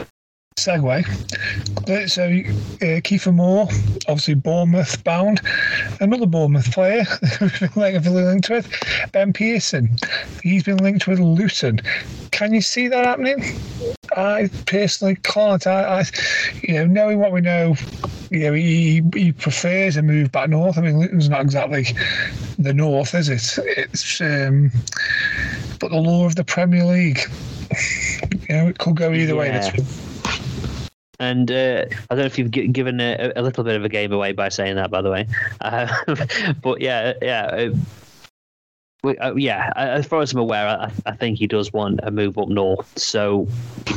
Segue. 0.65 2.09
So, 2.09 2.23
uh, 2.25 3.01
Kiefer 3.01 3.35
Moore, 3.35 3.69
obviously 4.09 4.35
Bournemouth 4.35 5.03
bound. 5.03 5.41
Another 6.01 6.27
Bournemouth 6.27 6.73
player 6.73 7.03
who's 7.41 7.59
been 7.59 8.15
linked 8.15 8.49
with, 8.49 8.71
Ben 9.13 9.33
Pearson. 9.33 9.91
He's 10.43 10.63
been 10.63 10.79
linked 10.79 11.07
with 11.07 11.19
Luton. 11.19 11.81
Can 12.31 12.55
you 12.55 12.61
see 12.61 12.89
that 12.89 13.05
happening? 13.05 13.45
I 14.17 14.49
personally 14.67 15.17
can't. 15.23 15.67
I, 15.67 16.01
I 16.01 16.05
you 16.63 16.75
know, 16.75 16.87
knowing 16.87 17.19
what 17.19 17.33
we 17.33 17.41
know, 17.41 17.75
you 18.31 18.41
know, 18.41 18.53
he, 18.53 19.03
he 19.13 19.33
prefers 19.33 19.97
a 19.97 20.03
move 20.03 20.31
back 20.31 20.49
north. 20.49 20.79
I 20.79 20.83
mean, 20.83 20.99
Luton's 20.99 21.29
not 21.29 21.43
exactly 21.43 21.87
the 22.59 22.73
north, 22.73 23.15
is 23.15 23.29
it? 23.29 23.59
It's, 23.77 24.21
um, 24.21 24.71
but 25.81 25.91
the 25.91 25.97
law 25.97 26.25
of 26.27 26.37
the 26.37 26.45
Premier 26.45 26.85
League. 26.85 27.21
You 28.49 28.57
know, 28.57 28.69
it 28.69 28.79
could 28.79 28.97
go 28.97 29.13
either 29.13 29.35
way. 29.35 29.47
Yeah. 29.47 29.71
This 29.71 30.04
And 31.21 31.51
uh, 31.51 31.85
I 32.11 32.15
don't 32.15 32.19
know 32.19 32.25
if 32.25 32.39
you've 32.39 32.51
gi- 32.51 32.69
given 32.69 33.01
a, 33.01 33.33
a 33.37 33.43
little 33.43 33.65
bit 33.65 33.77
of 33.77 33.85
a 33.85 33.89
game 33.89 34.13
away 34.13 34.33
by 34.33 34.49
saying 34.49 34.77
that, 34.77 34.91
by 34.91 35.01
the 35.03 35.11
way. 35.11 35.27
Uh, 35.61 35.89
but 36.63 36.81
yeah, 36.81 37.15
yeah. 37.23 37.45
Uh, 37.47 37.75
uh, 39.21 39.35
yeah, 39.37 39.71
as 39.77 40.07
far 40.07 40.23
as 40.23 40.33
I'm 40.33 40.39
aware, 40.39 40.67
I, 40.67 40.91
I 41.07 41.13
think 41.13 41.39
he 41.39 41.47
does 41.47 41.73
want 41.73 42.01
a 42.03 42.11
move 42.11 42.39
up 42.39 42.49
north. 42.49 42.99
So, 42.99 43.47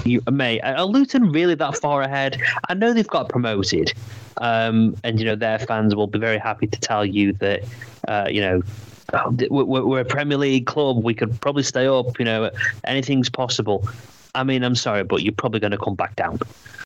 you, 0.03 0.21
are 0.27 0.85
Luton 0.85 1.31
really 1.31 1.55
that 1.55 1.77
far 1.77 2.01
ahead? 2.01 2.41
I 2.67 2.73
know 2.73 2.93
they've 2.93 3.07
got 3.07 3.29
promoted, 3.29 3.93
um, 4.37 4.95
and 5.05 5.17
you 5.17 5.25
know 5.25 5.35
their 5.35 5.59
fans 5.59 5.95
will 5.95 6.07
be 6.07 6.19
very 6.19 6.37
happy 6.37 6.67
to 6.67 6.79
tell 6.79 7.05
you 7.05 7.33
that, 7.33 7.63
uh, 8.07 8.27
you 8.29 8.41
know, 8.41 8.61
we're, 9.49 9.85
we're 9.85 10.01
a 10.01 10.05
Premier 10.05 10.37
League 10.37 10.65
club. 10.65 11.03
We 11.03 11.13
could 11.13 11.39
probably 11.39 11.63
stay 11.63 11.87
up. 11.87 12.19
You 12.19 12.25
know, 12.25 12.51
anything's 12.83 13.29
possible. 13.29 13.87
I 14.35 14.43
mean, 14.43 14.63
I'm 14.63 14.75
sorry, 14.75 15.03
but 15.03 15.23
you're 15.23 15.33
probably 15.33 15.59
going 15.59 15.71
to 15.71 15.77
come 15.77 15.95
back 15.95 16.15
down. 16.15 16.39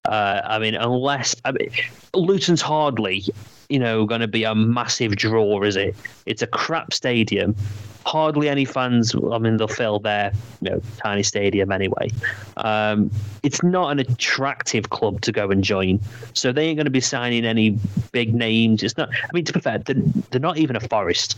Uh, 0.06 0.42
I 0.44 0.60
mean, 0.60 0.76
unless 0.76 1.36
I 1.46 1.52
mean, 1.52 1.70
Luton's 2.14 2.62
hardly, 2.62 3.24
you 3.70 3.80
know, 3.80 4.06
going 4.06 4.22
to 4.22 4.28
be 4.28 4.44
a 4.44 4.56
massive 4.56 5.16
draw, 5.16 5.62
is 5.62 5.76
it? 5.76 5.96
It's 6.26 6.42
a 6.42 6.48
crap 6.48 6.94
stadium. 6.94 7.56
Hardly 8.04 8.50
any 8.50 8.66
fans. 8.66 9.14
I 9.32 9.38
mean, 9.38 9.58
they'll 9.58 9.68
fill 9.68 10.00
their 10.00 10.32
you 10.62 10.72
know 10.72 10.82
tiny 10.98 11.22
stadium 11.22 11.72
anyway. 11.72 12.10
Um, 12.58 13.12
it's 13.44 13.62
not 13.62 13.92
an 13.92 14.00
attractive 14.00 14.90
club 14.90 15.22
to 15.22 15.32
go 15.32 15.52
and 15.52 15.64
join, 15.64 16.00
so 16.34 16.52
they 16.52 16.66
ain't 16.66 16.78
going 16.78 16.86
to 16.86 16.92
be 16.92 17.02
signing 17.02 17.46
any 17.46 17.78
big 18.12 18.34
names. 18.34 18.82
It's 18.82 18.98
not. 18.98 19.10
I 19.10 19.30
mean, 19.34 19.46
to 19.46 19.54
be 19.54 19.60
fair, 19.60 19.78
they're, 19.78 19.96
they're 20.32 20.42
not 20.42 20.58
even 20.58 20.76
a 20.76 20.80
Forest. 20.80 21.38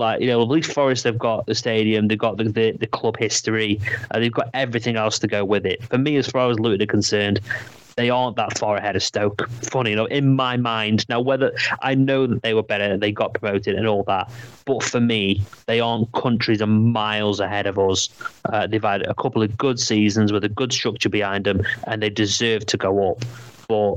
Like 0.00 0.22
you 0.22 0.28
know, 0.28 0.40
at 0.40 0.48
least 0.48 0.72
Forest 0.72 1.04
they've 1.04 1.18
got 1.18 1.44
the 1.44 1.54
stadium, 1.54 2.08
they've 2.08 2.18
got 2.18 2.38
the 2.38 2.44
the, 2.44 2.72
the 2.72 2.86
club 2.86 3.18
history, 3.18 3.78
and 4.10 4.24
they've 4.24 4.32
got 4.32 4.48
everything 4.54 4.96
else 4.96 5.18
to 5.18 5.26
go 5.26 5.44
with 5.44 5.66
it. 5.66 5.82
For 5.84 5.98
me, 5.98 6.16
as 6.16 6.26
far 6.26 6.50
as 6.50 6.58
Luton 6.58 6.80
are 6.80 6.86
concerned, 6.86 7.38
they 7.96 8.08
aren't 8.08 8.36
that 8.36 8.56
far 8.56 8.78
ahead 8.78 8.96
of 8.96 9.02
Stoke. 9.02 9.46
Funny 9.50 9.92
enough, 9.92 10.08
in 10.08 10.34
my 10.34 10.56
mind, 10.56 11.06
now 11.10 11.20
whether 11.20 11.52
I 11.82 11.94
know 11.94 12.26
that 12.26 12.40
they 12.40 12.54
were 12.54 12.62
better, 12.62 12.96
they 12.96 13.12
got 13.12 13.34
promoted 13.34 13.74
and 13.74 13.86
all 13.86 14.02
that, 14.04 14.30
but 14.64 14.82
for 14.82 15.00
me, 15.00 15.42
they 15.66 15.80
aren't 15.80 16.10
countries 16.12 16.62
and 16.62 16.94
miles 16.94 17.38
ahead 17.38 17.66
of 17.66 17.78
us. 17.78 18.08
Uh, 18.46 18.66
they've 18.66 18.82
had 18.82 19.02
a 19.02 19.12
couple 19.12 19.42
of 19.42 19.54
good 19.58 19.78
seasons 19.78 20.32
with 20.32 20.44
a 20.44 20.48
good 20.48 20.72
structure 20.72 21.10
behind 21.10 21.44
them, 21.44 21.62
and 21.86 22.02
they 22.02 22.08
deserve 22.08 22.64
to 22.64 22.78
go 22.78 23.10
up. 23.10 23.22
But 23.68 23.96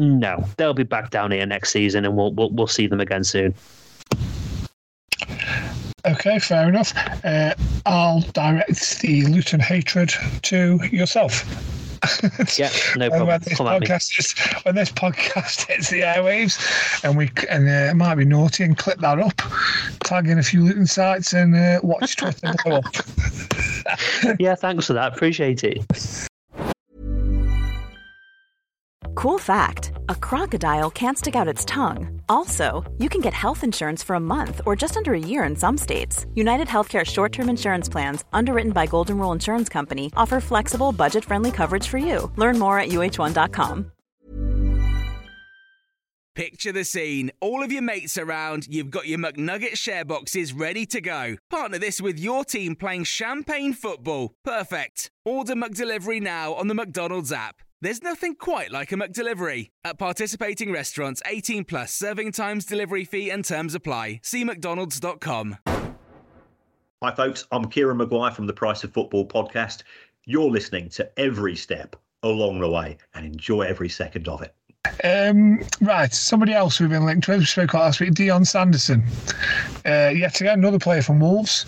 no, 0.00 0.44
they'll 0.56 0.74
be 0.74 0.82
back 0.82 1.10
down 1.10 1.30
here 1.30 1.46
next 1.46 1.70
season, 1.70 2.04
and 2.04 2.16
we'll 2.16 2.32
we'll, 2.32 2.50
we'll 2.50 2.66
see 2.66 2.88
them 2.88 2.98
again 2.98 3.22
soon. 3.22 3.54
Okay, 6.08 6.38
fair 6.38 6.68
enough. 6.68 6.92
Uh, 7.24 7.54
I'll 7.86 8.20
direct 8.32 9.00
the 9.00 9.22
Luton 9.26 9.60
hatred 9.60 10.12
to 10.42 10.80
yourself. 10.90 11.44
Yeah, 12.56 12.70
no 12.96 13.08
problem. 13.10 13.26
When 13.28 13.40
this 13.40 13.56
Come 13.56 13.66
at 13.66 13.80
me. 13.80 13.86
podcast 13.88 14.18
is, 14.20 14.32
when 14.64 14.76
this 14.76 14.90
podcast 14.90 15.66
hits 15.68 15.90
the 15.90 16.00
airwaves, 16.02 16.56
and 17.04 17.18
we 17.18 17.28
and 17.50 17.68
uh, 17.68 17.90
it 17.90 17.96
might 17.96 18.14
be 18.14 18.24
naughty 18.24 18.62
and 18.62 18.78
clip 18.78 19.00
that 19.00 19.18
up, 19.18 19.34
tag 20.04 20.28
in 20.28 20.38
a 20.38 20.42
few 20.42 20.62
Luton 20.64 20.86
sites 20.86 21.32
and 21.32 21.54
uh, 21.56 21.80
watch 21.82 22.16
Twitter 22.16 22.54
blow 22.64 22.76
up. 22.76 22.84
Yeah, 24.38 24.54
thanks 24.54 24.86
for 24.86 24.92
that. 24.92 25.12
Appreciate 25.14 25.64
it. 25.64 25.82
Cool 29.14 29.38
fact 29.38 29.92
a 30.08 30.14
crocodile 30.14 30.90
can't 30.90 31.18
stick 31.18 31.34
out 31.36 31.48
its 31.48 31.64
tongue. 31.64 32.17
Also, 32.28 32.84
you 32.98 33.08
can 33.08 33.20
get 33.20 33.34
health 33.34 33.64
insurance 33.64 34.02
for 34.02 34.14
a 34.14 34.20
month 34.20 34.60
or 34.64 34.76
just 34.76 34.96
under 34.96 35.12
a 35.12 35.18
year 35.18 35.44
in 35.44 35.56
some 35.56 35.76
states. 35.76 36.24
United 36.34 36.68
Healthcare 36.68 37.04
short 37.04 37.32
term 37.32 37.48
insurance 37.48 37.88
plans, 37.88 38.24
underwritten 38.32 38.72
by 38.72 38.86
Golden 38.86 39.18
Rule 39.18 39.32
Insurance 39.32 39.68
Company, 39.68 40.12
offer 40.16 40.40
flexible, 40.40 40.92
budget 40.92 41.24
friendly 41.24 41.50
coverage 41.50 41.88
for 41.88 41.98
you. 41.98 42.30
Learn 42.36 42.58
more 42.58 42.78
at 42.78 42.88
uh1.com. 42.88 43.92
Picture 46.38 46.70
the 46.70 46.84
scene. 46.84 47.32
All 47.40 47.64
of 47.64 47.72
your 47.72 47.82
mates 47.82 48.16
around, 48.16 48.68
you've 48.68 48.92
got 48.92 49.08
your 49.08 49.18
McNugget 49.18 49.76
share 49.76 50.04
boxes 50.04 50.52
ready 50.52 50.86
to 50.86 51.00
go. 51.00 51.34
Partner 51.50 51.78
this 51.78 52.00
with 52.00 52.16
your 52.16 52.44
team 52.44 52.76
playing 52.76 53.02
champagne 53.02 53.72
football. 53.72 54.34
Perfect. 54.44 55.10
Order 55.24 55.54
McDelivery 55.54 56.22
now 56.22 56.54
on 56.54 56.68
the 56.68 56.74
McDonald's 56.74 57.32
app. 57.32 57.62
There's 57.80 58.02
nothing 58.02 58.34
quite 58.34 58.72
like 58.72 58.90
a 58.90 58.96
McDelivery. 58.96 59.70
At 59.84 59.98
participating 59.98 60.72
restaurants, 60.72 61.22
18 61.26 61.64
plus 61.64 61.94
serving 61.94 62.32
times, 62.32 62.64
delivery 62.64 63.04
fee, 63.04 63.30
and 63.30 63.44
terms 63.44 63.72
apply. 63.72 64.20
See 64.24 64.42
McDonald's.com. 64.42 65.58
Hi, 65.66 67.14
folks. 67.14 67.46
I'm 67.52 67.66
Kieran 67.66 67.98
Maguire 67.98 68.32
from 68.32 68.48
the 68.48 68.52
Price 68.52 68.82
of 68.82 68.92
Football 68.92 69.28
podcast. 69.28 69.84
You're 70.24 70.50
listening 70.50 70.88
to 70.90 71.08
every 71.20 71.54
step 71.54 71.94
along 72.24 72.58
the 72.58 72.68
way 72.68 72.98
and 73.14 73.24
enjoy 73.24 73.62
every 73.62 73.88
second 73.88 74.26
of 74.26 74.42
it. 74.42 74.52
Um, 75.04 75.60
right, 75.80 76.12
somebody 76.12 76.54
else 76.54 76.80
we've 76.80 76.90
been 76.90 77.06
linked 77.06 77.28
with, 77.28 77.38
we 77.38 77.44
spoke 77.44 77.70
about 77.70 77.84
last 77.84 78.00
week, 78.00 78.14
Dion 78.14 78.44
Sanderson. 78.44 79.04
Uh, 79.86 80.10
yet 80.16 80.40
again, 80.40 80.58
another 80.58 80.80
player 80.80 81.02
from 81.02 81.20
Wolves. 81.20 81.64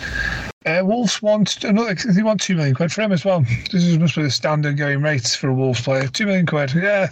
Uh, 0.66 0.82
Wolves 0.84 1.22
want 1.22 1.64
another. 1.64 1.94
They 1.94 2.22
want 2.22 2.38
two 2.38 2.54
million 2.54 2.74
quid 2.74 2.92
for 2.92 3.00
him 3.00 3.12
as 3.12 3.24
well. 3.24 3.40
This 3.72 3.82
is 3.82 3.98
must 3.98 4.14
be 4.14 4.22
the 4.22 4.30
standard 4.30 4.76
going 4.76 5.00
rates 5.00 5.34
for 5.34 5.48
a 5.48 5.54
Wolves 5.54 5.80
player. 5.80 6.06
Two 6.06 6.26
million 6.26 6.44
quid. 6.44 6.74
Yeah, 6.74 7.08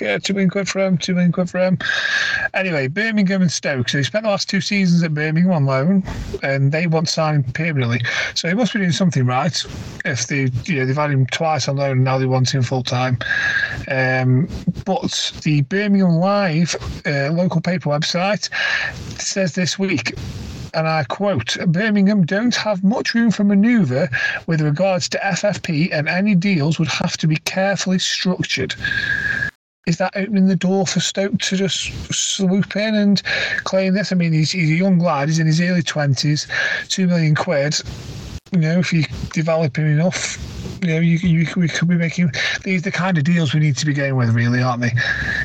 yeah, 0.00 0.18
two 0.18 0.32
million 0.32 0.50
quid 0.50 0.68
for 0.68 0.80
him. 0.80 0.98
Two 0.98 1.14
million 1.14 1.30
quid 1.30 1.48
for 1.48 1.58
him. 1.58 1.78
Anyway, 2.52 2.88
Birmingham 2.88 3.42
and 3.42 3.52
Stoke. 3.52 3.88
So 3.88 3.98
he 3.98 4.02
spent 4.02 4.24
the 4.24 4.30
last 4.30 4.50
two 4.50 4.60
seasons 4.60 5.04
at 5.04 5.14
Birmingham 5.14 5.52
on 5.52 5.66
loan, 5.66 6.02
and 6.42 6.72
they 6.72 6.88
want 6.88 7.06
to 7.06 7.12
sign 7.12 7.36
him 7.36 7.44
permanently. 7.44 8.00
So 8.34 8.48
he 8.48 8.54
must 8.54 8.72
be 8.72 8.80
doing 8.80 8.90
something 8.90 9.24
right. 9.24 9.64
If 10.04 10.26
they, 10.26 10.50
you 10.64 10.80
know, 10.80 10.86
they've 10.86 10.96
had 10.96 11.12
him 11.12 11.26
twice 11.26 11.68
on 11.68 11.76
loan, 11.76 11.92
and 11.92 12.04
now 12.04 12.18
they 12.18 12.26
want 12.26 12.52
him 12.52 12.62
full 12.62 12.82
time. 12.82 13.18
Um, 13.86 14.48
but 14.84 15.32
the 15.44 15.60
Birmingham 15.68 16.16
Live 16.16 16.74
uh, 17.06 17.30
local 17.30 17.60
paper 17.60 17.88
website 17.88 18.52
says 19.20 19.54
this 19.54 19.78
week 19.78 20.12
and 20.74 20.86
I 20.86 21.04
quote 21.04 21.56
Birmingham 21.66 22.24
don't 22.24 22.54
have 22.54 22.79
much 22.82 23.14
room 23.14 23.30
for 23.30 23.44
manoeuvre 23.44 24.08
with 24.46 24.60
regards 24.60 25.08
to 25.10 25.18
FFP, 25.18 25.90
and 25.92 26.08
any 26.08 26.34
deals 26.34 26.78
would 26.78 26.88
have 26.88 27.16
to 27.18 27.26
be 27.26 27.36
carefully 27.36 27.98
structured. 27.98 28.74
Is 29.86 29.96
that 29.96 30.12
opening 30.14 30.46
the 30.46 30.56
door 30.56 30.86
for 30.86 31.00
Stoke 31.00 31.38
to 31.38 31.56
just 31.56 32.12
swoop 32.12 32.76
in 32.76 32.94
and 32.94 33.22
claim 33.64 33.94
this? 33.94 34.12
I 34.12 34.14
mean, 34.14 34.32
he's, 34.32 34.50
he's 34.52 34.70
a 34.70 34.74
young 34.74 34.98
lad, 34.98 35.28
he's 35.28 35.38
in 35.38 35.46
his 35.46 35.60
early 35.60 35.82
20s, 35.82 36.46
two 36.88 37.06
million 37.06 37.34
quid. 37.34 37.74
You 38.52 38.58
know, 38.58 38.78
if 38.78 38.92
you 38.92 39.04
develop 39.32 39.76
him 39.76 39.86
enough, 39.86 40.38
you 40.82 40.88
know, 40.88 41.00
you, 41.00 41.18
you 41.18 41.46
we 41.56 41.68
could 41.68 41.88
be 41.88 41.94
making 41.94 42.32
these 42.62 42.82
the 42.82 42.90
kind 42.90 43.16
of 43.16 43.24
deals 43.24 43.54
we 43.54 43.60
need 43.60 43.76
to 43.76 43.86
be 43.86 43.92
going 43.92 44.16
with, 44.16 44.30
really, 44.30 44.62
aren't 44.62 44.82
they? 44.82 44.92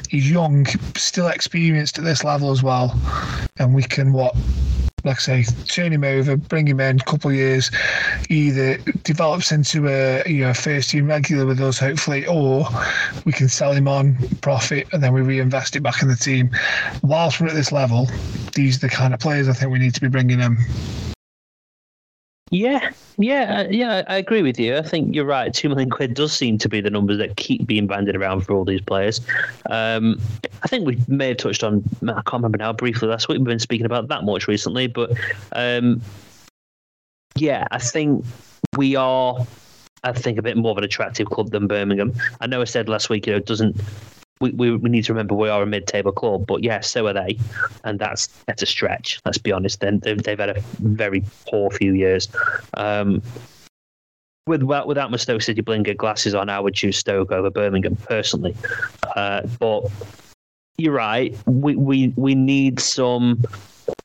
He's 0.10 0.30
young, 0.30 0.66
still 0.96 1.28
experienced 1.28 1.98
at 1.98 2.04
this 2.04 2.24
level 2.24 2.52
as 2.52 2.64
well, 2.64 3.00
and 3.58 3.74
we 3.74 3.84
can 3.84 4.12
what 4.12 4.36
like 5.06 5.18
I 5.18 5.44
say, 5.44 5.44
turn 5.68 5.94
him 5.94 6.04
over, 6.04 6.36
bring 6.36 6.68
him 6.68 6.80
in, 6.80 7.00
a 7.00 7.04
couple 7.04 7.30
of 7.30 7.36
years, 7.36 7.72
either 8.30 8.78
develops 9.04 9.52
into 9.52 9.88
a 9.88 10.28
you 10.28 10.42
know 10.42 10.54
first 10.54 10.90
team 10.90 11.08
regular 11.08 11.46
with 11.46 11.62
us, 11.62 11.80
hopefully, 11.80 12.26
or 12.26 12.68
we 13.24 13.32
can 13.32 13.48
sell 13.48 13.72
him 13.72 13.88
on 13.88 14.18
profit 14.42 14.88
and 14.92 15.04
then 15.04 15.14
we 15.14 15.22
reinvest 15.22 15.76
it 15.76 15.82
back 15.82 16.02
in 16.02 16.08
the 16.08 16.16
team. 16.16 16.50
Whilst 17.04 17.40
we're 17.40 17.48
at 17.48 17.54
this 17.54 17.72
level, 17.72 18.10
these 18.56 18.78
are 18.78 18.88
the 18.88 18.90
kind 18.90 19.14
of 19.14 19.20
players 19.20 19.48
I 19.48 19.54
think 19.54 19.72
we 19.72 19.80
need 19.80 19.94
to 19.94 20.02
be 20.02 20.10
bringing 20.10 20.42
in. 20.42 20.58
Yeah, 22.52 22.92
yeah, 23.18 23.62
uh, 23.62 23.68
yeah. 23.72 24.04
I 24.08 24.18
agree 24.18 24.44
with 24.44 24.60
you. 24.60 24.78
I 24.78 24.84
think 24.84 25.16
you're 25.16 25.26
right. 25.26 25.52
Two 25.52 25.68
million 25.68 25.90
quid 25.90 26.14
does 26.14 26.32
seem 26.32 26.60
to 26.60 26.70
be 26.70 26.80
the 26.80 26.92
numbers 26.92 27.18
that 27.18 27.38
keep 27.38 27.66
being 27.66 27.88
banded 27.88 28.16
around 28.16 28.42
for 28.42 28.54
all 28.54 28.64
these 28.64 28.82
players. 28.82 29.20
Um, 29.72 30.22
I 30.62 30.68
think 30.68 30.86
we 30.86 31.00
may 31.08 31.30
have 31.30 31.38
touched 31.38 31.64
on. 31.64 31.84
I 32.04 32.14
can't 32.14 32.34
remember 32.34 32.60
now. 32.60 32.72
Briefly 32.72 33.08
last 33.08 33.28
week, 33.28 33.40
we've 33.40 33.48
been 33.48 33.58
speaking 33.58 33.88
about 33.88 34.10
that 34.10 34.24
much 34.24 34.48
recently, 34.48 34.86
but 34.86 35.12
um, 35.54 36.02
yeah, 37.36 37.68
I 37.72 37.80
think 37.80 38.24
we 38.78 38.96
are. 38.96 39.46
I 40.04 40.12
think 40.12 40.38
a 40.38 40.44
bit 40.44 40.56
more 40.56 40.72
of 40.72 40.78
an 40.78 40.84
attractive 40.84 41.28
club 41.28 41.50
than 41.50 41.66
Birmingham. 41.66 42.14
I 42.42 42.46
know 42.46 42.62
I 42.62 42.66
said 42.66 42.88
last 42.88 43.10
week, 43.10 43.26
you 43.26 43.34
know, 43.34 43.38
it 43.38 43.48
doesn't 43.48 43.76
we, 44.42 44.52
we, 44.52 44.76
we 44.76 44.90
need 44.90 45.06
to 45.06 45.14
remember 45.14 45.34
we 45.34 45.50
are 45.50 45.64
a 45.64 45.66
mid-table 45.66 46.12
club, 46.12 46.46
but 46.46 46.64
yes, 46.64 46.92
so 46.92 47.08
are 47.08 47.14
they, 47.14 47.38
and 47.84 48.00
that's 48.00 48.28
that's 48.48 48.62
a 48.62 48.66
stretch. 48.66 49.20
Let's 49.26 49.38
be 49.38 49.52
honest. 49.52 49.80
Then 49.80 50.00
they've, 50.00 50.22
they've 50.22 50.40
had 50.40 50.58
a 50.58 50.62
very 50.80 51.24
poor 51.48 51.72
few 51.72 51.94
years. 51.94 52.28
Um, 52.74 53.22
with, 54.48 54.62
without 54.62 55.10
my 55.10 55.18
Stoke 55.18 55.42
City 55.42 55.62
blinker 55.62 55.94
glasses 55.94 56.36
on, 56.36 56.50
I 56.50 56.60
would 56.60 56.76
choose 56.76 56.98
Stoke 56.98 57.32
over 57.32 57.50
Birmingham 57.50 57.96
personally. 57.96 58.56
Uh, 59.16 59.48
but 59.60 59.90
you're 60.78 60.94
right. 60.94 61.36
We 61.46 61.76
we 61.76 62.14
we 62.18 62.36
need 62.36 62.80
some 62.80 63.42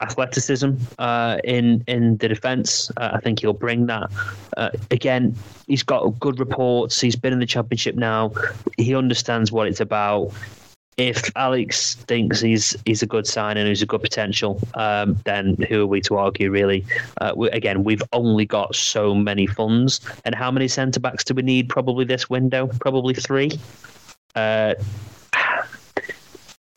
athleticism 0.00 0.70
uh, 0.98 1.38
in 1.44 1.84
in 1.86 2.16
the 2.18 2.28
defence. 2.28 2.90
Uh, 2.96 3.10
I 3.14 3.20
think 3.20 3.40
he'll 3.40 3.52
bring 3.52 3.86
that. 3.86 4.10
Uh, 4.56 4.70
again, 4.90 5.34
he's 5.66 5.82
got 5.82 6.18
good 6.20 6.38
reports. 6.38 7.00
He's 7.00 7.16
been 7.16 7.32
in 7.32 7.38
the 7.38 7.46
championship 7.46 7.96
now. 7.96 8.32
He 8.76 8.94
understands 8.94 9.52
what 9.52 9.66
it's 9.66 9.80
about. 9.80 10.32
If 10.96 11.34
Alex 11.34 11.94
thinks 11.94 12.40
he's 12.40 12.76
he's 12.84 13.02
a 13.02 13.06
good 13.06 13.26
sign 13.26 13.56
and 13.56 13.66
he's 13.66 13.80
a 13.80 13.86
good 13.86 14.02
potential, 14.02 14.60
um, 14.74 15.18
then 15.24 15.56
who 15.68 15.82
are 15.82 15.86
we 15.86 16.00
to 16.02 16.16
argue? 16.16 16.50
Really, 16.50 16.84
uh, 17.20 17.32
we, 17.34 17.48
again, 17.50 17.84
we've 17.84 18.02
only 18.12 18.44
got 18.44 18.74
so 18.74 19.14
many 19.14 19.46
funds, 19.46 20.00
and 20.26 20.34
how 20.34 20.50
many 20.50 20.68
centre 20.68 21.00
backs 21.00 21.24
do 21.24 21.32
we 21.32 21.42
need? 21.42 21.70
Probably 21.70 22.04
this 22.04 22.28
window, 22.28 22.66
probably 22.80 23.14
three. 23.14 23.52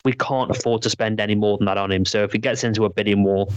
We 0.04 0.12
can't 0.12 0.50
afford 0.50 0.82
to 0.82 0.90
spend 0.90 1.20
any 1.20 1.34
more 1.34 1.58
than 1.58 1.66
that 1.66 1.78
on 1.78 1.90
him. 1.90 2.04
So 2.04 2.22
if 2.24 2.32
he 2.32 2.38
gets 2.38 2.62
into 2.62 2.84
a 2.84 2.90
bidding 2.90 3.24
war, 3.24 3.48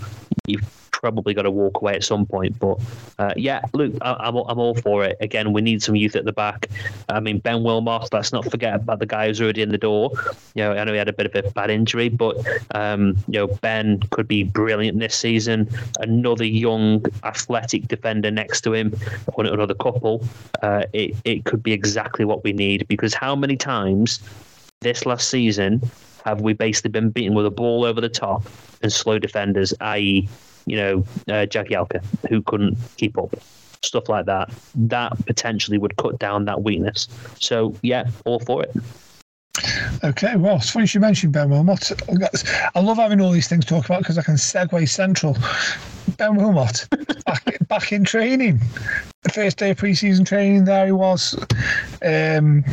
you've 0.47 0.63
probably 0.97 1.33
got 1.33 1.43
to 1.43 1.51
walk 1.51 1.81
away 1.81 1.93
at 1.93 2.03
some 2.03 2.25
point. 2.25 2.57
But 2.59 2.79
uh, 3.19 3.33
yeah, 3.35 3.61
look, 3.73 3.93
I, 4.01 4.27
am 4.27 4.35
I'm 4.37 4.59
all 4.59 4.75
for 4.75 5.03
it. 5.03 5.17
Again, 5.21 5.53
we 5.53 5.61
need 5.61 5.83
some 5.83 5.95
youth 5.95 6.15
at 6.15 6.25
the 6.25 6.33
back. 6.33 6.67
I 7.09 7.19
mean, 7.19 7.39
Ben 7.39 7.63
Wilmot. 7.63 8.09
Let's 8.11 8.33
not 8.33 8.49
forget 8.49 8.75
about 8.75 8.99
the 8.99 9.05
guy 9.05 9.27
who's 9.27 9.39
already 9.39 9.61
in 9.61 9.69
the 9.69 9.77
door. 9.77 10.11
You 10.55 10.63
know, 10.63 10.71
I 10.73 10.83
know 10.83 10.91
he 10.91 10.97
had 10.97 11.07
a 11.07 11.13
bit 11.13 11.27
of 11.27 11.45
a 11.45 11.51
bad 11.51 11.69
injury, 11.69 12.09
but 12.09 12.37
um, 12.71 13.15
you 13.27 13.39
know, 13.39 13.47
Ben 13.47 13.99
could 14.09 14.27
be 14.27 14.43
brilliant 14.43 14.99
this 14.99 15.15
season. 15.15 15.69
Another 15.99 16.45
young, 16.45 17.05
athletic 17.23 17.87
defender 17.87 18.31
next 18.31 18.61
to 18.61 18.73
him, 18.73 18.97
or 19.33 19.45
another 19.45 19.75
couple. 19.75 20.23
Uh, 20.63 20.83
it 20.93 21.15
it 21.25 21.45
could 21.45 21.61
be 21.61 21.73
exactly 21.73 22.25
what 22.25 22.43
we 22.43 22.53
need 22.53 22.87
because 22.87 23.13
how 23.13 23.35
many 23.35 23.55
times 23.55 24.19
this 24.81 25.05
last 25.05 25.29
season 25.29 25.81
have 26.25 26.41
we 26.41 26.53
basically 26.53 26.91
been 26.91 27.09
beaten 27.09 27.33
with 27.33 27.45
a 27.45 27.51
ball 27.51 27.85
over 27.85 28.01
the 28.01 28.09
top 28.09 28.45
and 28.81 28.91
slow 28.91 29.17
defenders, 29.17 29.73
i.e., 29.81 30.27
you 30.65 30.75
know, 30.75 30.99
uh, 31.29 31.45
Jagielka, 31.45 32.03
who 32.29 32.41
couldn't 32.41 32.77
keep 32.97 33.17
up, 33.17 33.33
stuff 33.81 34.09
like 34.09 34.25
that. 34.25 34.49
That 34.75 35.13
potentially 35.25 35.77
would 35.77 35.95
cut 35.95 36.19
down 36.19 36.45
that 36.45 36.63
weakness. 36.63 37.07
So, 37.39 37.73
yeah, 37.81 38.09
all 38.25 38.39
for 38.39 38.63
it. 38.63 38.75
Okay, 40.03 40.35
well, 40.35 40.57
it's 40.57 40.69
funny 40.69 40.85
you 40.89 40.99
mentioned 40.99 41.33
Ben 41.33 41.49
Wilmot. 41.49 41.91
I 42.75 42.79
love 42.79 42.97
having 42.97 43.21
all 43.21 43.31
these 43.31 43.47
things 43.47 43.65
to 43.65 43.75
talk 43.75 43.85
about 43.85 43.99
because 43.99 44.17
I 44.17 44.21
can 44.21 44.35
segue 44.35 44.87
central. 44.87 45.35
Ben 46.17 46.35
Wilmot, 46.35 46.87
back, 47.25 47.67
back 47.67 47.91
in 47.91 48.03
training. 48.03 48.59
The 49.23 49.29
first 49.29 49.57
day 49.57 49.71
of 49.71 49.77
pre-season 49.77 50.25
training, 50.25 50.65
there 50.65 50.85
he 50.85 50.91
was. 50.91 51.33
Um, 52.03 52.63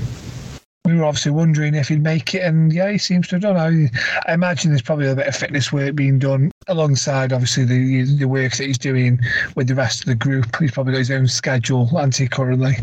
we 0.85 0.95
were 0.95 1.05
obviously 1.05 1.31
wondering 1.33 1.75
if 1.75 1.89
he'd 1.89 2.03
make 2.03 2.35
it, 2.35 2.43
and 2.43 2.71
yeah, 2.71 2.91
he 2.91 2.99
seems 2.99 3.27
to 3.29 3.37
have 3.37 3.43
done. 3.43 3.57
I, 3.57 3.91
I 4.31 4.35
imagine 4.35 4.71
there's 4.71 4.83
probably 4.83 5.09
a 5.09 5.17
bit 5.17 5.27
of 5.27 5.35
fitness 5.35 5.73
work 5.73 5.95
being 5.95 6.19
done 6.19 6.51
alongside, 6.69 7.33
obviously, 7.33 7.65
the 7.65 8.05
the 8.19 8.27
work 8.27 8.53
that 8.57 8.67
he's 8.67 8.77
doing 8.77 9.19
with 9.57 9.69
the 9.69 9.75
rest 9.75 10.01
of 10.01 10.07
the 10.07 10.15
group. 10.15 10.45
He's 10.59 10.73
probably 10.73 10.93
got 10.93 10.99
his 10.99 11.11
own 11.11 11.27
schedule, 11.27 11.99
anti 11.99 12.29
currently. 12.29 12.75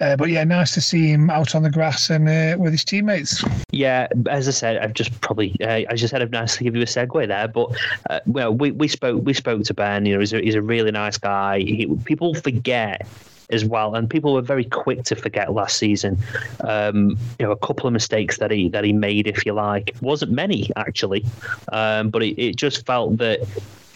Uh, 0.00 0.16
but 0.16 0.30
yeah, 0.30 0.42
nice 0.44 0.72
to 0.72 0.80
see 0.80 1.08
him 1.08 1.28
out 1.28 1.54
on 1.54 1.62
the 1.62 1.70
grass 1.70 2.08
and 2.08 2.28
uh, 2.28 2.56
with 2.58 2.72
his 2.72 2.84
teammates. 2.84 3.44
Yeah, 3.70 4.08
as 4.30 4.48
I 4.48 4.52
said, 4.52 4.78
I've 4.78 4.94
just 4.94 5.20
probably 5.20 5.54
uh, 5.60 5.82
I 5.90 5.94
just 5.96 6.12
had 6.12 6.22
a 6.22 6.28
nice 6.28 6.56
to 6.56 6.64
give 6.64 6.74
you 6.74 6.82
a 6.82 6.86
segue 6.86 7.28
there, 7.28 7.48
but 7.48 7.76
uh, 8.08 8.20
well, 8.24 8.54
we, 8.54 8.70
we 8.70 8.88
spoke 8.88 9.22
we 9.22 9.34
spoke 9.34 9.64
to 9.64 9.74
Ben. 9.74 10.06
You 10.06 10.14
know, 10.14 10.20
he's 10.20 10.32
a, 10.32 10.40
he's 10.40 10.54
a 10.54 10.62
really 10.62 10.92
nice 10.92 11.18
guy. 11.18 11.58
He, 11.58 11.94
people 12.04 12.34
forget 12.34 13.06
as 13.50 13.64
well. 13.64 13.94
And 13.94 14.08
people 14.08 14.34
were 14.34 14.42
very 14.42 14.64
quick 14.64 15.04
to 15.04 15.16
forget 15.16 15.52
last 15.52 15.76
season. 15.76 16.18
Um, 16.60 17.18
you 17.38 17.46
know, 17.46 17.52
a 17.52 17.56
couple 17.56 17.86
of 17.86 17.92
mistakes 17.92 18.38
that 18.38 18.50
he 18.50 18.68
that 18.70 18.84
he 18.84 18.92
made, 18.92 19.26
if 19.26 19.44
you 19.46 19.52
like, 19.52 19.94
wasn't 20.00 20.32
many 20.32 20.70
actually, 20.76 21.24
um, 21.72 22.10
but 22.10 22.22
it, 22.22 22.40
it 22.40 22.56
just 22.56 22.86
felt 22.86 23.18
that 23.18 23.40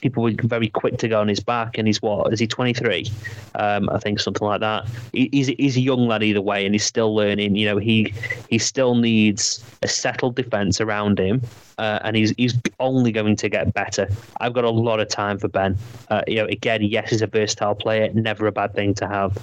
people 0.01 0.23
were 0.23 0.33
very 0.43 0.69
quick 0.69 0.99
to 0.99 1.09
go 1.09 1.21
on 1.21 1.29
his 1.29 1.41
back. 1.41 1.79
And 1.79 1.87
he's 1.87 2.01
what 2.03 2.33
is 2.33 2.41
he 2.41 2.47
twenty 2.47 2.73
three? 2.73 3.11
Um, 3.55 3.89
I 3.91 3.99
think 3.99 4.21
something 4.21 4.47
like 4.47 4.61
that. 4.61 4.87
He, 5.13 5.29
he's 5.33 5.49
he's 5.49 5.77
a 5.77 5.81
young 5.81 6.07
lad 6.07 6.23
either 6.23 6.41
way, 6.41 6.65
and 6.65 6.75
he's 6.75 6.85
still 6.85 7.15
learning. 7.15 7.57
You 7.57 7.67
know, 7.67 7.79
he 7.79 8.13
he 8.49 8.59
still 8.59 8.95
needs 8.95 9.65
a 9.83 9.89
settled 9.89 10.37
defense 10.37 10.81
around 10.81 11.19
him. 11.19 11.43
Uh, 11.79 12.01
and 12.03 12.17
he's 12.17 12.35
he's 12.37 12.55
only 12.81 13.13
going 13.13 13.37
to 13.37 13.49
get 13.49 13.73
better. 13.73 14.09
I've 14.41 14.53
got 14.53 14.65
a 14.65 14.71
lot 14.71 14.99
of 14.99 15.09
time 15.09 15.39
for 15.39 15.47
Ben. 15.47 15.79
Uh, 16.09 16.23
you 16.27 16.37
know, 16.37 16.47
again, 16.47 16.83
yes, 16.83 17.11
he's 17.11 17.23
a 17.23 17.29
versatile 17.29 17.77
player, 17.77 18.11
never 18.15 18.49
a 18.49 18.53
bad 18.53 18.75
thing 18.75 18.95
to 18.95 19.07
have. 19.07 19.39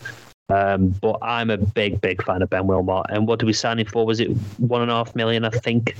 Um, 0.49 0.89
but 0.89 1.17
I'm 1.21 1.49
a 1.49 1.57
big, 1.57 2.01
big 2.01 2.23
fan 2.23 2.41
of 2.41 2.49
Ben 2.49 2.67
Wilmot. 2.67 3.07
And 3.09 3.27
what 3.27 3.39
did 3.39 3.47
we 3.47 3.53
sign 3.53 3.79
him 3.79 3.87
for? 3.87 4.05
Was 4.05 4.19
it 4.19 4.29
one 4.59 4.81
and 4.81 4.91
a 4.91 4.93
half 4.93 5.15
million? 5.15 5.43
I 5.43 5.49
think 5.49 5.95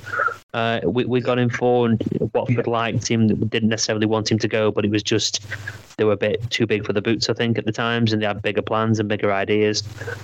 uh, 0.54 0.80
we 0.84 1.04
we 1.04 1.20
got 1.20 1.38
him 1.38 1.50
for, 1.50 1.86
and 1.86 2.02
Watford 2.32 2.66
liked 2.66 3.08
him. 3.08 3.26
Didn't 3.26 3.68
necessarily 3.68 4.06
want 4.06 4.30
him 4.30 4.38
to 4.38 4.48
go, 4.48 4.70
but 4.70 4.84
it 4.84 4.90
was 4.90 5.02
just 5.02 5.44
they 5.96 6.04
were 6.04 6.12
a 6.12 6.16
bit 6.16 6.48
too 6.50 6.66
big 6.66 6.86
for 6.86 6.92
the 6.92 7.02
boots, 7.02 7.28
I 7.28 7.32
think, 7.32 7.58
at 7.58 7.64
the 7.64 7.72
times, 7.72 8.12
and 8.12 8.22
they 8.22 8.26
had 8.26 8.40
bigger 8.40 8.62
plans 8.62 9.00
and 9.00 9.08
bigger 9.08 9.32
ideas. 9.32 9.82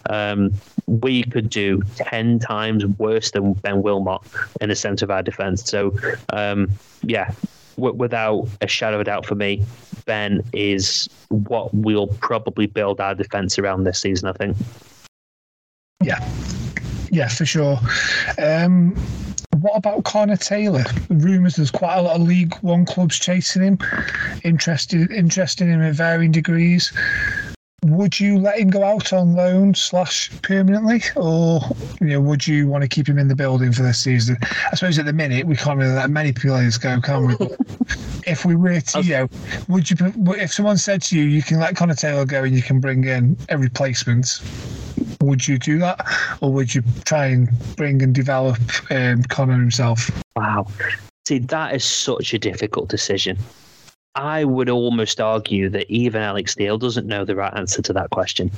Um, 0.09 0.53
we 0.87 1.25
could 1.25 1.51
do 1.51 1.83
ten 1.97 2.39
times 2.39 2.87
worse 2.87 3.33
than 3.33 3.55
Ben 3.55 3.83
Wilmot 3.83 4.21
in 4.61 4.69
the 4.69 4.77
centre 4.77 5.05
of 5.05 5.11
our 5.11 5.23
defence. 5.23 5.69
So, 5.69 5.97
um, 6.33 6.71
yeah, 7.03 7.33
w- 7.77 7.95
without 7.95 8.49
a 8.61 8.67
shadow 8.67 8.97
of 8.97 9.03
a 9.03 9.05
doubt 9.05 9.27
for 9.27 9.35
me, 9.35 9.65
Ben 10.05 10.43
is 10.53 11.09
what 11.29 11.73
we'll 11.75 12.09
probably 12.09 12.67
build 12.67 13.01
our 13.01 13.15
defence 13.15 13.59
around 13.59 13.85
this 13.85 14.01
season, 14.01 14.29
I 14.29 14.33
think. 14.33 14.57
Yeah. 16.03 16.19
Yeah, 17.11 17.29
for 17.29 17.45
sure. 17.45 17.79
Um, 18.39 18.97
what 19.57 19.77
about 19.77 20.05
Connor 20.05 20.37
Taylor? 20.37 20.85
Rumours 21.11 21.57
there's 21.57 21.71
quite 21.71 21.97
a 21.97 22.03
lot 22.03 22.17
of 22.17 22.23
League 22.23 22.55
One 22.63 22.87
clubs 22.87 23.19
chasing 23.19 23.63
him, 23.63 23.79
interested 24.43 25.13
interested 25.13 25.69
in 25.69 25.75
him 25.75 25.83
at 25.83 25.95
varying 25.95 26.33
degrees 26.33 26.93
would 27.85 28.21
you 28.21 28.39
let 28.39 28.59
him 28.59 28.69
go 28.69 28.85
out 28.85 29.13
on 29.13 29.35
loan 29.35 29.75
slash 29.75 30.31
permanently, 30.43 31.03
or 31.17 31.61
you 32.01 32.09
know, 32.09 32.21
would 32.21 32.47
you 32.47 32.69
want 32.69 32.83
to 32.83 32.89
keep 32.89 33.09
him 33.09 33.19
in 33.19 33.29
the 33.29 33.35
building 33.35 33.73
for 33.73 33.83
this 33.83 33.99
season? 33.99 34.37
I 34.71 34.77
suppose 34.77 34.99
at 34.99 35.07
the 35.07 35.13
minute 35.13 35.47
we 35.47 35.57
can't 35.57 35.79
really 35.79 35.95
let 35.95 36.11
many 36.11 36.33
players 36.33 36.79
go, 36.79 37.01
can 37.01 37.27
we? 37.27 37.35
if 38.27 38.45
we 38.45 38.55
were 38.55 38.81
to, 38.81 39.03
you 39.03 39.13
know, 39.13 39.29
would 39.69 39.91
you? 39.91 39.97
If 40.35 40.53
someone 40.53 40.79
said 40.79 41.03
to 41.03 41.19
you, 41.19 41.25
you 41.25 41.43
can 41.43 41.59
let 41.59 41.75
Connor 41.75 41.95
Taylor 41.95 42.25
go 42.25 42.45
and 42.45 42.55
you 42.55 42.63
can 42.63 42.79
bring 42.79 43.05
in 43.05 43.37
a 43.49 43.59
replacement, 43.59 44.41
would 45.21 45.49
you 45.49 45.59
do 45.59 45.79
that, 45.81 46.07
or 46.41 46.53
would 46.53 46.75
you 46.75 46.83
try 47.05 47.27
and 47.27 47.49
bring 47.77 48.01
and 48.03 48.15
develop 48.15 48.59
um, 48.91 49.25
Connor 49.25 49.59
himself? 49.59 50.09
Wow, 50.37 50.69
see, 51.27 51.41
that 51.41 51.75
is 51.75 51.85
such 51.85 52.33
a 52.33 52.39
difficult 52.39 52.89
decision 52.89 53.39
I 54.15 54.45
would 54.45 54.69
almost 54.69 55.21
argue 55.21 55.69
that 55.71 55.91
even 55.91 56.21
Alex 56.21 56.57
Neil 56.59 56.79
doesn't 56.79 57.07
know 57.07 57.25
the 57.25 57.37
right 57.37 57.53
answer 57.57 57.81
to 57.83 57.93
that 57.95 58.11
question. 58.11 58.51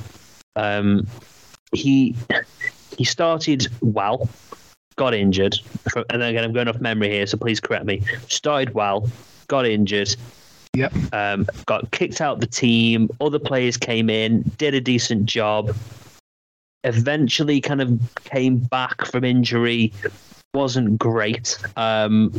Um, 0.56 1.06
he 1.72 2.16
he 2.96 3.04
started 3.04 3.68
well, 3.80 4.28
got 4.96 5.14
injured, 5.14 5.56
and 6.10 6.22
again 6.22 6.44
I'm 6.44 6.52
going 6.52 6.68
off 6.68 6.80
memory 6.80 7.10
here, 7.10 7.26
so 7.26 7.36
please 7.36 7.60
correct 7.60 7.84
me. 7.84 8.02
Started 8.28 8.74
well, 8.74 9.08
got 9.48 9.66
injured. 9.66 10.14
Yep. 10.74 10.92
Um, 11.12 11.46
got 11.66 11.90
kicked 11.92 12.20
out 12.20 12.40
the 12.40 12.48
team. 12.48 13.08
Other 13.20 13.38
players 13.38 13.76
came 13.76 14.10
in, 14.10 14.42
did 14.58 14.74
a 14.74 14.80
decent 14.80 15.26
job. 15.26 15.74
Eventually, 16.82 17.60
kind 17.60 17.80
of 17.80 18.00
came 18.24 18.58
back 18.58 19.06
from 19.06 19.24
injury. 19.24 19.92
Wasn't 20.52 20.98
great. 20.98 21.56
Um, 21.76 22.32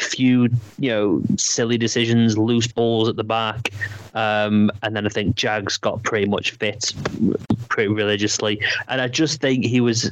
few, 0.00 0.48
you 0.78 0.90
know, 0.90 1.22
silly 1.36 1.76
decisions, 1.78 2.38
loose 2.38 2.66
balls 2.66 3.08
at 3.08 3.16
the 3.16 3.24
back, 3.24 3.70
um, 4.14 4.70
and 4.82 4.96
then 4.96 5.06
I 5.06 5.08
think 5.08 5.36
Jags 5.36 5.76
got 5.76 6.02
pretty 6.02 6.26
much 6.26 6.52
fit 6.52 6.92
pretty 7.68 7.92
religiously, 7.92 8.60
and 8.88 9.00
I 9.00 9.08
just 9.08 9.40
think 9.40 9.64
he 9.64 9.80
was 9.80 10.10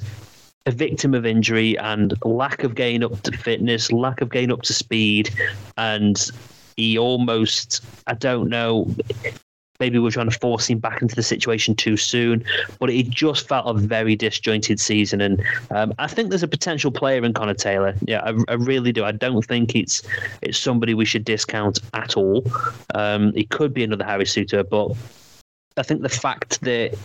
a 0.66 0.70
victim 0.70 1.14
of 1.14 1.24
injury 1.24 1.78
and 1.78 2.12
lack 2.24 2.62
of 2.62 2.74
gain 2.74 3.02
up 3.02 3.22
to 3.22 3.32
fitness, 3.32 3.90
lack 3.90 4.20
of 4.20 4.30
gain 4.30 4.52
up 4.52 4.62
to 4.62 4.74
speed, 4.74 5.30
and 5.76 6.30
he 6.76 6.98
almost, 6.98 7.82
I 8.06 8.14
don't 8.14 8.48
know, 8.48 8.94
maybe 9.80 9.98
we're 9.98 10.10
trying 10.10 10.30
to 10.30 10.38
force 10.38 10.68
him 10.68 10.78
back 10.78 11.02
into 11.02 11.16
the 11.16 11.22
situation 11.22 11.74
too 11.74 11.96
soon. 11.96 12.44
But 12.78 12.90
it 12.90 13.10
just 13.10 13.48
felt 13.48 13.66
a 13.66 13.78
very 13.78 14.14
disjointed 14.14 14.78
season, 14.78 15.20
and 15.20 15.42
um, 15.70 15.94
I 15.98 16.06
think 16.06 16.28
there's 16.28 16.42
a 16.42 16.48
potential 16.48 16.90
player 16.90 17.24
in 17.24 17.32
Connor 17.32 17.54
Taylor. 17.54 17.94
Yeah, 18.02 18.20
I, 18.22 18.34
I, 18.48 18.54
really 18.54 18.92
do. 18.92 19.04
I 19.04 19.12
don't 19.12 19.44
think 19.44 19.74
it's 19.74 20.02
it's 20.42 20.58
somebody 20.58 20.94
we 20.94 21.04
should 21.04 21.24
discount 21.24 21.80
at 21.94 22.16
all. 22.16 22.44
Um, 22.94 23.32
it 23.34 23.48
could 23.48 23.74
be 23.74 23.82
another 23.82 24.04
Harry 24.04 24.24
Souttar, 24.24 24.68
but 24.68 24.94
I 25.76 25.82
think 25.82 26.02
the 26.02 26.08
fact 26.08 26.60
that 26.60 26.96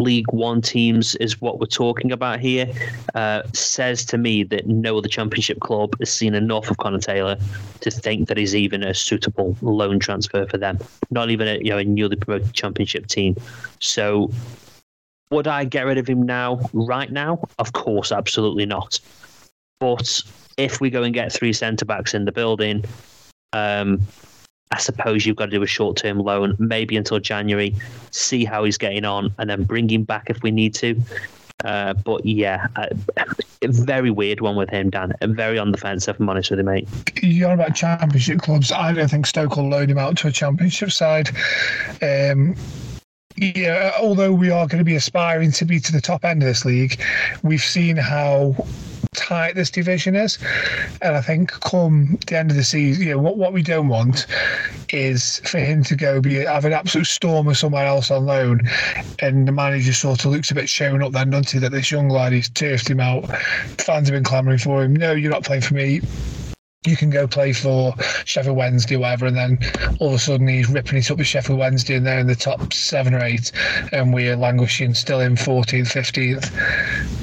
League 0.00 0.32
One 0.32 0.60
teams 0.60 1.14
is 1.16 1.40
what 1.40 1.60
we're 1.60 1.66
talking 1.66 2.12
about 2.12 2.40
here 2.40 2.70
uh, 3.14 3.42
says 3.52 4.04
to 4.06 4.18
me 4.18 4.42
that 4.44 4.66
no 4.66 4.98
other 4.98 5.08
Championship 5.08 5.60
club 5.60 5.96
has 5.98 6.10
seen 6.10 6.34
enough 6.34 6.70
of 6.70 6.78
Connor 6.78 6.98
Taylor 6.98 7.36
to 7.80 7.90
think 7.90 8.28
that 8.28 8.36
he's 8.36 8.54
even 8.54 8.82
a 8.82 8.94
suitable 8.94 9.56
loan 9.60 9.98
transfer 9.98 10.46
for 10.46 10.58
them. 10.58 10.78
Not 11.10 11.30
even 11.30 11.48
a 11.48 11.58
you 11.58 11.70
know 11.70 11.78
a 11.78 11.84
newly 11.84 12.16
promoted 12.16 12.52
Championship 12.52 13.06
team. 13.06 13.36
So, 13.80 14.30
would 15.30 15.46
I 15.46 15.64
get 15.64 15.86
rid 15.86 15.98
of 15.98 16.08
him 16.08 16.22
now? 16.22 16.60
Right 16.72 17.10
now, 17.10 17.42
of 17.58 17.72
course, 17.72 18.12
absolutely 18.12 18.66
not. 18.66 19.00
But 19.80 20.22
if 20.56 20.80
we 20.80 20.90
go 20.90 21.02
and 21.02 21.12
get 21.12 21.32
three 21.32 21.52
centre 21.52 21.84
backs 21.84 22.14
in 22.14 22.24
the 22.24 22.32
building, 22.32 22.84
um, 23.52 24.00
I 24.72 24.78
suppose 24.78 25.26
you've 25.26 25.36
got 25.36 25.46
to 25.46 25.50
do 25.50 25.62
a 25.62 25.66
short 25.66 25.96
term 25.98 26.18
loan, 26.18 26.56
maybe 26.58 26.96
until 26.96 27.20
January, 27.20 27.74
see 28.10 28.44
how 28.44 28.64
he's 28.64 28.78
getting 28.78 29.04
on, 29.04 29.32
and 29.38 29.48
then 29.48 29.64
bring 29.64 29.88
him 29.88 30.02
back 30.02 30.30
if 30.30 30.42
we 30.42 30.50
need 30.50 30.74
to. 30.76 31.00
Uh, 31.64 31.92
but 31.92 32.24
yeah, 32.26 32.66
a 32.76 32.88
very 33.68 34.10
weird 34.10 34.40
one 34.40 34.56
with 34.56 34.70
him, 34.70 34.90
Dan. 34.90 35.12
Very 35.22 35.58
on 35.58 35.70
the 35.70 35.78
fence, 35.78 36.08
if 36.08 36.18
I'm 36.18 36.28
honest 36.28 36.50
with 36.50 36.58
you, 36.58 36.64
mate. 36.64 36.88
You're 37.22 37.52
about 37.52 37.74
championship 37.74 38.40
clubs. 38.40 38.72
I 38.72 38.92
don't 38.92 39.08
think 39.08 39.26
Stoke 39.26 39.56
will 39.56 39.68
loan 39.68 39.88
him 39.88 39.98
out 39.98 40.16
to 40.18 40.28
a 40.28 40.32
championship 40.32 40.90
side. 40.90 41.28
Um, 42.00 42.56
yeah, 43.36 43.92
although 44.00 44.32
we 44.32 44.50
are 44.50 44.66
going 44.66 44.78
to 44.78 44.84
be 44.84 44.94
aspiring 44.94 45.52
to 45.52 45.64
be 45.64 45.80
to 45.80 45.92
the 45.92 46.00
top 46.00 46.24
end 46.24 46.42
of 46.42 46.46
this 46.46 46.64
league, 46.64 47.00
we've 47.42 47.62
seen 47.62 47.96
how 47.96 48.54
tight 49.14 49.54
this 49.54 49.70
division 49.70 50.14
is. 50.14 50.38
And 51.00 51.16
I 51.16 51.20
think 51.20 51.50
come 51.50 52.18
the 52.26 52.38
end 52.38 52.50
of 52.50 52.56
the 52.56 52.64
season, 52.64 53.04
you 53.04 53.10
know, 53.12 53.18
what, 53.18 53.36
what 53.36 53.52
we 53.52 53.62
don't 53.62 53.88
want 53.88 54.26
is 54.90 55.38
for 55.40 55.58
him 55.58 55.82
to 55.84 55.96
go 55.96 56.20
be 56.20 56.34
have 56.36 56.64
an 56.64 56.72
absolute 56.72 57.06
storm 57.06 57.48
or 57.48 57.54
somewhere 57.54 57.86
else 57.86 58.10
on 58.10 58.26
loan 58.26 58.60
and 59.20 59.48
the 59.48 59.52
manager 59.52 59.92
sort 59.92 60.24
of 60.24 60.32
looks 60.32 60.50
a 60.50 60.54
bit 60.54 60.68
shown 60.68 61.02
up 61.02 61.12
then, 61.12 61.30
doesn't 61.30 61.50
he, 61.50 61.58
that 61.58 61.72
this 61.72 61.90
young 61.90 62.08
lad 62.08 62.32
he's 62.32 62.48
turfed 62.50 62.88
him 62.88 63.00
out. 63.00 63.26
Fans 63.78 64.08
have 64.08 64.14
been 64.14 64.24
clamouring 64.24 64.58
for 64.58 64.82
him. 64.82 64.94
No, 64.94 65.12
you're 65.12 65.30
not 65.30 65.44
playing 65.44 65.62
for 65.62 65.74
me 65.74 66.00
you 66.86 66.96
can 66.96 67.10
go 67.10 67.26
play 67.26 67.52
for 67.52 67.94
Sheffield 68.24 68.56
Wednesday 68.56 68.96
whatever, 68.96 69.26
and 69.26 69.36
then 69.36 69.58
all 70.00 70.08
of 70.08 70.14
a 70.14 70.18
sudden 70.18 70.48
he's 70.48 70.68
ripping 70.68 70.98
it 70.98 71.10
up 71.10 71.18
with 71.18 71.26
Sheffield 71.26 71.58
Wednesday 71.58 71.94
and 71.94 72.06
they're 72.06 72.18
in 72.18 72.26
the 72.26 72.34
top 72.34 72.72
seven 72.72 73.14
or 73.14 73.22
eight, 73.22 73.52
and 73.92 74.12
we're 74.12 74.36
languishing 74.36 74.94
still 74.94 75.20
in 75.20 75.36
14th, 75.36 75.92
15th 75.92 77.21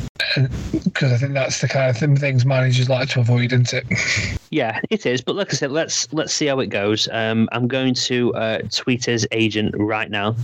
because 0.83 1.11
I 1.11 1.17
think 1.17 1.33
that's 1.33 1.61
the 1.61 1.67
kind 1.67 1.89
of 1.89 2.19
things 2.19 2.45
managers 2.45 2.89
like 2.89 3.09
to 3.09 3.21
avoid, 3.21 3.53
isn't 3.53 3.73
it? 3.73 4.39
Yeah, 4.51 4.79
it 4.89 5.05
is. 5.05 5.21
But 5.21 5.35
like 5.35 5.53
I 5.53 5.55
said, 5.55 5.71
let's 5.71 6.11
let's 6.11 6.33
see 6.33 6.47
how 6.47 6.59
it 6.59 6.67
goes. 6.67 7.07
Um, 7.11 7.47
I'm 7.51 7.67
going 7.67 7.93
to 7.93 8.33
uh, 8.33 8.59
tweet 8.71 9.05
his 9.05 9.27
agent 9.31 9.75
right 9.77 10.09
now, 10.09 10.35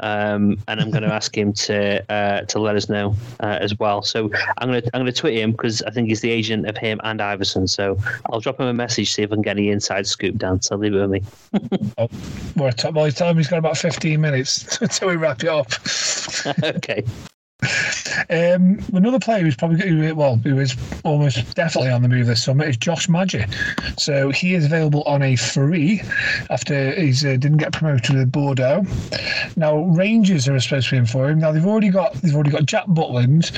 um, 0.00 0.58
and 0.68 0.80
I'm 0.80 0.90
going 0.90 1.02
to 1.08 1.12
ask 1.12 1.36
him 1.36 1.52
to 1.54 2.04
uh, 2.10 2.42
to 2.42 2.58
let 2.58 2.76
us 2.76 2.88
know 2.88 3.14
uh, 3.40 3.58
as 3.60 3.78
well. 3.78 4.02
So 4.02 4.30
I'm 4.58 4.70
going 4.70 4.82
to 4.82 4.90
I'm 4.94 5.02
going 5.02 5.12
to 5.12 5.20
tweet 5.20 5.38
him 5.38 5.52
because 5.52 5.82
I 5.82 5.90
think 5.90 6.08
he's 6.08 6.20
the 6.20 6.30
agent 6.30 6.66
of 6.66 6.76
him 6.76 7.00
and 7.04 7.20
Iversen. 7.20 7.68
So 7.68 7.98
I'll 8.32 8.40
drop 8.40 8.60
him 8.60 8.66
a 8.66 8.74
message 8.74 9.12
see 9.12 9.22
if 9.22 9.32
I 9.32 9.34
can 9.34 9.42
get 9.42 9.56
any 9.56 9.70
inside 9.70 10.06
scoop 10.06 10.36
down. 10.36 10.62
So 10.62 10.76
leave 10.76 10.94
it 10.94 11.00
with 11.00 11.10
me. 11.10 11.22
oh, 11.98 12.08
we're 12.56 12.68
at, 12.68 12.94
well, 12.94 13.10
time 13.10 13.36
he's 13.36 13.48
got 13.48 13.58
about 13.58 13.76
15 13.76 14.20
minutes 14.20 14.78
until 14.80 15.08
we 15.08 15.16
wrap 15.16 15.42
it 15.42 15.48
up. 15.48 15.72
okay. 16.62 17.04
Um, 18.30 18.78
another 18.92 19.18
player 19.18 19.42
who's 19.42 19.56
probably 19.56 20.12
well, 20.12 20.36
who 20.36 20.58
is 20.58 20.76
almost 21.04 21.54
definitely 21.54 21.90
on 21.90 22.02
the 22.02 22.08
move 22.08 22.26
this 22.26 22.42
summer 22.42 22.64
is 22.64 22.76
Josh 22.76 23.08
Maja. 23.08 23.46
So 23.96 24.30
he 24.30 24.54
is 24.54 24.66
available 24.66 25.02
on 25.04 25.22
a 25.22 25.36
free 25.36 26.02
after 26.50 26.92
he 26.92 27.10
uh, 27.10 27.36
didn't 27.36 27.56
get 27.56 27.72
promoted 27.72 28.16
with 28.16 28.30
Bordeaux. 28.30 28.84
Now 29.56 29.78
Rangers 29.78 30.48
are 30.48 30.60
supposed 30.60 30.88
to 30.88 30.94
be 30.94 30.98
in 30.98 31.06
for 31.06 31.30
him. 31.30 31.38
Now 31.38 31.52
they've 31.52 31.64
already 31.64 31.88
got 31.88 32.12
they've 32.14 32.34
already 32.34 32.50
got 32.50 32.66
Jack 32.66 32.86
Butland, 32.86 33.50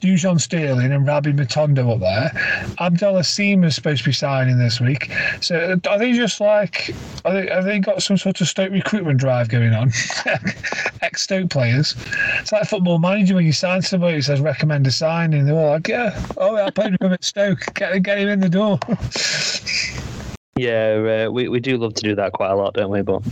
Dujon 0.00 0.38
Sterling, 0.38 0.92
and 0.92 1.06
Rabbi 1.06 1.30
Matondo 1.30 1.94
up 1.94 2.00
there. 2.00 2.72
Abdallah 2.78 3.20
Sima 3.20 3.66
is 3.66 3.74
supposed 3.74 4.02
to 4.02 4.08
be 4.10 4.12
signing 4.12 4.58
this 4.58 4.80
week. 4.80 5.10
So 5.40 5.78
are 5.88 5.98
they 5.98 6.12
just 6.12 6.40
like 6.40 6.94
are 7.24 7.32
they, 7.32 7.46
have 7.48 7.64
they 7.64 7.78
got 7.78 8.02
some 8.02 8.18
sort 8.18 8.40
of 8.40 8.48
Stoke 8.48 8.72
recruitment 8.72 9.18
drive 9.18 9.48
going 9.48 9.72
on? 9.72 9.92
Ex 11.02 11.22
Stoke 11.22 11.48
players. 11.48 11.96
It's 12.40 12.52
like 12.52 12.68
football 12.68 12.98
manager 12.98 13.34
when 13.34 13.46
you 13.46 13.52
sign 13.52 13.80
somebody 13.80 14.09
who 14.14 14.22
says 14.22 14.40
recommend 14.40 14.86
a 14.86 14.90
signing, 14.90 15.46
they're 15.46 15.54
all 15.54 15.70
like, 15.70 15.88
yeah, 15.88 16.20
oh, 16.36 16.56
I 16.56 16.70
played 16.70 16.92
with 16.92 17.02
him 17.02 17.12
at 17.12 17.24
Stoke, 17.24 17.62
get, 17.74 18.02
get 18.02 18.18
him 18.18 18.28
in 18.28 18.40
the 18.40 18.48
door. 18.48 18.78
yeah, 20.56 21.26
uh, 21.26 21.30
we, 21.30 21.48
we 21.48 21.60
do 21.60 21.76
love 21.76 21.94
to 21.94 22.02
do 22.02 22.14
that 22.14 22.32
quite 22.32 22.50
a 22.50 22.56
lot, 22.56 22.74
don't 22.74 22.90
we? 22.90 23.02
But 23.02 23.22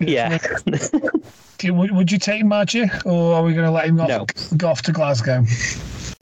yeah. 0.00 0.38
you, 1.62 1.74
would, 1.74 1.90
would 1.90 2.12
you 2.12 2.18
take 2.18 2.44
Maja, 2.44 2.86
or 3.04 3.34
are 3.34 3.42
we 3.42 3.52
going 3.52 3.66
to 3.66 3.70
let 3.70 3.86
him 3.86 4.00
off, 4.00 4.08
no. 4.08 4.26
go 4.56 4.68
off 4.68 4.82
to 4.82 4.92
Glasgow? 4.92 5.44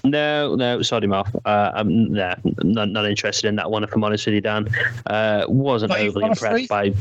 No, 0.05 0.55
no, 0.55 0.83
sod 0.83 1.03
him 1.03 1.13
off. 1.13 1.35
Uh, 1.45 1.73
I'm 1.75 2.13
nah, 2.13 2.37
not, 2.63 2.91
not 2.91 3.07
interested 3.07 3.49
in 3.49 3.57
that 3.57 3.71
one, 3.71 3.83
if 3.83 3.95
I'm 3.95 4.05
honest 4.05 4.27
with 4.27 4.37
you, 4.37 4.41
Dan. 4.41 4.69
Uh, 5.07 5.45
wasn't 5.49 5.91
but 5.91 6.01
overly 6.01 6.27
impressed 6.27 6.69
by. 6.69 6.93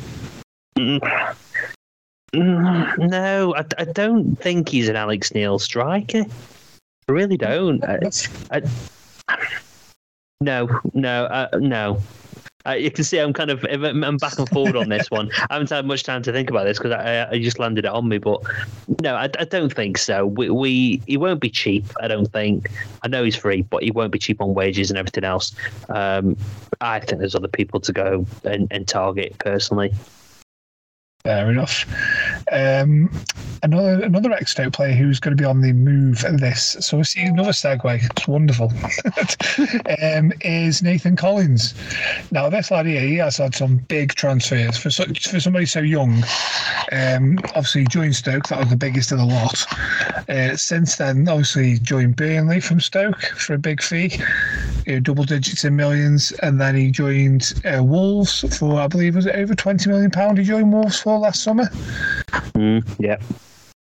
No, 2.36 3.55
I, 3.55 3.65
I 3.77 3.86
don't 3.86 4.36
think 4.36 4.69
he's 4.69 4.89
an 4.89 4.95
Alex 4.95 5.33
Neil 5.33 5.59
striker. 5.59 6.25
I 7.07 7.11
really 7.11 7.38
don't. 7.38 7.83
I, 7.83 7.99
I, 8.51 8.61
no, 10.41 10.79
no, 10.93 11.25
uh, 11.25 11.49
no. 11.59 12.01
Uh, 12.67 12.71
you 12.71 12.89
can 12.89 13.03
see 13.03 13.19
I'm 13.19 13.31
kind 13.31 13.51
of 13.51 13.63
I'm 13.69 14.17
back 14.17 14.39
and 14.39 14.49
forward 14.49 14.75
on 14.75 14.89
this 14.89 15.11
one. 15.11 15.29
I 15.49 15.53
haven't 15.53 15.69
had 15.69 15.86
much 15.86 16.03
time 16.03 16.23
to 16.23 16.31
think 16.31 16.49
about 16.49 16.65
this 16.65 16.79
because 16.79 16.93
I, 16.93 17.29
I, 17.29 17.39
just 17.39 17.59
landed 17.59 17.86
it 17.86 17.91
on 17.91 18.07
me. 18.09 18.17
But 18.17 18.41
no, 19.03 19.15
I, 19.15 19.25
I 19.38 19.45
don't 19.45 19.71
think 19.71 19.99
so. 19.99 20.25
We, 20.25 20.49
we, 20.49 21.01
he 21.05 21.17
won't 21.17 21.41
be 21.41 21.49
cheap. 21.49 21.86
I 22.01 22.07
don't 22.07 22.31
think. 22.31 22.71
I 23.03 23.07
know 23.07 23.23
he's 23.23 23.36
free, 23.36 23.61
but 23.61 23.83
he 23.83 23.91
won't 23.91 24.11
be 24.11 24.17
cheap 24.17 24.41
on 24.41 24.55
wages 24.55 24.89
and 24.89 24.97
everything 24.97 25.23
else. 25.23 25.55
Um, 25.89 26.36
I 26.81 26.99
think 26.99 27.19
there's 27.19 27.36
other 27.36 27.47
people 27.47 27.79
to 27.81 27.93
go 27.93 28.25
and, 28.43 28.67
and 28.71 28.88
target 28.88 29.38
personally. 29.38 29.93
Fair 31.26 31.49
enough. 31.49 31.88
Um, 32.51 33.09
another 33.63 34.03
another 34.03 34.32
ex 34.32 34.51
Stoke 34.51 34.73
player 34.73 34.93
who's 34.93 35.19
going 35.19 35.36
to 35.36 35.41
be 35.41 35.43
on 35.43 35.61
the 35.61 35.73
move 35.73 36.23
this. 36.34 36.78
So 36.82 36.97
we 36.97 37.03
see 37.03 37.23
another 37.23 37.49
segue. 37.49 38.11
It's 38.11 38.28
wonderful. 38.28 38.71
um, 40.03 40.32
is 40.41 40.84
Nathan 40.84 41.15
Collins. 41.15 41.73
Now 42.30 42.47
this 42.51 42.69
lad 42.69 42.86
here, 42.86 43.01
he 43.01 43.15
has 43.15 43.38
had 43.38 43.55
some 43.55 43.78
big 43.78 44.13
transfers 44.13 44.78
for 44.78 44.91
such 44.91 45.28
for 45.28 45.39
somebody 45.39 45.65
so 45.65 45.80
young. 45.80 46.23
Um, 46.91 47.39
obviously 47.55 47.86
joined 47.86 48.15
Stoke. 48.15 48.47
That 48.49 48.59
was 48.59 48.69
the 48.69 48.78
biggest 48.78 49.11
of 49.11 49.17
the 49.17 49.26
lot. 49.26 49.65
Uh, 50.30 50.55
since 50.55 50.97
then, 50.97 51.28
obviously 51.28 51.80
joined 51.80 52.17
Burnley 52.17 52.59
from 52.59 52.80
Stoke 52.80 53.23
for 53.36 53.55
a 53.55 53.57
big 53.57 53.82
fee, 53.82 54.11
you 54.86 54.93
know, 54.93 54.99
double 54.99 55.23
digits 55.23 55.63
in 55.63 55.75
millions, 55.75 56.31
and 56.43 56.59
then 56.59 56.75
he 56.75 56.91
joined 56.91 57.53
uh, 57.65 57.83
Wolves 57.83 58.57
for 58.57 58.79
I 58.79 58.88
believe 58.88 59.15
was 59.15 59.25
it 59.25 59.36
over 59.36 59.55
twenty 59.55 59.89
million 59.89 60.11
pound. 60.11 60.38
He 60.38 60.43
joined 60.43 60.71
Wolves 60.71 60.99
for 60.99 61.17
last 61.17 61.43
summer. 61.43 61.65
Mm, 62.53 62.83
yeah. 62.99 63.17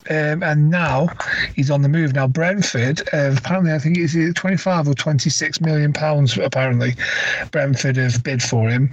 Um, 0.07 0.43
and 0.43 0.69
now 0.69 1.07
he's 1.55 1.71
on 1.71 1.81
the 1.81 1.89
move. 1.89 2.13
Now 2.13 2.27
Brentford, 2.27 3.01
uh, 3.11 3.33
apparently, 3.35 3.73
I 3.73 3.79
think 3.79 3.97
it's 3.97 4.39
25 4.39 4.87
or 4.87 4.93
26 4.93 5.61
million 5.61 5.93
pounds. 5.93 6.37
Apparently, 6.37 6.93
Brentford 7.49 7.97
have 7.97 8.23
bid 8.23 8.43
for 8.43 8.69
him 8.69 8.91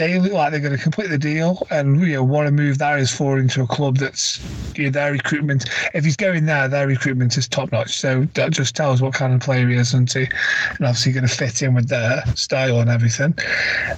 they 0.00 0.18
look 0.18 0.32
like 0.32 0.50
they're 0.50 0.60
going 0.60 0.74
to 0.74 0.82
complete 0.82 1.08
the 1.08 1.18
deal 1.18 1.66
and 1.68 2.00
you 2.00 2.14
know 2.14 2.24
want 2.24 2.46
to 2.46 2.50
move 2.50 2.78
Darius 2.78 3.14
Ford 3.14 3.38
into 3.38 3.62
a 3.62 3.66
club 3.66 3.98
that's 3.98 4.40
you 4.74 4.84
know, 4.84 4.90
their 4.90 5.12
recruitment. 5.12 5.68
If 5.92 6.04
he's 6.04 6.16
going 6.16 6.46
there, 6.46 6.68
their 6.68 6.86
recruitment 6.86 7.36
is 7.36 7.46
top 7.46 7.70
notch. 7.70 8.00
So 8.00 8.24
that 8.32 8.50
just 8.52 8.74
tells 8.74 9.02
what 9.02 9.12
kind 9.12 9.34
of 9.34 9.40
player 9.40 9.68
he 9.68 9.74
is, 9.74 9.88
isn't 9.88 10.10
he? 10.14 10.22
And 10.22 10.86
obviously 10.86 11.12
going 11.12 11.28
to 11.28 11.34
fit 11.34 11.60
in 11.60 11.74
with 11.74 11.88
their 11.88 12.24
style 12.34 12.80
and 12.80 12.88
everything. 12.88 13.34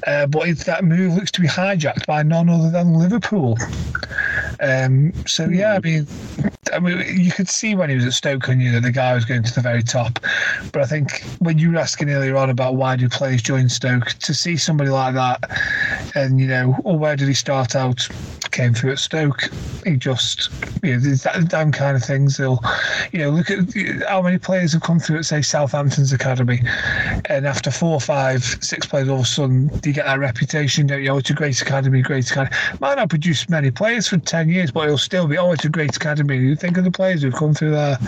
Uh, 0.04 0.26
but 0.26 0.58
that 0.58 0.84
move 0.84 1.14
looks 1.14 1.30
to 1.30 1.40
be 1.40 1.46
hijacked 1.46 2.04
by 2.06 2.24
none 2.24 2.48
other 2.48 2.70
than 2.70 2.94
Liverpool. 2.94 3.56
Um, 4.58 5.12
so 5.24 5.48
yeah, 5.48 5.74
I 5.74 5.80
mean, 5.80 6.06
I 6.72 6.80
mean, 6.80 7.04
you 7.16 7.30
could 7.30 7.48
see 7.48 7.74
when 7.74 7.90
he 7.90 7.96
was 7.96 8.06
at 8.06 8.12
Stoke, 8.12 8.48
and 8.48 8.62
you 8.62 8.72
that 8.72 8.82
the 8.82 8.92
guy 8.92 9.14
was 9.14 9.24
going 9.24 9.42
to 9.42 9.54
the 9.54 9.60
very 9.60 9.82
top. 9.82 10.18
But 10.72 10.82
I 10.82 10.86
think 10.86 11.22
when 11.38 11.58
you 11.58 11.72
were 11.72 11.78
asking 11.78 12.10
earlier 12.10 12.36
on 12.36 12.50
about 12.50 12.76
why 12.76 12.96
do 12.96 13.08
players 13.08 13.42
join 13.42 13.68
Stoke, 13.68 14.06
to 14.06 14.34
see 14.34 14.56
somebody 14.56 14.90
like 14.90 15.14
that, 15.14 15.50
and 16.14 16.40
you 16.40 16.46
know, 16.46 16.76
or 16.84 16.98
where 16.98 17.16
did 17.16 17.28
he 17.28 17.34
start 17.34 17.74
out? 17.74 18.08
Came 18.50 18.74
through 18.74 18.92
at 18.92 18.98
Stoke. 18.98 19.48
He 19.86 19.96
just, 19.96 20.50
you 20.82 20.92
know, 20.92 20.98
that, 20.98 21.48
them 21.48 21.72
kind 21.72 21.96
of 21.96 22.02
things. 22.02 22.36
They'll, 22.36 22.60
you 23.10 23.18
know, 23.18 23.30
look 23.30 23.50
at 23.50 23.60
how 24.06 24.20
many 24.20 24.36
players 24.36 24.74
have 24.74 24.82
come 24.82 25.00
through 25.00 25.18
at 25.18 25.24
say 25.24 25.40
Southampton's 25.40 26.12
academy, 26.12 26.60
and 27.30 27.46
after 27.46 27.70
four, 27.70 27.98
five, 27.98 28.44
six 28.44 28.86
players, 28.86 29.08
all 29.08 29.20
of 29.20 29.22
a 29.22 29.26
sudden 29.26 29.68
do 29.68 29.88
you 29.88 29.94
get 29.94 30.04
that 30.04 30.18
reputation. 30.18 30.86
Don't 30.86 31.02
you? 31.02 31.10
Oh, 31.10 31.16
it's 31.16 31.30
a 31.30 31.34
great 31.34 31.60
academy, 31.62 32.02
great 32.02 32.30
academy. 32.30 32.54
Might 32.78 32.96
not 32.96 33.08
produce 33.08 33.48
many 33.48 33.70
players 33.70 34.06
for 34.06 34.18
ten 34.18 34.50
years, 34.50 34.70
but 34.70 34.84
it'll 34.84 34.98
still 34.98 35.26
be. 35.26 35.38
Oh, 35.38 35.52
it's 35.52 35.64
a 35.64 35.70
great 35.70 35.96
academy. 35.96 36.36
You 36.36 36.54
think 36.54 36.76
of 36.76 36.84
the 36.84 36.90
players 36.90 37.22
who've 37.22 37.32
come 37.32 37.54
through 37.54 37.70
there. 37.70 37.98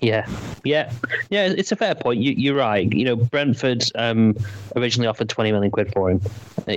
Yeah, 0.00 0.28
yeah, 0.62 0.92
yeah. 1.30 1.46
It's 1.46 1.72
a 1.72 1.76
fair 1.76 1.96
point. 1.96 2.20
You, 2.20 2.54
are 2.54 2.56
right. 2.56 2.92
You 2.92 3.04
know, 3.04 3.16
Brentford 3.16 3.84
um, 3.96 4.36
originally 4.76 5.08
offered 5.08 5.28
twenty 5.28 5.50
million 5.50 5.72
quid 5.72 5.92
for 5.92 6.10
him. 6.10 6.20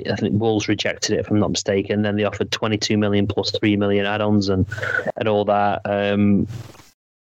I 0.09 0.15
think 0.15 0.39
Wolves 0.39 0.67
rejected 0.67 1.13
it, 1.13 1.19
if 1.19 1.29
I'm 1.29 1.39
not 1.39 1.51
mistaken. 1.51 2.01
Then 2.01 2.15
they 2.15 2.23
offered 2.23 2.51
twenty 2.51 2.77
two 2.77 2.97
million 2.97 3.27
plus 3.27 3.51
three 3.51 3.75
million 3.75 4.05
add-ons 4.05 4.49
and 4.49 4.65
and 5.17 5.27
all 5.27 5.45
that. 5.45 5.81
Um, 5.85 6.47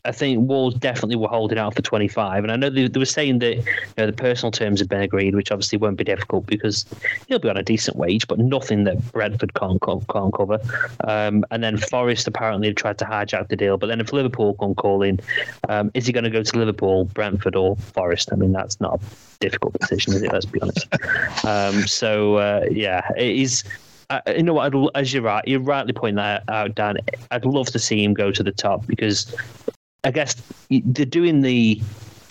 I 0.09 0.13
think 0.13 0.49
Wolves 0.49 0.75
definitely 0.77 1.17
were 1.17 1.29
holding 1.29 1.59
out 1.59 1.75
for 1.75 1.83
25. 1.83 2.43
And 2.43 2.51
I 2.51 2.57
know 2.57 2.71
they, 2.71 2.89
they 2.89 2.99
were 2.99 3.05
saying 3.05 3.41
that 3.41 3.57
you 3.57 3.65
know, 3.99 4.07
the 4.07 4.13
personal 4.15 4.51
terms 4.51 4.81
have 4.81 4.89
been 4.89 5.03
agreed, 5.03 5.35
which 5.35 5.53
obviously 5.53 5.77
won't 5.77 5.99
be 5.99 6.05
difficult 6.05 6.47
because 6.47 6.87
he'll 7.27 7.39
be 7.39 7.51
on 7.51 7.59
a 7.59 7.63
decent 7.63 7.99
wage, 7.99 8.27
but 8.27 8.39
nothing 8.39 8.85
that 8.85 9.13
Brentford 9.13 9.53
can't, 9.53 9.79
can't 9.83 10.33
cover. 10.33 10.59
Um, 11.05 11.45
and 11.51 11.63
then 11.63 11.77
Forest 11.77 12.27
apparently 12.27 12.69
have 12.69 12.77
tried 12.77 12.97
to 12.99 13.05
hijack 13.05 13.49
the 13.49 13.57
deal. 13.57 13.77
But 13.77 13.89
then 13.89 14.01
if 14.01 14.11
Liverpool 14.11 14.55
come 14.55 14.75
calling, 14.75 15.21
um, 15.69 15.91
is 15.93 16.07
he 16.07 16.13
going 16.13 16.25
to 16.25 16.31
go 16.31 16.43
to 16.43 16.59
Liverpool, 16.59 17.05
Brentford, 17.05 17.55
or 17.55 17.77
Forest? 17.77 18.31
I 18.33 18.37
mean, 18.37 18.53
that's 18.53 18.81
not 18.81 18.95
a 18.95 19.39
difficult 19.41 19.79
decision, 19.79 20.15
is 20.15 20.23
it? 20.23 20.33
Let's 20.33 20.47
be 20.47 20.61
honest. 20.63 20.89
Um, 21.45 21.87
so, 21.87 22.37
uh, 22.37 22.65
yeah, 22.71 23.07
it 23.19 23.37
is 23.37 23.63
uh, 24.11 24.21
you 24.35 24.43
know 24.43 24.55
what? 24.55 24.75
I'd, 24.75 24.91
as 24.95 25.13
you're 25.13 25.23
right, 25.23 25.47
you 25.47 25.59
rightly 25.59 25.93
point 25.93 26.17
that 26.17 26.45
out, 26.49 26.75
Dan. 26.75 26.97
I'd 27.31 27.45
love 27.45 27.67
to 27.67 27.79
see 27.79 28.03
him 28.03 28.15
go 28.15 28.33
to 28.33 28.43
the 28.43 28.53
top 28.53 28.87
because 28.87 29.37
I 30.09 30.11
guess 30.11 30.35
they're 30.71 31.05
doing 31.05 31.43
the 31.43 31.83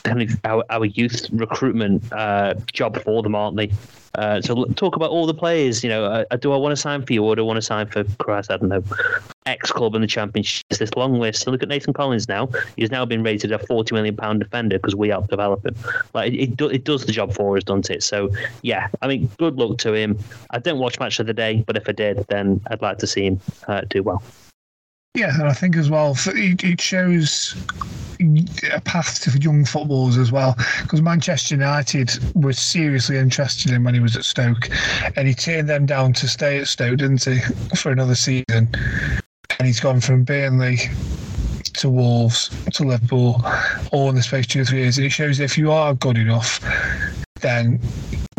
kind 0.04 0.24
of 0.24 0.32
our, 0.46 0.66
our 0.72 0.86
youth 0.86 1.30
recruitment 1.32 2.12
uh, 2.12 2.56
job 2.74 3.00
for 3.04 3.22
them, 3.22 3.36
aren't 3.36 3.56
they? 3.56 3.72
Uh, 4.16 4.42
so 4.42 4.66
talk 4.74 4.96
about 4.96 5.12
all 5.12 5.28
the 5.28 5.34
players. 5.34 5.84
You 5.84 5.92
know, 5.92 6.06
uh, 6.06 6.38
do 6.38 6.54
I 6.54 6.58
want 6.58 6.72
to 6.72 6.76
sign 6.76 7.06
for 7.06 7.14
you 7.14 7.24
or 7.24 7.36
do 7.36 7.44
I 7.44 7.46
want 7.46 7.58
to 7.58 7.62
sign 7.62 7.86
for 7.86 8.04
Christ? 8.18 8.50
I 8.50 8.58
don't 8.58 8.70
know. 8.70 8.84
X 9.46 9.72
club 9.72 9.94
in 9.94 10.02
the 10.02 10.08
championship. 10.08 10.66
It's 10.72 10.80
this 10.80 10.96
long 10.96 11.20
list. 11.20 11.44
So 11.44 11.52
look 11.52 11.62
at 11.62 11.70
Nathan 11.70 11.94
Collins 11.94 12.28
now. 12.28 12.50
He's 12.78 12.90
now 12.90 13.06
been 13.06 13.22
rated 13.22 13.52
a 13.52 13.60
forty 13.60 13.94
million 13.94 14.16
pound 14.16 14.40
defender 14.40 14.80
because 14.80 14.96
we 14.96 15.10
helped 15.10 15.30
develop 15.30 15.64
him. 15.64 15.76
Like 16.16 16.34
it, 16.34 16.38
it, 16.38 16.58
do, 16.58 16.68
it, 16.68 16.84
does 16.84 17.06
the 17.06 17.12
job 17.12 17.32
for 17.32 17.58
us, 17.58 17.64
doesn't 17.64 17.92
it? 17.92 18.02
So 18.02 18.32
yeah, 18.64 18.88
I 19.04 19.08
mean, 19.08 19.30
good 19.38 19.58
luck 19.58 19.78
to 19.80 19.94
him. 19.94 20.18
I 20.50 20.58
don't 20.58 20.80
watch 20.80 21.00
match 21.00 21.20
of 21.20 21.28
the 21.28 21.34
day, 21.36 21.64
but 21.68 21.78
if 21.78 21.88
I 21.88 21.92
did, 21.92 22.26
then 22.28 22.60
I'd 22.72 22.82
like 22.82 22.98
to 22.98 23.08
see 23.08 23.28
him 23.28 23.40
uh, 23.68 23.82
do 23.88 24.02
well. 24.02 24.24
Yeah, 25.14 25.34
and 25.34 25.48
I 25.48 25.54
think 25.54 25.76
as 25.78 25.90
well, 25.90 26.16
it 26.28 26.82
shows 26.82 27.56
a 28.72 28.82
path 28.82 29.22
to 29.22 29.40
young 29.40 29.66
footballers 29.66 30.18
as 30.18 30.32
well. 30.32 30.56
Because 30.82 31.02
Manchester 31.02 31.56
United 31.56 32.12
was 32.36 32.60
seriously 32.60 33.18
interested 33.18 33.72
in 33.72 33.84
when 33.84 33.94
he 33.94 34.00
was 34.00 34.16
at 34.16 34.26
Stoke, 34.26 34.70
and 35.16 35.28
he 35.28 35.34
turned 35.34 35.70
them 35.70 35.86
down 35.86 36.14
to 36.14 36.28
stay 36.28 36.60
at 36.60 36.68
Stoke, 36.68 36.98
didn't 36.98 37.24
he, 37.24 37.40
for 37.76 37.92
another 37.92 38.16
season? 38.16 38.70
And 39.60 39.66
he's 39.66 39.80
gone 39.80 40.02
from 40.02 40.24
Burnley 40.24 40.78
to 41.74 41.90
Wolves 41.90 42.50
to 42.74 42.84
Liverpool 42.84 43.42
all 43.92 44.10
in 44.10 44.16
the 44.16 44.24
space 44.24 44.46
of 44.46 44.52
two 44.52 44.62
or 44.62 44.66
three 44.66 44.80
years. 44.80 44.98
And 44.98 45.06
it 45.06 45.12
shows 45.12 45.40
if 45.40 45.58
you 45.58 45.72
are 45.72 45.94
good 45.94 46.18
enough, 46.18 46.60
then 47.42 47.80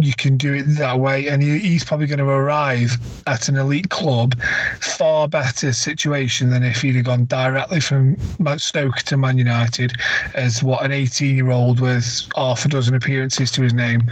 you 0.01 0.13
can 0.17 0.37
do 0.37 0.55
it 0.55 0.63
that 0.63 0.99
way. 0.99 1.29
And 1.29 1.43
he's 1.43 1.85
probably 1.85 2.07
going 2.07 2.19
to 2.19 2.29
arrive 2.29 2.97
at 3.27 3.49
an 3.49 3.57
elite 3.57 3.91
club 3.91 4.41
far 4.81 5.29
better 5.29 5.73
situation 5.73 6.51
than 6.51 6.63
if 6.63 6.83
he'd 6.83 6.97
have 6.97 7.05
gone 7.05 7.27
directly 7.27 7.81
from 7.81 8.17
Stoke 8.57 8.97
to 8.97 9.17
Man 9.17 9.39
United 9.39 9.93
as 10.35 10.63
what 10.63 10.85
an 10.85 10.93
18 10.93 11.37
year 11.37 11.51
old 11.51 11.81
with 11.81 12.29
half 12.37 12.65
a 12.65 12.69
dozen 12.69 12.95
appearances 12.95 13.51
to 13.53 13.63
his 13.63 13.75
name. 13.75 14.03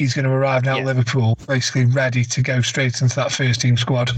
He's 0.00 0.14
going 0.14 0.24
to 0.24 0.30
arrive 0.30 0.64
now 0.64 0.76
yeah. 0.76 0.80
at 0.80 0.86
Liverpool, 0.86 1.36
basically 1.46 1.84
ready 1.84 2.24
to 2.24 2.40
go 2.40 2.62
straight 2.62 3.02
into 3.02 3.14
that 3.16 3.30
first 3.30 3.60
team 3.60 3.76
squad. 3.76 4.10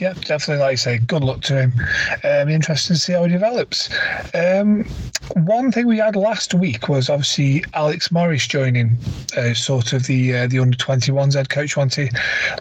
Yeah, 0.00 0.14
definitely. 0.14 0.56
Like 0.56 0.72
I 0.72 0.74
say, 0.74 0.98
good 0.98 1.22
luck 1.22 1.42
to 1.42 1.62
him. 1.62 1.72
Um, 2.24 2.48
interesting 2.48 2.96
to 2.96 3.00
see 3.00 3.12
how 3.12 3.22
he 3.22 3.30
develops. 3.30 3.88
Um, 4.34 4.84
one 5.34 5.70
thing 5.70 5.86
we 5.86 5.98
had 5.98 6.16
last 6.16 6.54
week 6.54 6.88
was 6.88 7.08
obviously 7.08 7.64
Alex 7.74 8.10
Morris 8.10 8.48
joining, 8.48 8.98
uh, 9.36 9.54
sort 9.54 9.92
of 9.92 10.08
the 10.08 10.34
uh, 10.38 10.46
the 10.48 10.58
under 10.58 10.76
21s 10.76 11.34
head 11.34 11.50
coach 11.50 11.76
once 11.76 11.94
he 11.94 12.10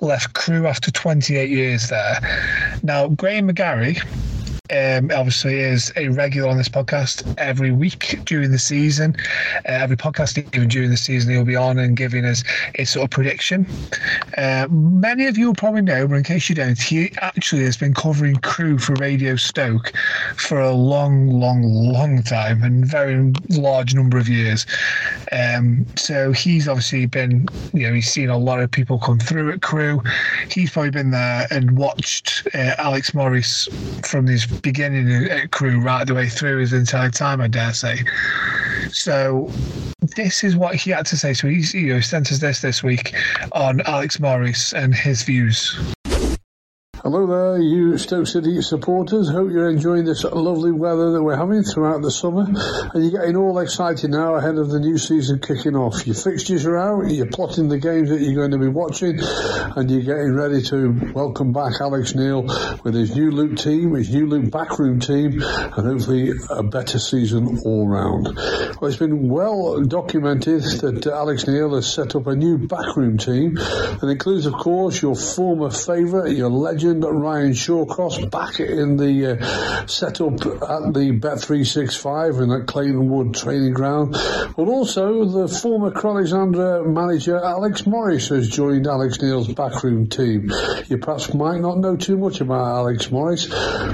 left 0.04 0.36
Crewe 0.36 0.68
after 0.68 0.92
28 0.92 1.50
years 1.50 1.90
there. 1.90 2.78
Now, 2.84 3.08
Graham 3.08 3.50
McGarry 3.50 4.00
um, 4.72 5.12
obviously 5.12 5.60
is 5.60 5.92
a 5.96 6.10
regular 6.10 6.50
on 6.50 6.58
this 6.58 6.70
podcast 6.70 7.34
every 7.38 7.72
week 7.72 8.20
during 8.26 8.52
the 8.52 8.60
season. 8.60 9.16
Uh, 9.58 9.72
every 9.72 9.98
podcast, 9.98 10.38
even 10.56 10.68
during 10.68 10.90
the 10.90 10.98
season, 10.98 11.32
he'll 11.32 11.46
be 11.46 11.56
on 11.56 11.78
and 11.78 11.98
giving 11.98 12.26
us 12.26 12.44
a 12.76 12.86
sort 12.86 13.06
of 13.06 13.10
prediction. 13.12 13.66
Uh, 14.38 14.68
many 14.70 15.28
of 15.28 15.38
you 15.38 15.48
will 15.48 15.56
probably 15.56 15.82
know, 15.82 16.08
but 16.08 16.16
in 16.16 16.24
case 16.24 16.50
you 16.50 16.56
don't, 16.56 16.80
he 16.80 17.12
actually 17.18 17.64
has 17.64 17.78
been 17.78 17.94
covering 17.94 18.36
Crewe 18.38 18.78
for 18.78 18.94
Radio 18.96 19.36
Stoke 19.36 19.94
for 20.36 20.60
a 20.60 20.72
long, 20.72 21.28
long, 21.28 21.62
long 21.64 22.24
time 22.24 22.64
and 22.64 22.86
very 22.86 23.32
large 23.50 23.94
number 23.94 24.18
of 24.18 24.28
years. 24.28 24.66
Um, 25.36 25.86
so 25.98 26.32
he's 26.32 26.68
obviously 26.68 27.06
been, 27.08 27.48
you 27.74 27.88
know, 27.88 27.94
he's 27.94 28.10
seen 28.10 28.30
a 28.30 28.38
lot 28.38 28.62
of 28.62 28.72
people 28.72 29.00
come 29.00 29.20
through 29.20 29.52
at 29.52 29.62
Crewe. 29.62 30.02
He's 30.50 30.72
probably 30.72 30.92
been 30.92 31.12
there 31.12 31.48
and 31.52 31.78
watched 31.78 32.48
uh, 32.54 32.76
Alex 32.78 33.14
Morris 33.14 33.68
from 34.04 34.28
his 34.28 34.46
beginning 34.46 35.30
at 35.30 35.52
Crewe 35.52 35.82
right 35.82 36.08
the 36.08 36.14
way 36.14 36.30
through 36.30 36.60
his 36.60 36.72
entire 36.72 37.10
time, 37.10 37.42
I 37.42 37.48
dare 37.48 37.74
say. 37.74 38.00
So 38.92 39.52
this 40.16 40.44
is 40.44 40.56
what 40.56 40.76
he 40.76 40.92
had 40.92 41.06
to 41.08 41.18
say. 41.18 41.34
So 41.34 41.48
he's, 41.48 41.74
you 41.74 41.94
know, 41.94 42.00
sent 42.00 42.32
us 42.32 42.40
this 42.40 42.62
this 42.62 42.82
week 42.82 43.14
on 43.52 43.82
Alex 43.82 44.20
Morris 44.20 44.74
and 44.74 44.96
his 44.96 45.24
views. 45.24 45.95
Hello 47.06 47.28
there, 47.28 47.62
you 47.62 48.00
Stoke 48.00 48.26
City 48.26 48.64
supporters. 48.64 49.30
Hope 49.30 49.52
you're 49.52 49.70
enjoying 49.70 50.06
this 50.06 50.24
lovely 50.24 50.72
weather 50.72 51.12
that 51.12 51.22
we're 51.22 51.36
having 51.36 51.62
throughout 51.62 52.02
the 52.02 52.10
summer. 52.10 52.48
And 52.48 53.04
you're 53.04 53.22
getting 53.22 53.36
all 53.36 53.60
excited 53.60 54.10
now 54.10 54.34
ahead 54.34 54.58
of 54.58 54.72
the 54.72 54.80
new 54.80 54.98
season 54.98 55.38
kicking 55.38 55.76
off. 55.76 56.08
Your 56.08 56.16
fixtures 56.16 56.66
are 56.66 56.76
out, 56.76 57.12
you're 57.12 57.28
plotting 57.28 57.68
the 57.68 57.78
games 57.78 58.10
that 58.10 58.22
you're 58.22 58.34
going 58.34 58.50
to 58.50 58.58
be 58.58 58.70
watching, 58.70 59.20
and 59.20 59.92
you're 59.92 60.02
getting 60.02 60.34
ready 60.34 60.64
to 60.64 61.12
welcome 61.14 61.54
back 61.54 61.74
Alex 61.80 62.16
Neil 62.16 62.42
with 62.84 62.96
his 62.96 63.16
new 63.16 63.30
Luke 63.30 63.60
team, 63.60 63.94
his 63.94 64.10
new 64.10 64.26
Luke 64.26 64.50
backroom 64.50 65.00
team, 65.00 65.44
and 65.44 65.86
hopefully 65.86 66.32
a 66.50 66.64
better 66.64 66.98
season 66.98 67.60
all 67.66 67.88
round. 67.88 68.36
Well, 68.36 68.86
it's 68.86 68.98
been 68.98 69.30
well 69.30 69.80
documented 69.84 70.64
that 70.82 71.06
Alex 71.06 71.46
Neil 71.46 71.76
has 71.76 71.86
set 71.86 72.16
up 72.16 72.26
a 72.26 72.36
new 72.36 72.58
backroom 72.58 73.20
team 73.20 73.54
that 73.54 74.08
includes, 74.10 74.48
of 74.48 74.54
course, 74.54 75.00
your 75.04 75.16
former 75.16 75.70
favourite, 75.70 76.36
your 76.36 76.50
legend 76.50 76.95
Ryan 77.04 77.52
Shawcross 77.52 78.30
back 78.30 78.60
in 78.60 78.98
the 78.98 79.40
uh, 79.40 79.88
setup 79.88 80.34
at 80.34 80.94
the 80.94 81.20
Bet365 81.20 82.42
in 82.42 82.50
that 82.50 82.68
Clayton 82.68 83.10
Wood 83.10 83.34
training 83.36 83.74
ground. 83.74 84.14
But 84.14 84.68
also 84.68 85.26
the 85.26 85.48
former 85.48 85.92
Alexandra 86.26 86.84
manager 86.84 87.38
Alex 87.38 87.86
Morris 87.86 88.30
has 88.30 88.50
joined 88.50 88.88
Alex 88.88 89.22
Neil's 89.22 89.48
backroom 89.54 90.08
team. 90.08 90.52
You 90.88 90.98
perhaps 90.98 91.34
might 91.34 91.60
not 91.62 91.78
know 91.78 91.96
too 91.96 92.18
much 92.18 92.42
about 92.42 92.66
Alex 92.66 93.12
Morris, 93.12 93.48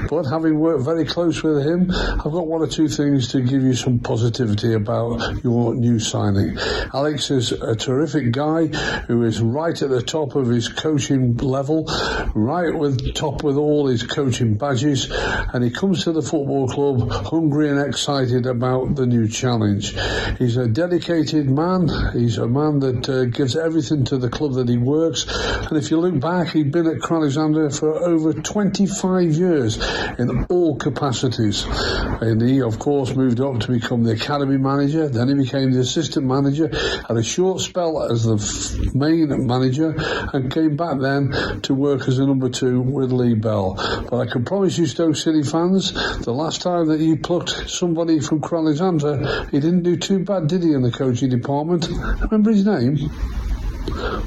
but 0.08 0.24
having 0.24 0.58
worked 0.58 0.84
very 0.84 1.04
close 1.04 1.42
with 1.42 1.66
him, 1.66 1.90
I've 1.90 2.22
got 2.22 2.46
one 2.46 2.62
or 2.62 2.66
two 2.66 2.88
things 2.88 3.28
to 3.28 3.40
give 3.40 3.62
you 3.62 3.74
some 3.74 3.98
positivity 3.98 4.74
about 4.74 5.42
your 5.42 5.74
new 5.74 5.98
signing. 5.98 6.58
Alex 6.94 7.30
is 7.30 7.52
a 7.52 7.74
terrific 7.76 8.32
guy 8.32 8.66
who 8.66 9.22
is 9.24 9.40
right 9.40 9.80
at 9.80 9.90
the 9.90 10.02
top 10.02 10.34
of 10.34 10.48
his 10.48 10.68
coaching 10.68 11.36
level, 11.38 11.86
right 12.34 12.74
with 12.74 12.91
top 12.96 13.42
with 13.42 13.56
all 13.56 13.86
his 13.86 14.02
coaching 14.02 14.54
badges, 14.54 15.10
and 15.10 15.64
he 15.64 15.70
comes 15.70 16.04
to 16.04 16.12
the 16.12 16.22
football 16.22 16.68
club 16.68 17.10
hungry 17.10 17.70
and 17.70 17.80
excited 17.80 18.46
about 18.46 18.94
the 18.94 19.06
new 19.06 19.28
challenge. 19.28 19.94
He's 20.38 20.56
a 20.56 20.68
dedicated 20.68 21.48
man. 21.48 21.88
He's 22.12 22.38
a 22.38 22.46
man 22.46 22.80
that 22.80 23.08
uh, 23.08 23.24
gives 23.26 23.56
everything 23.56 24.04
to 24.06 24.18
the 24.18 24.28
club 24.28 24.54
that 24.54 24.68
he 24.68 24.78
works. 24.78 25.26
And 25.28 25.76
if 25.76 25.90
you 25.90 26.00
look 26.00 26.18
back, 26.20 26.48
he'd 26.48 26.72
been 26.72 26.86
at 26.86 27.02
Alexandra 27.10 27.70
for 27.70 27.94
over 27.94 28.32
25 28.32 29.32
years 29.32 29.78
in 30.18 30.44
all 30.48 30.76
capacities. 30.76 31.64
And 31.66 32.40
he, 32.40 32.62
of 32.62 32.78
course, 32.78 33.14
moved 33.14 33.40
up 33.40 33.60
to 33.60 33.72
become 33.72 34.04
the 34.04 34.12
academy 34.12 34.58
manager. 34.58 35.08
Then 35.08 35.28
he 35.28 35.34
became 35.34 35.72
the 35.72 35.80
assistant 35.80 36.26
manager, 36.26 36.68
had 37.06 37.16
a 37.16 37.22
short 37.22 37.60
spell 37.60 38.02
as 38.02 38.24
the 38.24 38.92
main 38.94 39.46
manager, 39.46 39.94
and 40.32 40.52
came 40.52 40.76
back 40.76 40.98
then 40.98 41.60
to 41.62 41.74
work 41.74 42.08
as 42.08 42.18
a 42.18 42.26
number 42.26 42.48
two 42.48 42.81
with 42.90 43.12
Lee 43.12 43.34
Bell. 43.34 43.74
But 44.10 44.18
I 44.18 44.26
can 44.26 44.44
promise 44.44 44.78
you, 44.78 44.86
Stoke 44.86 45.16
City 45.16 45.42
fans, 45.42 45.92
the 46.24 46.32
last 46.32 46.62
time 46.62 46.88
that 46.88 47.00
you 47.00 47.16
plucked 47.16 47.70
somebody 47.70 48.20
from 48.20 48.42
Alexandra, 48.42 49.48
he 49.50 49.60
didn't 49.60 49.82
do 49.82 49.96
too 49.96 50.24
bad, 50.24 50.46
did 50.46 50.62
he, 50.62 50.72
in 50.72 50.82
the 50.82 50.90
coaching 50.90 51.30
department? 51.30 51.88
Remember 52.20 52.50
his 52.50 52.64
name? 52.64 53.10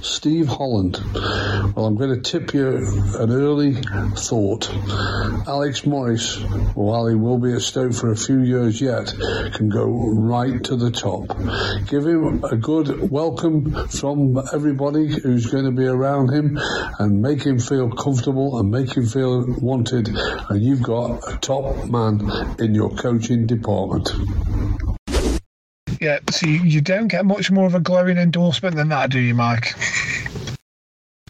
Steve 0.01 0.47
Holland. 0.47 0.99
Well, 1.75 1.85
I'm 1.85 1.95
going 1.95 2.13
to 2.13 2.21
tip 2.21 2.53
you 2.53 2.67
an 3.19 3.31
early 3.31 3.75
thought. 4.15 4.69
Alex 5.47 5.85
Morris, 5.85 6.39
while 6.73 7.07
he 7.07 7.15
will 7.15 7.37
be 7.37 7.53
at 7.53 7.61
Stoke 7.61 7.93
for 7.93 8.11
a 8.11 8.15
few 8.15 8.41
years 8.41 8.81
yet, 8.81 9.13
can 9.53 9.69
go 9.69 9.85
right 9.85 10.63
to 10.65 10.75
the 10.75 10.91
top. 10.91 11.37
Give 11.87 12.05
him 12.05 12.43
a 12.43 12.55
good 12.55 13.09
welcome 13.09 13.87
from 13.89 14.41
everybody 14.53 15.07
who's 15.07 15.47
going 15.47 15.65
to 15.65 15.71
be 15.71 15.85
around 15.85 16.31
him 16.33 16.59
and 16.99 17.21
make 17.21 17.43
him 17.43 17.59
feel 17.59 17.89
comfortable 17.91 18.59
and 18.59 18.69
make 18.69 18.95
him 18.95 19.05
feel 19.05 19.45
wanted. 19.59 20.09
And 20.49 20.61
you've 20.63 20.83
got 20.83 21.27
a 21.27 21.37
top 21.37 21.85
man 21.85 22.55
in 22.59 22.75
your 22.75 22.89
coaching 22.91 23.47
department. 23.47 24.11
Yeah, 26.05 26.19
so 26.29 26.45
you, 26.45 26.59
you 26.59 26.81
don't 26.81 27.07
get 27.07 27.25
much 27.25 27.49
more 27.49 27.65
of 27.65 27.73
a 27.73 27.79
glowing 27.79 28.19
endorsement 28.19 28.75
than 28.75 28.89
that, 28.89 29.09
do 29.09 29.17
you, 29.17 29.33
Mike? 29.33 29.73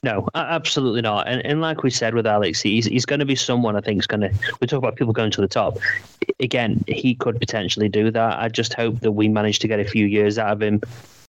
No, 0.03 0.27
absolutely 0.35 0.99
not. 0.99 1.29
And, 1.29 1.45
and 1.45 1.61
like 1.61 1.81
we 1.81 1.89
said 1.89 2.13
with 2.13 2.27
Alex, 2.27 2.59
he's, 2.59 2.83
he's 2.83 3.05
going 3.05 3.21
to 3.21 3.25
be 3.25 3.37
someone 3.37 3.77
I 3.77 3.79
think 3.79 4.01
is 4.01 4.05
going 4.05 4.19
to. 4.19 4.33
We 4.59 4.67
talk 4.67 4.79
about 4.79 4.97
people 4.97 5.13
going 5.13 5.31
to 5.31 5.39
the 5.39 5.47
top. 5.47 5.77
Again, 6.41 6.83
he 6.89 7.15
could 7.15 7.39
potentially 7.39 7.87
do 7.87 8.11
that. 8.11 8.37
I 8.37 8.49
just 8.49 8.73
hope 8.73 8.99
that 8.99 9.13
we 9.13 9.29
manage 9.29 9.59
to 9.59 9.69
get 9.69 9.79
a 9.79 9.85
few 9.85 10.07
years 10.07 10.37
out 10.37 10.51
of 10.51 10.61
him 10.61 10.81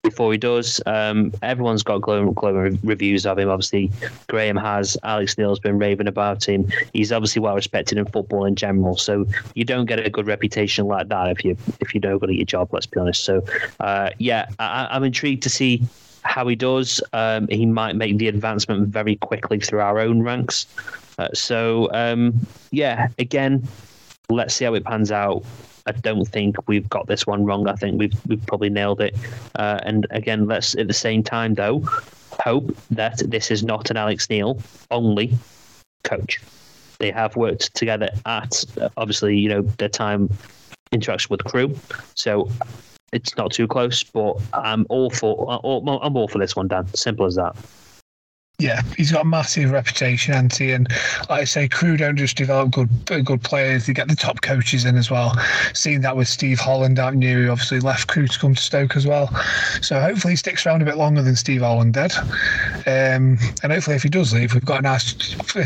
before 0.02 0.32
he 0.32 0.38
does. 0.38 0.80
Um, 0.86 1.32
everyone's 1.42 1.82
got 1.82 2.00
glowing, 2.00 2.32
glowing 2.32 2.78
reviews 2.82 3.26
of 3.26 3.38
him. 3.38 3.48
Obviously, 3.48 3.90
Graham 4.28 4.56
has. 4.56 4.96
Alex 5.02 5.36
Neil's 5.36 5.58
been 5.58 5.78
raving 5.78 6.06
about 6.06 6.48
him. 6.48 6.68
He's 6.92 7.12
obviously 7.12 7.40
well 7.40 7.54
respected 7.54 7.98
in 7.98 8.06
football 8.06 8.44
in 8.44 8.54
general. 8.54 8.96
So 8.96 9.26
you 9.54 9.64
don't 9.64 9.86
get 9.86 9.98
a 9.98 10.10
good 10.10 10.26
reputation 10.26 10.86
like 10.86 11.08
that 11.08 11.30
if 11.30 11.44
you 11.44 11.56
if 11.80 11.94
you 11.94 12.00
don't 12.00 12.22
at 12.22 12.30
your 12.30 12.44
job. 12.44 12.72
Let's 12.72 12.86
be 12.86 13.00
honest. 13.00 13.24
So 13.24 13.44
uh, 13.80 14.10
yeah, 14.18 14.46
I, 14.58 14.88
I'm 14.90 15.04
intrigued 15.04 15.42
to 15.44 15.50
see 15.50 15.82
how 16.22 16.46
he 16.46 16.56
does. 16.56 17.02
Um, 17.12 17.48
he 17.48 17.66
might 17.66 17.96
make 17.96 18.18
the 18.18 18.28
advancement 18.28 18.88
very 18.88 19.16
quickly 19.16 19.60
through 19.60 19.80
our 19.80 19.98
own 19.98 20.22
ranks. 20.22 20.66
Uh, 21.18 21.28
so 21.34 21.88
um, 21.92 22.34
yeah, 22.70 23.08
again, 23.18 23.66
let's 24.28 24.54
see 24.54 24.64
how 24.64 24.74
it 24.74 24.84
pans 24.84 25.10
out. 25.10 25.44
I 25.88 25.92
don't 25.92 26.26
think 26.26 26.56
we've 26.68 26.88
got 26.88 27.06
this 27.06 27.26
one 27.26 27.44
wrong. 27.44 27.66
I 27.66 27.74
think 27.74 27.98
we've 27.98 28.14
we've 28.26 28.44
probably 28.46 28.68
nailed 28.68 29.00
it. 29.00 29.16
Uh, 29.54 29.80
and 29.82 30.06
again, 30.10 30.46
let's 30.46 30.74
at 30.76 30.86
the 30.86 30.94
same 30.94 31.22
time 31.22 31.54
though 31.54 31.80
hope 32.40 32.76
that 32.90 33.18
this 33.26 33.50
is 33.50 33.64
not 33.64 33.90
an 33.90 33.96
Alex 33.96 34.28
Neil 34.30 34.60
only 34.90 35.32
coach. 36.04 36.40
They 36.98 37.10
have 37.10 37.36
worked 37.36 37.74
together 37.74 38.10
at 38.26 38.64
obviously 38.96 39.36
you 39.38 39.48
know 39.48 39.62
their 39.78 39.88
time 39.88 40.28
interaction 40.92 41.28
with 41.30 41.44
Crewe, 41.44 41.74
so 42.14 42.50
it's 43.12 43.36
not 43.36 43.52
too 43.52 43.66
close. 43.66 44.02
But 44.02 44.36
I'm 44.52 44.84
all 44.90 45.10
for 45.10 45.48
I'm 45.50 46.16
all 46.16 46.28
for 46.28 46.38
this 46.38 46.54
one, 46.54 46.68
Dan. 46.68 46.86
Simple 46.94 47.24
as 47.24 47.36
that 47.36 47.56
yeah, 48.60 48.82
he's 48.96 49.12
got 49.12 49.22
a 49.22 49.24
massive 49.24 49.70
reputation, 49.70 50.34
Anti, 50.34 50.72
and 50.72 50.88
like 51.30 51.42
I 51.42 51.44
say, 51.44 51.68
Crewe 51.68 51.96
don't 51.96 52.16
just 52.16 52.36
develop 52.36 52.72
good 52.72 52.88
good 53.06 53.40
players; 53.40 53.86
they 53.86 53.92
get 53.92 54.08
the 54.08 54.16
top 54.16 54.40
coaches 54.40 54.84
in 54.84 54.96
as 54.96 55.12
well. 55.12 55.32
Seen 55.74 56.00
that 56.00 56.16
with 56.16 56.26
Steve 56.26 56.58
Holland, 56.58 56.98
haven't 56.98 57.22
you? 57.22 57.44
He 57.44 57.48
obviously 57.48 57.78
left 57.78 58.08
Crewe 58.08 58.26
to 58.26 58.36
come 58.36 58.56
to 58.56 58.60
Stoke 58.60 58.96
as 58.96 59.06
well. 59.06 59.28
So 59.80 60.00
hopefully 60.00 60.32
he 60.32 60.36
sticks 60.36 60.66
around 60.66 60.82
a 60.82 60.84
bit 60.84 60.96
longer 60.96 61.22
than 61.22 61.36
Steve 61.36 61.60
Holland 61.60 61.94
did. 61.94 62.12
Um, 62.84 63.38
and 63.62 63.70
hopefully, 63.70 63.94
if 63.94 64.02
he 64.02 64.08
does 64.08 64.34
leave, 64.34 64.54
we've 64.54 64.64
got 64.64 64.80
a 64.80 64.82
nice 64.82 65.14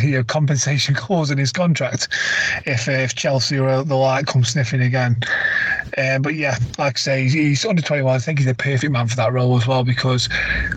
you 0.05 0.19
know, 0.19 0.25
compensation 0.25 0.95
clause 1.03 1.31
in 1.31 1.39
his 1.39 1.51
contract 1.51 2.09
if 2.67 2.91
uh, 2.91 2.93
if 2.93 3.15
Chelsea 3.15 3.59
or 3.59 3.85
the 3.85 3.97
like 3.97 4.27
come 4.27 4.45
sniffing 4.45 4.83
again. 4.83 5.17
Um, 5.97 6.21
but 6.21 6.35
yeah, 6.35 6.57
like 6.79 6.97
I 6.97 6.99
say, 6.99 7.29
he's 7.29 7.65
under 7.65 7.81
21. 7.81 8.15
I 8.15 8.19
think 8.19 8.39
he's 8.39 8.47
the 8.49 8.55
perfect 8.55 8.93
man 8.93 9.09
for 9.09 9.17
that 9.17 9.33
role 9.33 9.57
as 9.57 9.67
well 9.67 9.83
because, 9.83 10.29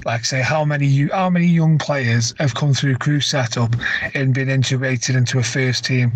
like 0.05 0.21
I 0.21 0.23
say, 0.23 0.41
how 0.41 0.63
many 0.63 0.87
you 0.87 1.09
how 1.11 1.29
many 1.29 1.47
young 1.47 1.77
players 1.77 2.04
have 2.37 2.55
come 2.55 2.73
through 2.73 2.95
Crewe 2.97 3.21
setup 3.21 3.75
and 4.13 4.33
been 4.33 4.49
integrated 4.49 5.15
into 5.15 5.39
a 5.39 5.43
first 5.43 5.85
team? 5.85 6.11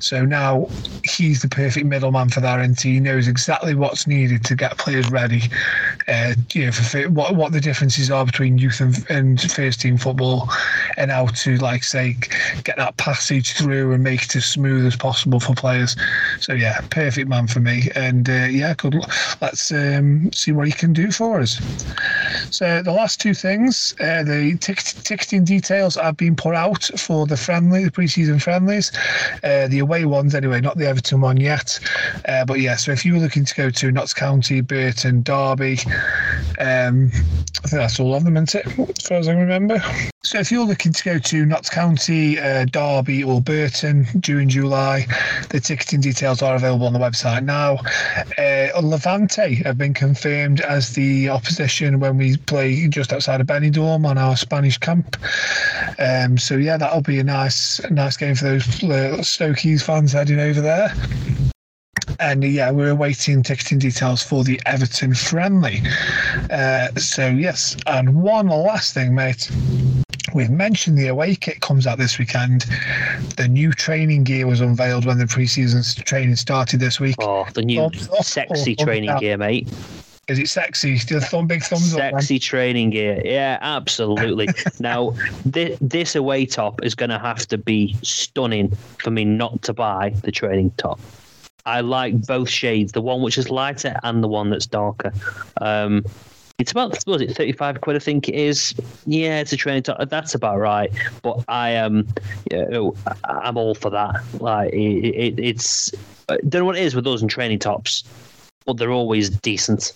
So 0.00 0.24
now 0.24 0.68
he's 1.04 1.42
the 1.42 1.48
perfect 1.48 1.86
middleman 1.86 2.28
for 2.28 2.40
that, 2.40 2.60
and 2.60 2.78
he 2.80 3.00
knows 3.00 3.28
exactly 3.28 3.74
what's 3.74 4.06
needed 4.06 4.44
to 4.44 4.56
get 4.56 4.78
players 4.78 5.10
ready. 5.10 5.42
Uh, 6.08 6.34
you 6.52 6.66
know, 6.66 6.72
for 6.72 7.08
what 7.10 7.34
what 7.34 7.52
the 7.52 7.60
differences 7.60 8.10
are 8.10 8.24
between 8.24 8.58
youth 8.58 8.80
and, 8.80 9.04
and 9.10 9.40
first 9.52 9.80
team 9.80 9.96
football, 9.96 10.48
and 10.96 11.10
how 11.10 11.26
to 11.26 11.56
like 11.58 11.84
say 11.84 12.16
get 12.64 12.76
that 12.76 12.96
passage 12.96 13.52
through 13.52 13.92
and 13.92 14.02
make 14.02 14.24
it 14.24 14.36
as 14.36 14.44
smooth 14.44 14.86
as 14.86 14.96
possible 14.96 15.40
for 15.40 15.54
players. 15.54 15.96
So 16.40 16.52
yeah, 16.52 16.80
perfect 16.90 17.28
man 17.28 17.46
for 17.46 17.60
me, 17.60 17.90
and. 17.94 18.28
Uh, 18.28 18.44
yeah, 18.54 18.74
good. 18.74 18.94
Let's 19.40 19.72
um, 19.72 20.32
see 20.32 20.52
what 20.52 20.66
he 20.66 20.72
can 20.72 20.92
do 20.92 21.10
for 21.10 21.40
us. 21.40 21.60
So 22.50 22.82
the 22.82 22.92
last 22.92 23.20
two 23.20 23.34
things, 23.34 23.94
uh, 24.00 24.22
the 24.22 24.56
details 25.42 25.96
have 25.96 26.16
been 26.16 26.36
put 26.36 26.54
out 26.54 26.84
for 26.96 27.26
the 27.26 27.36
friendly, 27.36 27.84
the 27.84 27.90
pre-season 27.90 28.38
friendlies, 28.38 28.92
uh, 29.42 29.66
the 29.68 29.80
away 29.80 30.04
ones 30.04 30.34
anyway, 30.34 30.60
not 30.60 30.76
the 30.76 30.86
Everton 30.86 31.20
one 31.20 31.38
yet. 31.38 31.80
Uh, 32.28 32.44
but 32.44 32.60
yeah, 32.60 32.76
so 32.76 32.92
if 32.92 33.04
you 33.04 33.14
were 33.14 33.20
looking 33.20 33.44
to 33.44 33.54
go 33.54 33.70
to 33.70 33.90
Notts 33.90 34.14
County, 34.14 34.60
Burton, 34.60 35.22
Derby, 35.22 35.78
um, 36.60 37.10
I 37.64 37.68
think 37.68 37.80
that's 37.80 37.98
all 37.98 38.14
of 38.14 38.24
them, 38.24 38.36
isn't 38.36 38.54
it? 38.54 38.66
As 38.98 39.08
far 39.08 39.18
as 39.18 39.28
I 39.28 39.32
remember. 39.32 39.82
So 40.24 40.38
if 40.38 40.50
you're 40.50 40.64
looking 40.64 40.90
to 40.94 41.04
go 41.04 41.18
to 41.18 41.44
Notts 41.44 41.68
County, 41.68 42.40
uh, 42.40 42.64
Derby, 42.64 43.22
or 43.22 43.42
Burton 43.42 44.06
during 44.20 44.48
July, 44.48 45.06
the 45.50 45.60
ticketing 45.60 46.00
details 46.00 46.40
are 46.40 46.54
available 46.54 46.86
on 46.86 46.94
the 46.94 46.98
website 46.98 47.44
now. 47.44 47.76
Uh, 48.38 48.80
Levante 48.80 49.56
have 49.56 49.76
been 49.76 49.92
confirmed 49.92 50.62
as 50.62 50.94
the 50.94 51.28
opposition 51.28 52.00
when 52.00 52.16
we 52.16 52.38
play 52.38 52.88
just 52.88 53.12
outside 53.12 53.42
of 53.42 53.46
Benidorm 53.46 54.06
on 54.06 54.16
our 54.16 54.34
Spanish 54.34 54.78
camp. 54.78 55.18
Um, 55.98 56.38
so 56.38 56.56
yeah, 56.56 56.78
that'll 56.78 57.02
be 57.02 57.18
a 57.18 57.24
nice, 57.24 57.82
nice 57.90 58.16
game 58.16 58.34
for 58.34 58.44
those 58.44 58.66
uh, 58.82 59.18
Stokies 59.20 59.82
fans 59.82 60.14
heading 60.14 60.40
over 60.40 60.62
there. 60.62 60.90
And 62.18 62.42
yeah, 62.42 62.70
we're 62.70 62.90
awaiting 62.90 63.42
ticketing 63.42 63.78
details 63.78 64.22
for 64.22 64.42
the 64.42 64.58
Everton 64.64 65.14
friendly. 65.14 65.82
Uh, 66.50 66.88
so 66.96 67.26
yes, 67.26 67.76
and 67.86 68.22
one 68.22 68.46
last 68.46 68.94
thing, 68.94 69.14
mate. 69.14 69.50
We've 70.34 70.50
mentioned 70.50 70.98
the 70.98 71.06
away 71.06 71.36
kit 71.36 71.60
comes 71.60 71.86
out 71.86 71.96
this 71.96 72.18
weekend. 72.18 72.66
The 73.36 73.46
new 73.48 73.72
training 73.72 74.24
gear 74.24 74.48
was 74.48 74.60
unveiled 74.60 75.06
when 75.06 75.18
the 75.18 75.26
preseason 75.26 76.04
training 76.04 76.34
started 76.34 76.80
this 76.80 76.98
week. 76.98 77.14
Oh, 77.20 77.46
the 77.54 77.62
new 77.62 77.88
sexy 78.20 78.74
training 78.74 79.16
gear, 79.20 79.38
mate. 79.38 79.68
Is 80.26 80.40
it 80.40 80.48
sexy? 80.48 80.98
Still 80.98 81.20
thumb 81.20 81.46
big 81.46 81.62
thumbs 81.62 81.92
sexy 81.92 82.02
up. 82.02 82.20
Sexy 82.20 82.38
training 82.40 82.90
gear. 82.90 83.22
Yeah, 83.24 83.58
absolutely. 83.60 84.48
now, 84.80 85.14
this, 85.44 85.78
this 85.80 86.16
away 86.16 86.46
top 86.46 86.82
is 86.82 86.96
going 86.96 87.10
to 87.10 87.18
have 87.18 87.46
to 87.46 87.56
be 87.56 87.94
stunning 88.02 88.70
for 88.98 89.12
me 89.12 89.24
not 89.24 89.62
to 89.62 89.72
buy 89.72 90.10
the 90.22 90.32
training 90.32 90.72
top. 90.78 90.98
I 91.64 91.80
like 91.80 92.26
both 92.26 92.48
shades, 92.48 92.90
the 92.92 93.00
one 93.00 93.22
which 93.22 93.38
is 93.38 93.50
lighter 93.50 93.96
and 94.02 94.22
the 94.22 94.28
one 94.28 94.50
that's 94.50 94.66
darker. 94.66 95.12
Um, 95.60 96.04
it's 96.58 96.70
about 96.70 96.96
was 97.06 97.20
it 97.20 97.36
thirty 97.36 97.52
five 97.52 97.80
quid? 97.80 97.96
I 97.96 97.98
think 97.98 98.28
it 98.28 98.34
is. 98.34 98.74
Yeah, 99.06 99.40
it's 99.40 99.52
a 99.52 99.56
training 99.56 99.82
top. 99.82 100.08
That's 100.08 100.34
about 100.34 100.58
right. 100.58 100.90
But 101.22 101.44
I 101.48 101.70
am, 101.70 101.98
um, 101.98 102.08
you 102.50 102.66
know, 102.66 102.94
I'm 103.24 103.56
all 103.56 103.74
for 103.74 103.90
that. 103.90 104.22
Like 104.40 104.72
it, 104.72 104.76
it, 104.76 105.38
it's. 105.38 105.92
I 106.28 106.36
don't 106.48 106.60
know 106.60 106.64
what 106.66 106.76
it 106.76 106.82
is 106.82 106.94
with 106.94 107.04
those 107.04 107.22
in 107.22 107.28
training 107.28 107.58
tops, 107.58 108.04
but 108.66 108.76
they're 108.76 108.92
always 108.92 109.30
decent. 109.30 109.92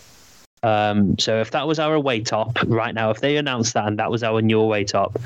Um, 0.65 1.17
so 1.19 1.41
if 1.41 1.53
that 1.53 1.69
was 1.69 1.79
our 1.79 1.95
away 1.95 2.21
top 2.21 2.59
right 2.67 2.95
now, 2.95 3.11
if 3.11 3.21
they 3.21 3.37
announced 3.37 3.75
that 3.75 3.87
and 3.87 3.99
that 3.99 4.11
was 4.11 4.25
our 4.25 4.43
new 4.43 4.61
away 4.61 4.83
top, 4.83 5.17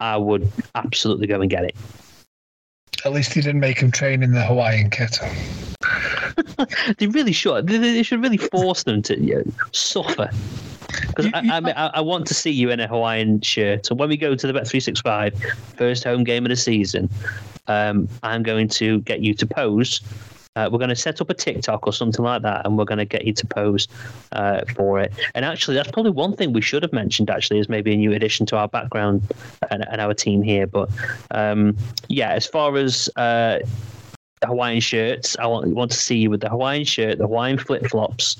I 0.00 0.18
would 0.18 0.50
absolutely 0.74 1.26
go 1.26 1.40
and 1.40 1.50
get 1.50 1.64
it. 1.64 1.74
At 3.06 3.12
least 3.12 3.32
he 3.32 3.40
didn't 3.40 3.60
make 3.60 3.78
him 3.78 3.90
train 3.90 4.22
in 4.22 4.32
the 4.32 4.42
Hawaiian 4.42 4.90
kit. 4.90 5.18
they 6.98 7.06
really 7.06 7.32
should. 7.32 7.66
They, 7.66 7.78
they, 7.78 8.02
should 8.02 8.22
really 8.22 8.36
force 8.36 8.84
them 8.84 9.02
to 9.02 9.18
you 9.20 9.36
know, 9.36 9.44
suffer 9.72 10.30
because 11.00 11.26
I, 11.32 11.38
I, 11.38 11.60
mean, 11.60 11.74
I, 11.76 11.86
I, 11.94 12.00
want 12.00 12.26
to 12.28 12.34
see 12.34 12.50
you 12.50 12.70
in 12.70 12.80
a 12.80 12.86
Hawaiian 12.86 13.40
shirt. 13.40 13.86
So 13.86 13.94
when 13.94 14.08
we 14.08 14.16
go 14.16 14.34
to 14.34 14.46
the 14.46 14.52
Bet 14.52 14.66
three 14.66 14.80
six 14.80 15.00
five 15.00 15.34
first 15.76 16.04
home 16.04 16.24
game 16.24 16.44
of 16.44 16.50
the 16.50 16.56
season, 16.56 17.08
um, 17.66 18.08
I'm 18.22 18.42
going 18.42 18.68
to 18.68 19.00
get 19.00 19.20
you 19.20 19.34
to 19.34 19.46
pose. 19.46 20.00
Uh, 20.56 20.68
we're 20.70 20.78
going 20.78 20.88
to 20.88 20.96
set 20.96 21.20
up 21.20 21.28
a 21.30 21.34
TikTok 21.34 21.84
or 21.84 21.92
something 21.92 22.24
like 22.24 22.42
that, 22.42 22.64
and 22.64 22.78
we're 22.78 22.84
going 22.84 22.98
to 22.98 23.04
get 23.04 23.24
you 23.24 23.32
to 23.32 23.46
pose 23.46 23.88
uh, 24.32 24.60
for 24.76 25.00
it. 25.00 25.12
And 25.34 25.44
actually, 25.44 25.74
that's 25.74 25.90
probably 25.90 26.12
one 26.12 26.36
thing 26.36 26.52
we 26.52 26.60
should 26.60 26.84
have 26.84 26.92
mentioned. 26.92 27.28
Actually, 27.28 27.58
is 27.58 27.68
maybe 27.68 27.92
a 27.92 27.96
new 27.96 28.12
addition 28.12 28.46
to 28.46 28.56
our 28.56 28.68
background 28.68 29.22
and, 29.70 29.84
and 29.88 30.00
our 30.00 30.14
team 30.14 30.42
here. 30.42 30.68
But 30.68 30.90
um, 31.32 31.76
yeah, 32.08 32.30
as 32.30 32.46
far 32.46 32.76
as 32.76 33.08
uh, 33.16 33.58
Hawaiian 34.44 34.80
shirts, 34.80 35.36
I 35.38 35.46
want, 35.46 35.74
want 35.74 35.90
to 35.90 35.96
see 35.96 36.18
you 36.18 36.30
with 36.30 36.40
the 36.40 36.48
Hawaiian 36.48 36.84
shirt, 36.84 37.18
the 37.18 37.26
Hawaiian 37.26 37.58
flip 37.58 37.86
flops, 37.86 38.36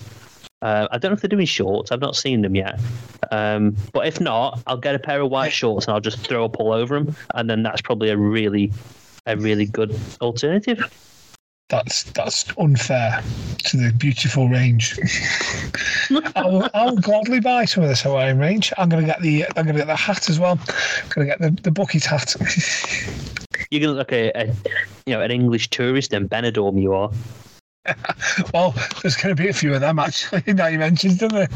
Uh, 0.64 0.88
I 0.90 0.96
don't 0.96 1.10
know 1.10 1.14
if 1.14 1.20
they're 1.20 1.28
doing 1.28 1.44
shorts. 1.44 1.92
I've 1.92 2.00
not 2.00 2.16
seen 2.16 2.40
them 2.40 2.56
yet. 2.56 2.80
Um, 3.30 3.76
but 3.92 4.06
if 4.06 4.18
not, 4.18 4.62
I'll 4.66 4.78
get 4.78 4.94
a 4.94 4.98
pair 4.98 5.20
of 5.20 5.30
white 5.30 5.52
shorts 5.52 5.86
and 5.86 5.94
I'll 5.94 6.00
just 6.00 6.18
throw 6.26 6.46
up 6.46 6.58
all 6.58 6.72
over 6.72 6.98
them, 6.98 7.14
and 7.34 7.50
then 7.50 7.62
that's 7.62 7.82
probably 7.82 8.08
a 8.08 8.16
really, 8.16 8.72
a 9.26 9.36
really 9.36 9.66
good 9.66 9.94
alternative. 10.22 10.82
That's 11.68 12.04
that's 12.12 12.46
unfair 12.56 13.22
to 13.64 13.76
the 13.76 13.92
beautiful 13.92 14.48
range. 14.48 14.98
I'll, 16.34 16.70
I'll 16.72 16.96
gladly 16.96 17.40
buy 17.40 17.66
some 17.66 17.82
of 17.82 17.90
this 17.90 18.00
Hawaiian 18.00 18.38
range. 18.38 18.72
I'm 18.78 18.88
gonna 18.88 19.04
get 19.04 19.20
the 19.20 19.44
I'm 19.56 19.66
gonna 19.66 19.78
get 19.78 19.86
the 19.86 19.96
hat 19.96 20.30
as 20.30 20.40
well. 20.40 20.58
I'm 21.02 21.08
gonna 21.10 21.26
get 21.26 21.40
the 21.40 21.50
the 21.62 21.70
bucket 21.70 22.04
hat. 22.04 22.36
You're 23.70 23.82
gonna 23.82 23.92
look 23.92 24.10
like 24.10 24.32
a, 24.34 24.40
a 24.40 24.46
you 25.04 25.14
know 25.14 25.20
an 25.20 25.30
English 25.30 25.68
tourist 25.68 26.14
in 26.14 26.26
Benidorm. 26.26 26.80
You 26.80 26.94
are. 26.94 27.10
well, 28.54 28.74
there's 29.02 29.16
going 29.16 29.34
to 29.34 29.42
be 29.42 29.48
a 29.48 29.52
few 29.52 29.74
of 29.74 29.80
them 29.80 29.98
actually. 29.98 30.42
Now 30.54 30.66
you 30.68 30.78
mentioned 30.78 31.18
them. 31.18 31.30
There. 31.30 31.48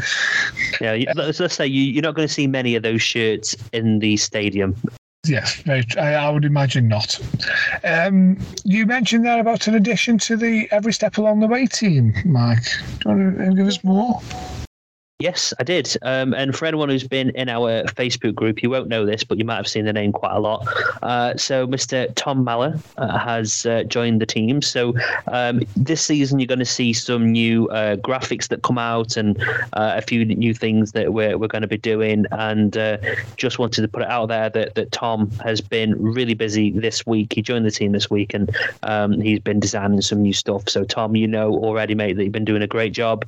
Yeah, 0.80 1.12
let's, 1.14 1.40
let's 1.40 1.54
say 1.54 1.66
you, 1.66 1.82
you're 1.82 2.02
not 2.02 2.14
going 2.14 2.28
to 2.28 2.32
see 2.32 2.46
many 2.46 2.74
of 2.74 2.82
those 2.82 3.02
shirts 3.02 3.56
in 3.72 4.00
the 4.00 4.16
stadium. 4.16 4.76
Yes, 5.26 5.56
very, 5.62 5.84
I, 5.98 6.14
I 6.14 6.30
would 6.30 6.44
imagine 6.44 6.88
not. 6.88 7.18
Um, 7.84 8.38
you 8.64 8.86
mentioned 8.86 9.24
there 9.24 9.40
about 9.40 9.66
an 9.66 9.74
addition 9.74 10.18
to 10.18 10.36
the 10.36 10.68
Every 10.70 10.92
Step 10.92 11.18
Along 11.18 11.40
the 11.40 11.46
Way 11.46 11.66
team, 11.66 12.14
Mike. 12.24 12.64
Do 13.00 13.10
you 13.10 13.16
want 13.16 13.38
to 13.38 13.54
give 13.54 13.66
us 13.66 13.84
more? 13.84 14.20
Yes, 15.20 15.52
I 15.58 15.64
did. 15.64 15.96
Um, 16.02 16.32
and 16.32 16.54
for 16.54 16.64
anyone 16.66 16.90
who's 16.90 17.08
been 17.08 17.30
in 17.30 17.48
our 17.48 17.82
Facebook 17.86 18.36
group, 18.36 18.62
you 18.62 18.70
won't 18.70 18.86
know 18.86 19.04
this, 19.04 19.24
but 19.24 19.36
you 19.36 19.44
might 19.44 19.56
have 19.56 19.66
seen 19.66 19.84
the 19.84 19.92
name 19.92 20.12
quite 20.12 20.30
a 20.30 20.38
lot. 20.38 20.64
Uh, 21.02 21.36
so, 21.36 21.66
Mr. 21.66 22.08
Tom 22.14 22.46
Maller 22.46 22.80
uh, 22.98 23.18
has 23.18 23.66
uh, 23.66 23.82
joined 23.82 24.20
the 24.20 24.26
team. 24.26 24.62
So, 24.62 24.94
um, 25.26 25.62
this 25.74 26.04
season, 26.04 26.38
you're 26.38 26.46
going 26.46 26.60
to 26.60 26.64
see 26.64 26.92
some 26.92 27.32
new 27.32 27.68
uh, 27.70 27.96
graphics 27.96 28.46
that 28.46 28.62
come 28.62 28.78
out 28.78 29.16
and 29.16 29.36
uh, 29.72 29.94
a 29.96 30.02
few 30.02 30.24
new 30.24 30.54
things 30.54 30.92
that 30.92 31.12
we're, 31.12 31.36
we're 31.36 31.48
going 31.48 31.62
to 31.62 31.68
be 31.68 31.78
doing. 31.78 32.24
And 32.30 32.76
uh, 32.76 32.98
just 33.36 33.58
wanted 33.58 33.82
to 33.82 33.88
put 33.88 34.02
it 34.02 34.08
out 34.08 34.26
there 34.26 34.50
that, 34.50 34.76
that 34.76 34.92
Tom 34.92 35.32
has 35.42 35.60
been 35.60 36.00
really 36.00 36.34
busy 36.34 36.70
this 36.70 37.04
week. 37.04 37.32
He 37.32 37.42
joined 37.42 37.66
the 37.66 37.72
team 37.72 37.90
this 37.90 38.08
week 38.08 38.34
and 38.34 38.56
um, 38.84 39.20
he's 39.20 39.40
been 39.40 39.58
designing 39.58 40.00
some 40.00 40.22
new 40.22 40.32
stuff. 40.32 40.68
So, 40.68 40.84
Tom, 40.84 41.16
you 41.16 41.26
know 41.26 41.54
already, 41.54 41.96
mate, 41.96 42.12
that 42.18 42.22
you've 42.22 42.32
been 42.32 42.44
doing 42.44 42.62
a 42.62 42.68
great 42.68 42.92
job. 42.92 43.26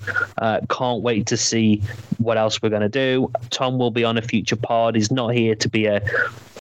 can't 0.68 1.02
wait 1.02 1.26
to 1.26 1.36
see 1.36 1.79
what 2.18 2.36
else 2.36 2.60
we're 2.62 2.68
going 2.68 2.82
to 2.82 2.88
do. 2.88 3.30
Tom 3.50 3.78
will 3.78 3.90
be 3.90 4.04
on 4.04 4.18
a 4.18 4.22
future 4.22 4.56
pod. 4.56 4.94
He's 4.94 5.10
not 5.10 5.34
here 5.34 5.54
to 5.54 5.68
be 5.68 5.86
a 5.86 6.02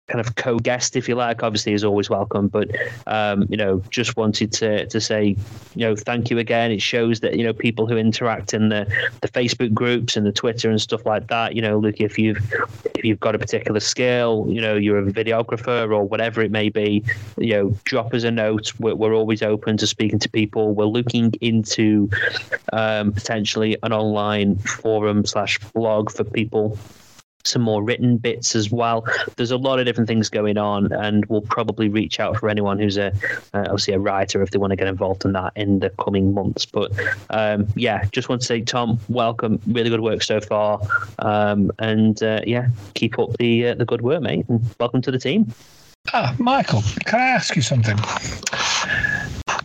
kind 0.08 0.26
of 0.26 0.36
co-guest, 0.36 0.96
if 0.96 1.10
you 1.10 1.16
like. 1.16 1.44
Obviously, 1.44 1.74
is 1.74 1.84
always 1.84 2.10
welcome, 2.10 2.48
but 2.48 2.70
um, 3.08 3.46
you 3.50 3.58
know, 3.58 3.82
just 3.90 4.16
wanted 4.16 4.52
to 4.54 4.86
to 4.88 5.02
say, 5.02 5.36
you 5.76 5.86
know, 5.86 5.96
thank 5.96 6.30
you 6.30 6.40
again. 6.40 6.72
It 6.72 6.82
shows 6.82 7.20
that 7.20 7.36
you 7.36 7.44
know 7.44 7.54
people 7.54 7.88
who 7.88 7.98
interact 7.98 8.54
in 8.54 8.70
the 8.70 8.88
the 9.22 9.28
Facebook 9.28 9.74
groups 9.74 10.16
and 10.16 10.26
the 10.26 10.32
Twitter 10.32 10.70
and 10.70 10.82
stuff 10.82 11.06
like 11.06 11.28
that. 11.28 11.56
You 11.56 11.62
know, 11.62 11.78
look 11.78 12.00
if 12.00 12.18
you've 12.18 12.38
if 12.96 13.04
you've 13.04 13.20
got 13.20 13.36
a 13.36 13.40
particular 13.40 13.80
skill, 13.80 14.46
you 14.50 14.62
know, 14.62 14.76
you're 14.76 15.00
a 15.00 15.12
videographer 15.12 15.92
or 15.92 16.04
whatever 16.04 16.42
it 16.42 16.52
may 16.52 16.70
be, 16.70 17.04
you 17.38 17.54
know, 17.54 17.78
drop 17.84 18.14
us 18.14 18.24
a 18.24 18.32
note. 18.32 18.74
We're, 18.80 18.96
we're 18.96 19.14
always 19.14 19.44
open 19.44 19.78
to 19.78 19.88
speaking 19.88 20.20
to 20.20 20.30
people. 20.30 20.74
We're 20.74 20.86
looking 20.86 21.34
into 21.42 22.10
um, 22.74 23.12
potentially 23.12 23.78
an 23.84 23.94
online 23.94 24.58
forum 24.58 25.26
slash 25.26 25.60
blog 25.74 26.12
for 26.12 26.24
people 26.24 26.78
some 27.48 27.62
more 27.62 27.82
written 27.84 28.18
bits 28.18 28.56
as 28.56 28.72
well. 28.72 29.06
There's 29.36 29.52
a 29.52 29.58
lot 29.58 29.80
of 29.80 29.86
different 29.86 30.08
things 30.08 30.30
going 30.30 30.58
on, 30.58 30.92
and 30.92 31.26
we'll 31.28 31.42
probably 31.42 31.90
reach 31.90 32.20
out 32.20 32.38
for 32.38 32.50
anyone 32.50 32.80
who's 32.80 32.98
a 32.98 33.08
uh, 33.54 33.66
obviously 33.66 33.94
a 33.94 34.00
writer 34.00 34.42
if 34.42 34.52
they 34.52 34.60
want 34.60 34.72
to 34.72 34.76
get 34.76 34.88
involved 34.88 35.26
in 35.26 35.34
that 35.34 35.54
in 35.56 35.80
the 35.80 35.90
coming 35.92 36.34
months. 36.34 36.66
But 36.66 36.92
um, 37.30 37.68
yeah, 37.76 38.06
just 38.12 38.30
want 38.30 38.42
to 38.42 38.48
say, 38.48 38.62
Tom, 38.62 39.00
welcome. 39.10 39.60
Really 39.68 39.90
good 39.90 40.02
work 40.02 40.24
so 40.24 40.40
far, 40.40 40.82
um, 41.20 41.72
and 41.80 42.22
uh, 42.22 42.42
yeah, 42.46 42.68
keep 42.94 43.20
up 43.20 43.38
the 43.38 43.70
uh, 43.70 43.76
the 43.76 43.86
good 43.86 44.02
work, 44.02 44.22
mate, 44.22 44.46
and 44.50 44.62
welcome 44.80 45.02
to 45.02 45.12
the 45.12 45.20
team. 45.20 45.54
Ah, 46.14 46.36
Michael, 46.40 46.84
can 47.06 47.20
I 47.20 47.28
ask 47.28 47.56
you 47.56 47.62
something? 47.62 47.98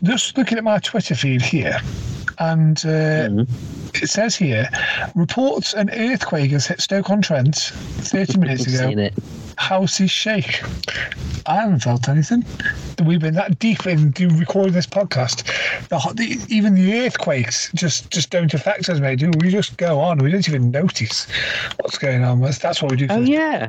Just 0.02 0.36
looking 0.36 0.58
at 0.58 0.64
my 0.64 0.78
Twitter 0.78 1.14
feed 1.14 1.42
here, 1.42 1.80
and 2.38 2.78
uh, 2.78 3.28
mm-hmm. 3.28 3.81
It 3.94 4.08
says 4.08 4.36
here 4.36 4.68
reports 5.14 5.74
an 5.74 5.90
earthquake 5.90 6.50
has 6.50 6.66
hit 6.66 6.80
Stoke 6.80 7.10
on 7.10 7.22
Trent 7.22 7.56
30 7.56 8.38
minutes 8.38 8.66
ago. 8.66 9.08
Houses 9.58 10.10
shake. 10.10 10.62
I 11.46 11.56
haven't 11.56 11.80
felt 11.80 12.08
anything. 12.08 12.44
We've 13.04 13.20
been 13.20 13.34
that 13.34 13.58
deep 13.58 13.86
in 13.86 14.12
recording 14.38 14.72
this 14.72 14.86
podcast. 14.86 15.44
The, 15.88 15.98
the, 16.14 16.54
even 16.54 16.74
the 16.74 17.00
earthquakes 17.00 17.70
just 17.74 18.10
just 18.10 18.30
don't 18.30 18.52
affect 18.54 18.88
us, 18.88 19.00
mate. 19.00 19.18
Do 19.18 19.30
we 19.40 19.50
just 19.50 19.76
go 19.76 20.00
on? 20.00 20.18
We 20.18 20.30
don't 20.30 20.48
even 20.48 20.70
notice 20.70 21.26
what's 21.80 21.98
going 21.98 22.24
on. 22.24 22.40
That's, 22.40 22.58
that's 22.58 22.82
what 22.82 22.90
we 22.90 22.96
do. 22.96 23.06
Oh 23.10 23.20
yeah. 23.20 23.68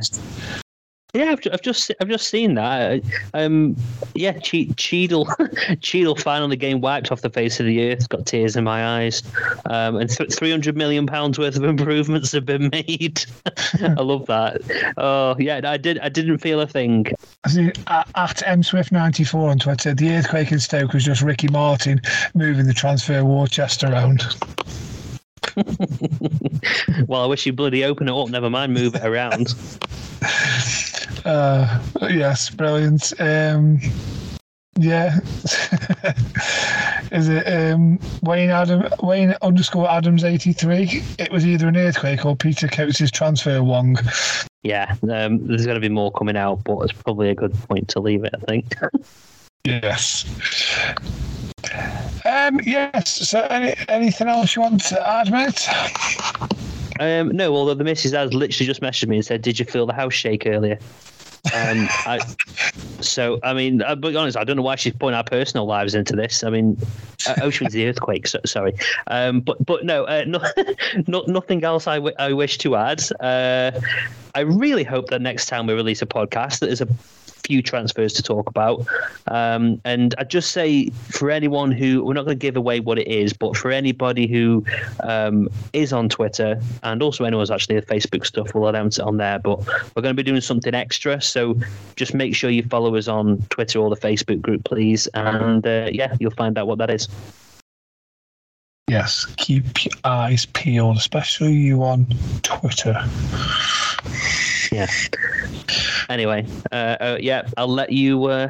Yeah, 1.16 1.26
I've, 1.34 1.40
I've 1.54 1.62
just 1.62 1.92
I've 2.02 2.08
just 2.08 2.28
seen 2.28 2.56
that. 2.56 3.04
Um, 3.36 3.76
yeah, 4.16 4.32
che- 4.40 4.74
Cheadle 4.78 5.28
Cheadle 5.80 6.16
finally 6.16 6.56
getting 6.56 6.82
wiped 6.82 7.12
off 7.12 7.22
the 7.22 7.30
face 7.30 7.60
of 7.60 7.68
the 7.68 7.92
earth. 7.92 8.10
Got 8.10 8.26
tears 8.26 8.56
in 8.56 8.64
my 8.64 8.84
eyes, 9.04 9.22
um, 9.70 9.98
and 9.98 10.10
th- 10.10 10.34
three 10.34 10.50
hundred 10.50 10.76
million 10.76 11.06
pounds 11.06 11.38
worth 11.38 11.56
of 11.56 11.64
improvements 11.66 12.32
have 12.32 12.48
been 12.48 12.70
made. 12.70 13.24
I 13.80 14.02
love 14.02 14.26
that. 14.26 14.62
Oh 14.98 15.36
yeah, 15.38 15.62
I 15.64 15.78
did. 15.78 16.00
I 16.00 16.10
didn't 16.10 16.40
feel 16.40 16.60
a 16.62 16.66
thing. 16.66 17.06
At 18.16 18.42
M 18.48 18.64
Swift 18.64 18.92
ninety 18.92 19.24
four 19.24 19.52
on 19.52 19.60
Twitter, 19.60 19.94
the 19.94 20.10
earthquake 20.14 20.52
in 20.52 20.60
Stoke 20.60 20.94
was 20.94 21.06
just 21.06 21.22
Ricky 21.22 21.48
Martin 21.50 22.02
moving 22.34 22.66
the 22.66 22.74
transfer 22.74 23.24
war 23.24 23.46
chest 23.46 23.84
around. 23.84 24.24
well, 27.08 27.22
I 27.22 27.28
wish 27.28 27.46
you 27.46 27.54
bloody 27.54 27.84
open 27.84 28.08
it 28.08 28.20
up. 28.20 28.30
Never 28.30 28.50
mind, 28.50 28.74
move 28.74 28.96
it 28.96 29.06
around. 29.06 29.54
Uh, 31.26 31.82
yes, 32.02 32.50
brilliant. 32.50 33.14
Um, 33.20 33.80
yeah. 34.78 35.20
Is 37.12 37.30
it 37.30 37.46
um, 37.46 38.00
Wayne 38.24 38.50
Adam 38.50 38.90
Wayne 39.02 39.36
underscore 39.42 39.90
Adams 39.90 40.24
eighty 40.24 40.52
three? 40.52 41.04
It 41.20 41.32
was 41.32 41.46
either 41.46 41.68
an 41.68 41.78
earthquake 41.78 42.26
or 42.26 42.36
Peter 42.36 42.68
Coates' 42.68 43.12
transfer 43.12 43.62
wong. 43.62 43.98
Yeah, 44.64 44.96
um, 45.12 45.46
there's 45.46 45.66
going 45.66 45.76
to 45.76 45.82
be 45.82 45.90
more 45.90 46.12
coming 46.12 46.38
out, 46.38 46.64
but 46.64 46.80
it's 46.80 46.94
probably 46.94 47.30
a 47.30 47.36
good 47.36 47.54
point 47.54 47.90
to 47.90 48.00
leave 48.00 48.24
it. 48.24 48.34
I 48.34 48.46
think. 48.46 48.76
yes. 49.64 50.26
Um, 52.26 52.60
yes. 52.64 53.30
So, 53.30 53.42
any, 53.42 53.76
anything 53.90 54.28
else 54.28 54.56
you 54.56 54.62
want 54.62 54.82
to 54.86 55.08
add, 55.08 55.32
mate? 55.32 55.68
Um, 57.00 57.30
no, 57.36 57.54
although 57.54 57.74
the 57.74 57.84
missus 57.84 58.14
has 58.14 58.34
literally 58.34 58.66
just 58.66 58.82
messaged 58.82 59.08
me 59.08 59.18
and 59.18 59.26
said, 59.26 59.42
"Did 59.42 59.60
you 59.60 59.66
feel 59.66 59.86
the 59.86 59.94
house 59.94 60.14
shake 60.14 60.48
earlier?" 60.48 60.80
Um, 61.54 61.88
I, 62.06 62.22
so, 63.02 63.40
I 63.44 63.54
mean, 63.54 63.84
I'll 63.84 63.98
be 63.98 64.16
honest, 64.16 64.38
I 64.38 64.46
don't 64.46 64.56
know 64.56 64.64
why 64.64 64.76
she's 64.76 64.94
putting 64.94 65.16
our 65.16 65.26
personal 65.26 65.66
lives 65.66 65.94
into 65.94 66.16
this. 66.16 66.44
I 66.44 66.50
mean, 66.50 66.78
oh, 67.42 67.50
she 67.50 67.66
was 67.66 67.74
the 67.74 67.86
earthquake, 67.88 68.28
so, 68.28 68.40
sorry. 68.46 68.74
Um, 69.08 69.42
but 69.42 69.64
but 69.66 69.84
no, 69.84 70.06
uh, 70.06 70.24
no, 70.26 70.42
no, 71.08 71.24
nothing 71.28 71.64
else 71.64 71.86
I, 71.86 71.96
w- 71.96 72.16
I 72.18 72.32
wish 72.32 72.58
to 72.60 72.76
add. 72.76 73.04
Uh, 73.20 73.72
I 74.36 74.40
really 74.40 74.86
hope 74.86 75.10
that 75.10 75.22
next 75.22 75.48
time 75.48 75.68
we 75.68 75.74
release 75.74 76.02
a 76.02 76.06
podcast, 76.06 76.60
that 76.60 76.68
there's 76.68 76.82
a 76.82 76.88
few 77.46 77.62
transfers 77.62 78.14
to 78.14 78.24
talk 78.24 78.50
about. 78.50 78.86
Um, 79.28 79.82
and 79.86 80.16
I'd 80.18 80.30
just 80.30 80.52
say 80.52 80.90
for 80.90 81.30
anyone 81.30 81.72
who, 81.72 82.04
we're 82.04 82.14
not 82.14 82.26
going 82.26 82.38
to 82.38 82.42
give 82.42 82.56
away 82.56 82.80
what 82.80 83.00
it 83.00 83.08
is, 83.08 83.34
but 83.34 83.56
for 83.56 83.72
anybody 83.72 84.28
who 84.28 84.66
um, 85.02 85.50
is 85.74 85.94
on 85.94 86.10
Twitter 86.10 86.62
and 86.84 87.02
also 87.02 87.26
anyone 87.26 87.42
who's 87.42 87.52
actually 87.52 87.80
the 87.80 87.86
Facebook 87.86 88.26
stuff, 88.26 88.54
we'll 88.54 88.68
announce 88.68 88.98
it 88.98 89.04
on 89.04 89.18
there. 89.18 89.40
But 89.40 89.60
we're 89.96 90.02
going 90.02 90.16
to 90.16 90.24
be 90.24 90.24
doing 90.24 90.42
something 90.42 90.74
extra. 90.74 91.22
So 91.22 91.58
just 91.96 92.14
make 92.14 92.36
sure 92.36 92.50
you 92.50 92.64
follow 92.64 92.96
us 92.96 93.08
on 93.08 93.42
Twitter 93.50 93.80
or 93.80 93.90
the 93.90 93.98
Facebook 93.98 94.42
group, 94.42 94.64
please. 94.64 95.08
And 95.08 95.66
uh, 95.66 95.90
yeah, 95.92 96.16
you'll 96.20 96.32
find 96.32 96.58
out 96.58 96.68
what 96.68 96.78
that 96.80 96.90
is. 96.90 97.08
Yes, 98.90 99.26
keep 99.38 99.86
your 99.86 99.94
eyes 100.04 100.46
peeled, 100.46 100.98
especially 100.98 101.54
you 101.54 101.84
on 101.84 102.06
Twitter. 102.44 102.96
Yeah. 104.74 104.88
Anyway, 106.10 106.46
uh, 106.72 106.98
uh, 107.00 107.18
yeah, 107.20 107.48
I'll 107.58 107.68
let 107.68 107.92
you 107.92 108.26
uh, 108.26 108.50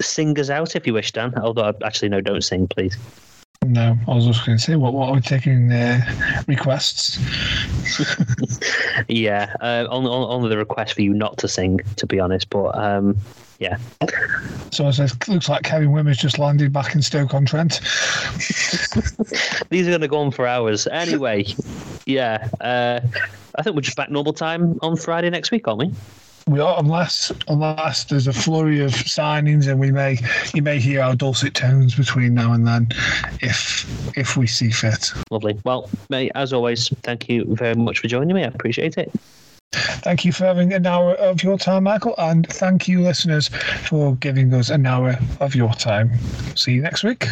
sing 0.00 0.38
us 0.38 0.50
out 0.50 0.76
if 0.76 0.86
you 0.86 0.94
wish, 0.94 1.12
Dan. 1.12 1.34
Although, 1.36 1.74
actually, 1.84 2.10
no, 2.10 2.20
don't 2.20 2.42
sing, 2.42 2.68
please. 2.68 2.96
No, 3.64 3.96
I 4.06 4.14
was 4.14 4.26
just 4.26 4.44
going 4.46 4.58
to 4.58 4.62
say, 4.62 4.76
what, 4.76 4.92
what 4.92 5.08
are 5.08 5.14
we 5.14 5.20
taking 5.20 5.72
uh, 5.72 6.00
requests? 6.46 7.18
yeah, 9.08 9.54
uh, 9.60 9.86
only, 9.90 10.10
only 10.10 10.48
the 10.48 10.58
request 10.58 10.94
for 10.94 11.02
you 11.02 11.12
not 11.12 11.38
to 11.38 11.48
sing, 11.48 11.80
to 11.96 12.06
be 12.06 12.20
honest. 12.20 12.50
But 12.50 12.76
um, 12.78 13.16
yeah. 13.58 13.78
So 14.72 14.88
it 14.88 15.28
looks 15.28 15.48
like 15.48 15.62
Kevin 15.62 15.92
Wimmer's 15.92 16.18
just 16.18 16.38
landed 16.38 16.72
back 16.72 16.94
in 16.94 17.02
Stoke 17.02 17.34
on 17.34 17.46
Trent. 17.46 17.80
These 19.70 19.86
are 19.86 19.90
going 19.90 20.00
to 20.00 20.08
go 20.08 20.18
on 20.18 20.30
for 20.30 20.46
hours. 20.46 20.86
Anyway, 20.88 21.46
yeah. 22.04 22.48
Uh, 22.60 23.00
I 23.54 23.62
think 23.62 23.74
we're 23.76 23.82
just 23.82 23.96
back 23.96 24.10
normal 24.10 24.32
time 24.32 24.78
on 24.82 24.96
Friday 24.96 25.30
next 25.30 25.50
week, 25.50 25.66
aren't 25.66 25.78
we? 25.78 25.92
we 26.48 26.60
are 26.60 26.78
unless 26.78 27.32
unless 27.48 28.04
there's 28.04 28.28
a 28.28 28.32
flurry 28.32 28.78
of 28.78 28.92
signings 28.92 29.66
and 29.66 29.80
we 29.80 29.90
may 29.90 30.16
you 30.54 30.62
may 30.62 30.78
hear 30.78 31.00
our 31.00 31.16
dulcet 31.16 31.54
tones 31.54 31.96
between 31.96 32.34
now 32.34 32.52
and 32.52 32.64
then 32.64 32.86
if 33.42 33.84
if 34.16 34.36
we 34.36 34.46
see 34.46 34.70
fit. 34.70 35.12
Lovely. 35.32 35.58
Well, 35.64 35.90
mate, 36.08 36.30
as 36.36 36.52
always, 36.52 36.88
thank 37.02 37.28
you 37.28 37.44
very 37.48 37.74
much 37.74 37.98
for 37.98 38.06
joining 38.06 38.34
me. 38.36 38.44
I 38.44 38.46
appreciate 38.46 38.96
it. 38.96 39.12
Thank 39.76 40.24
you 40.24 40.32
for 40.32 40.44
having 40.44 40.72
an 40.72 40.86
hour 40.86 41.14
of 41.14 41.42
your 41.42 41.58
time, 41.58 41.84
Michael, 41.84 42.14
and 42.18 42.46
thank 42.46 42.88
you, 42.88 43.02
listeners, 43.02 43.48
for 43.88 44.16
giving 44.16 44.52
us 44.54 44.70
an 44.70 44.86
hour 44.86 45.18
of 45.40 45.54
your 45.54 45.72
time. 45.74 46.10
See 46.54 46.72
you 46.72 46.82
next 46.82 47.04
week. 47.04 47.26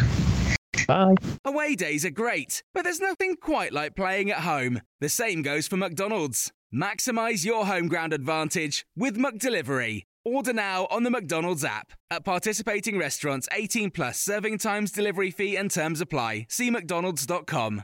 Bye. 0.87 1.15
Away 1.43 1.75
days 1.75 2.05
are 2.05 2.11
great, 2.11 2.63
but 2.73 2.83
there's 2.83 2.99
nothing 2.99 3.35
quite 3.37 3.73
like 3.73 3.95
playing 3.95 4.29
at 4.29 4.39
home. 4.39 4.81
The 5.01 5.09
same 5.09 5.41
goes 5.41 5.67
for 5.67 5.77
McDonald's. 5.77 6.51
Maximize 6.73 7.45
your 7.45 7.65
home 7.65 7.87
ground 7.87 8.13
advantage 8.13 8.85
with 8.95 9.17
McDelivery. 9.17 10.03
Order 10.23 10.53
now 10.53 10.87
on 10.89 11.03
the 11.03 11.11
McDonald's 11.11 11.63
app. 11.63 11.93
At 12.09 12.25
participating 12.25 12.97
restaurants, 12.97 13.47
18 13.51 13.91
plus 13.91 14.19
serving 14.19 14.57
times, 14.57 14.91
delivery 14.91 15.31
fee, 15.31 15.55
and 15.55 15.71
terms 15.71 16.01
apply. 16.01 16.47
See 16.49 16.69
McDonald's.com. 16.69 17.83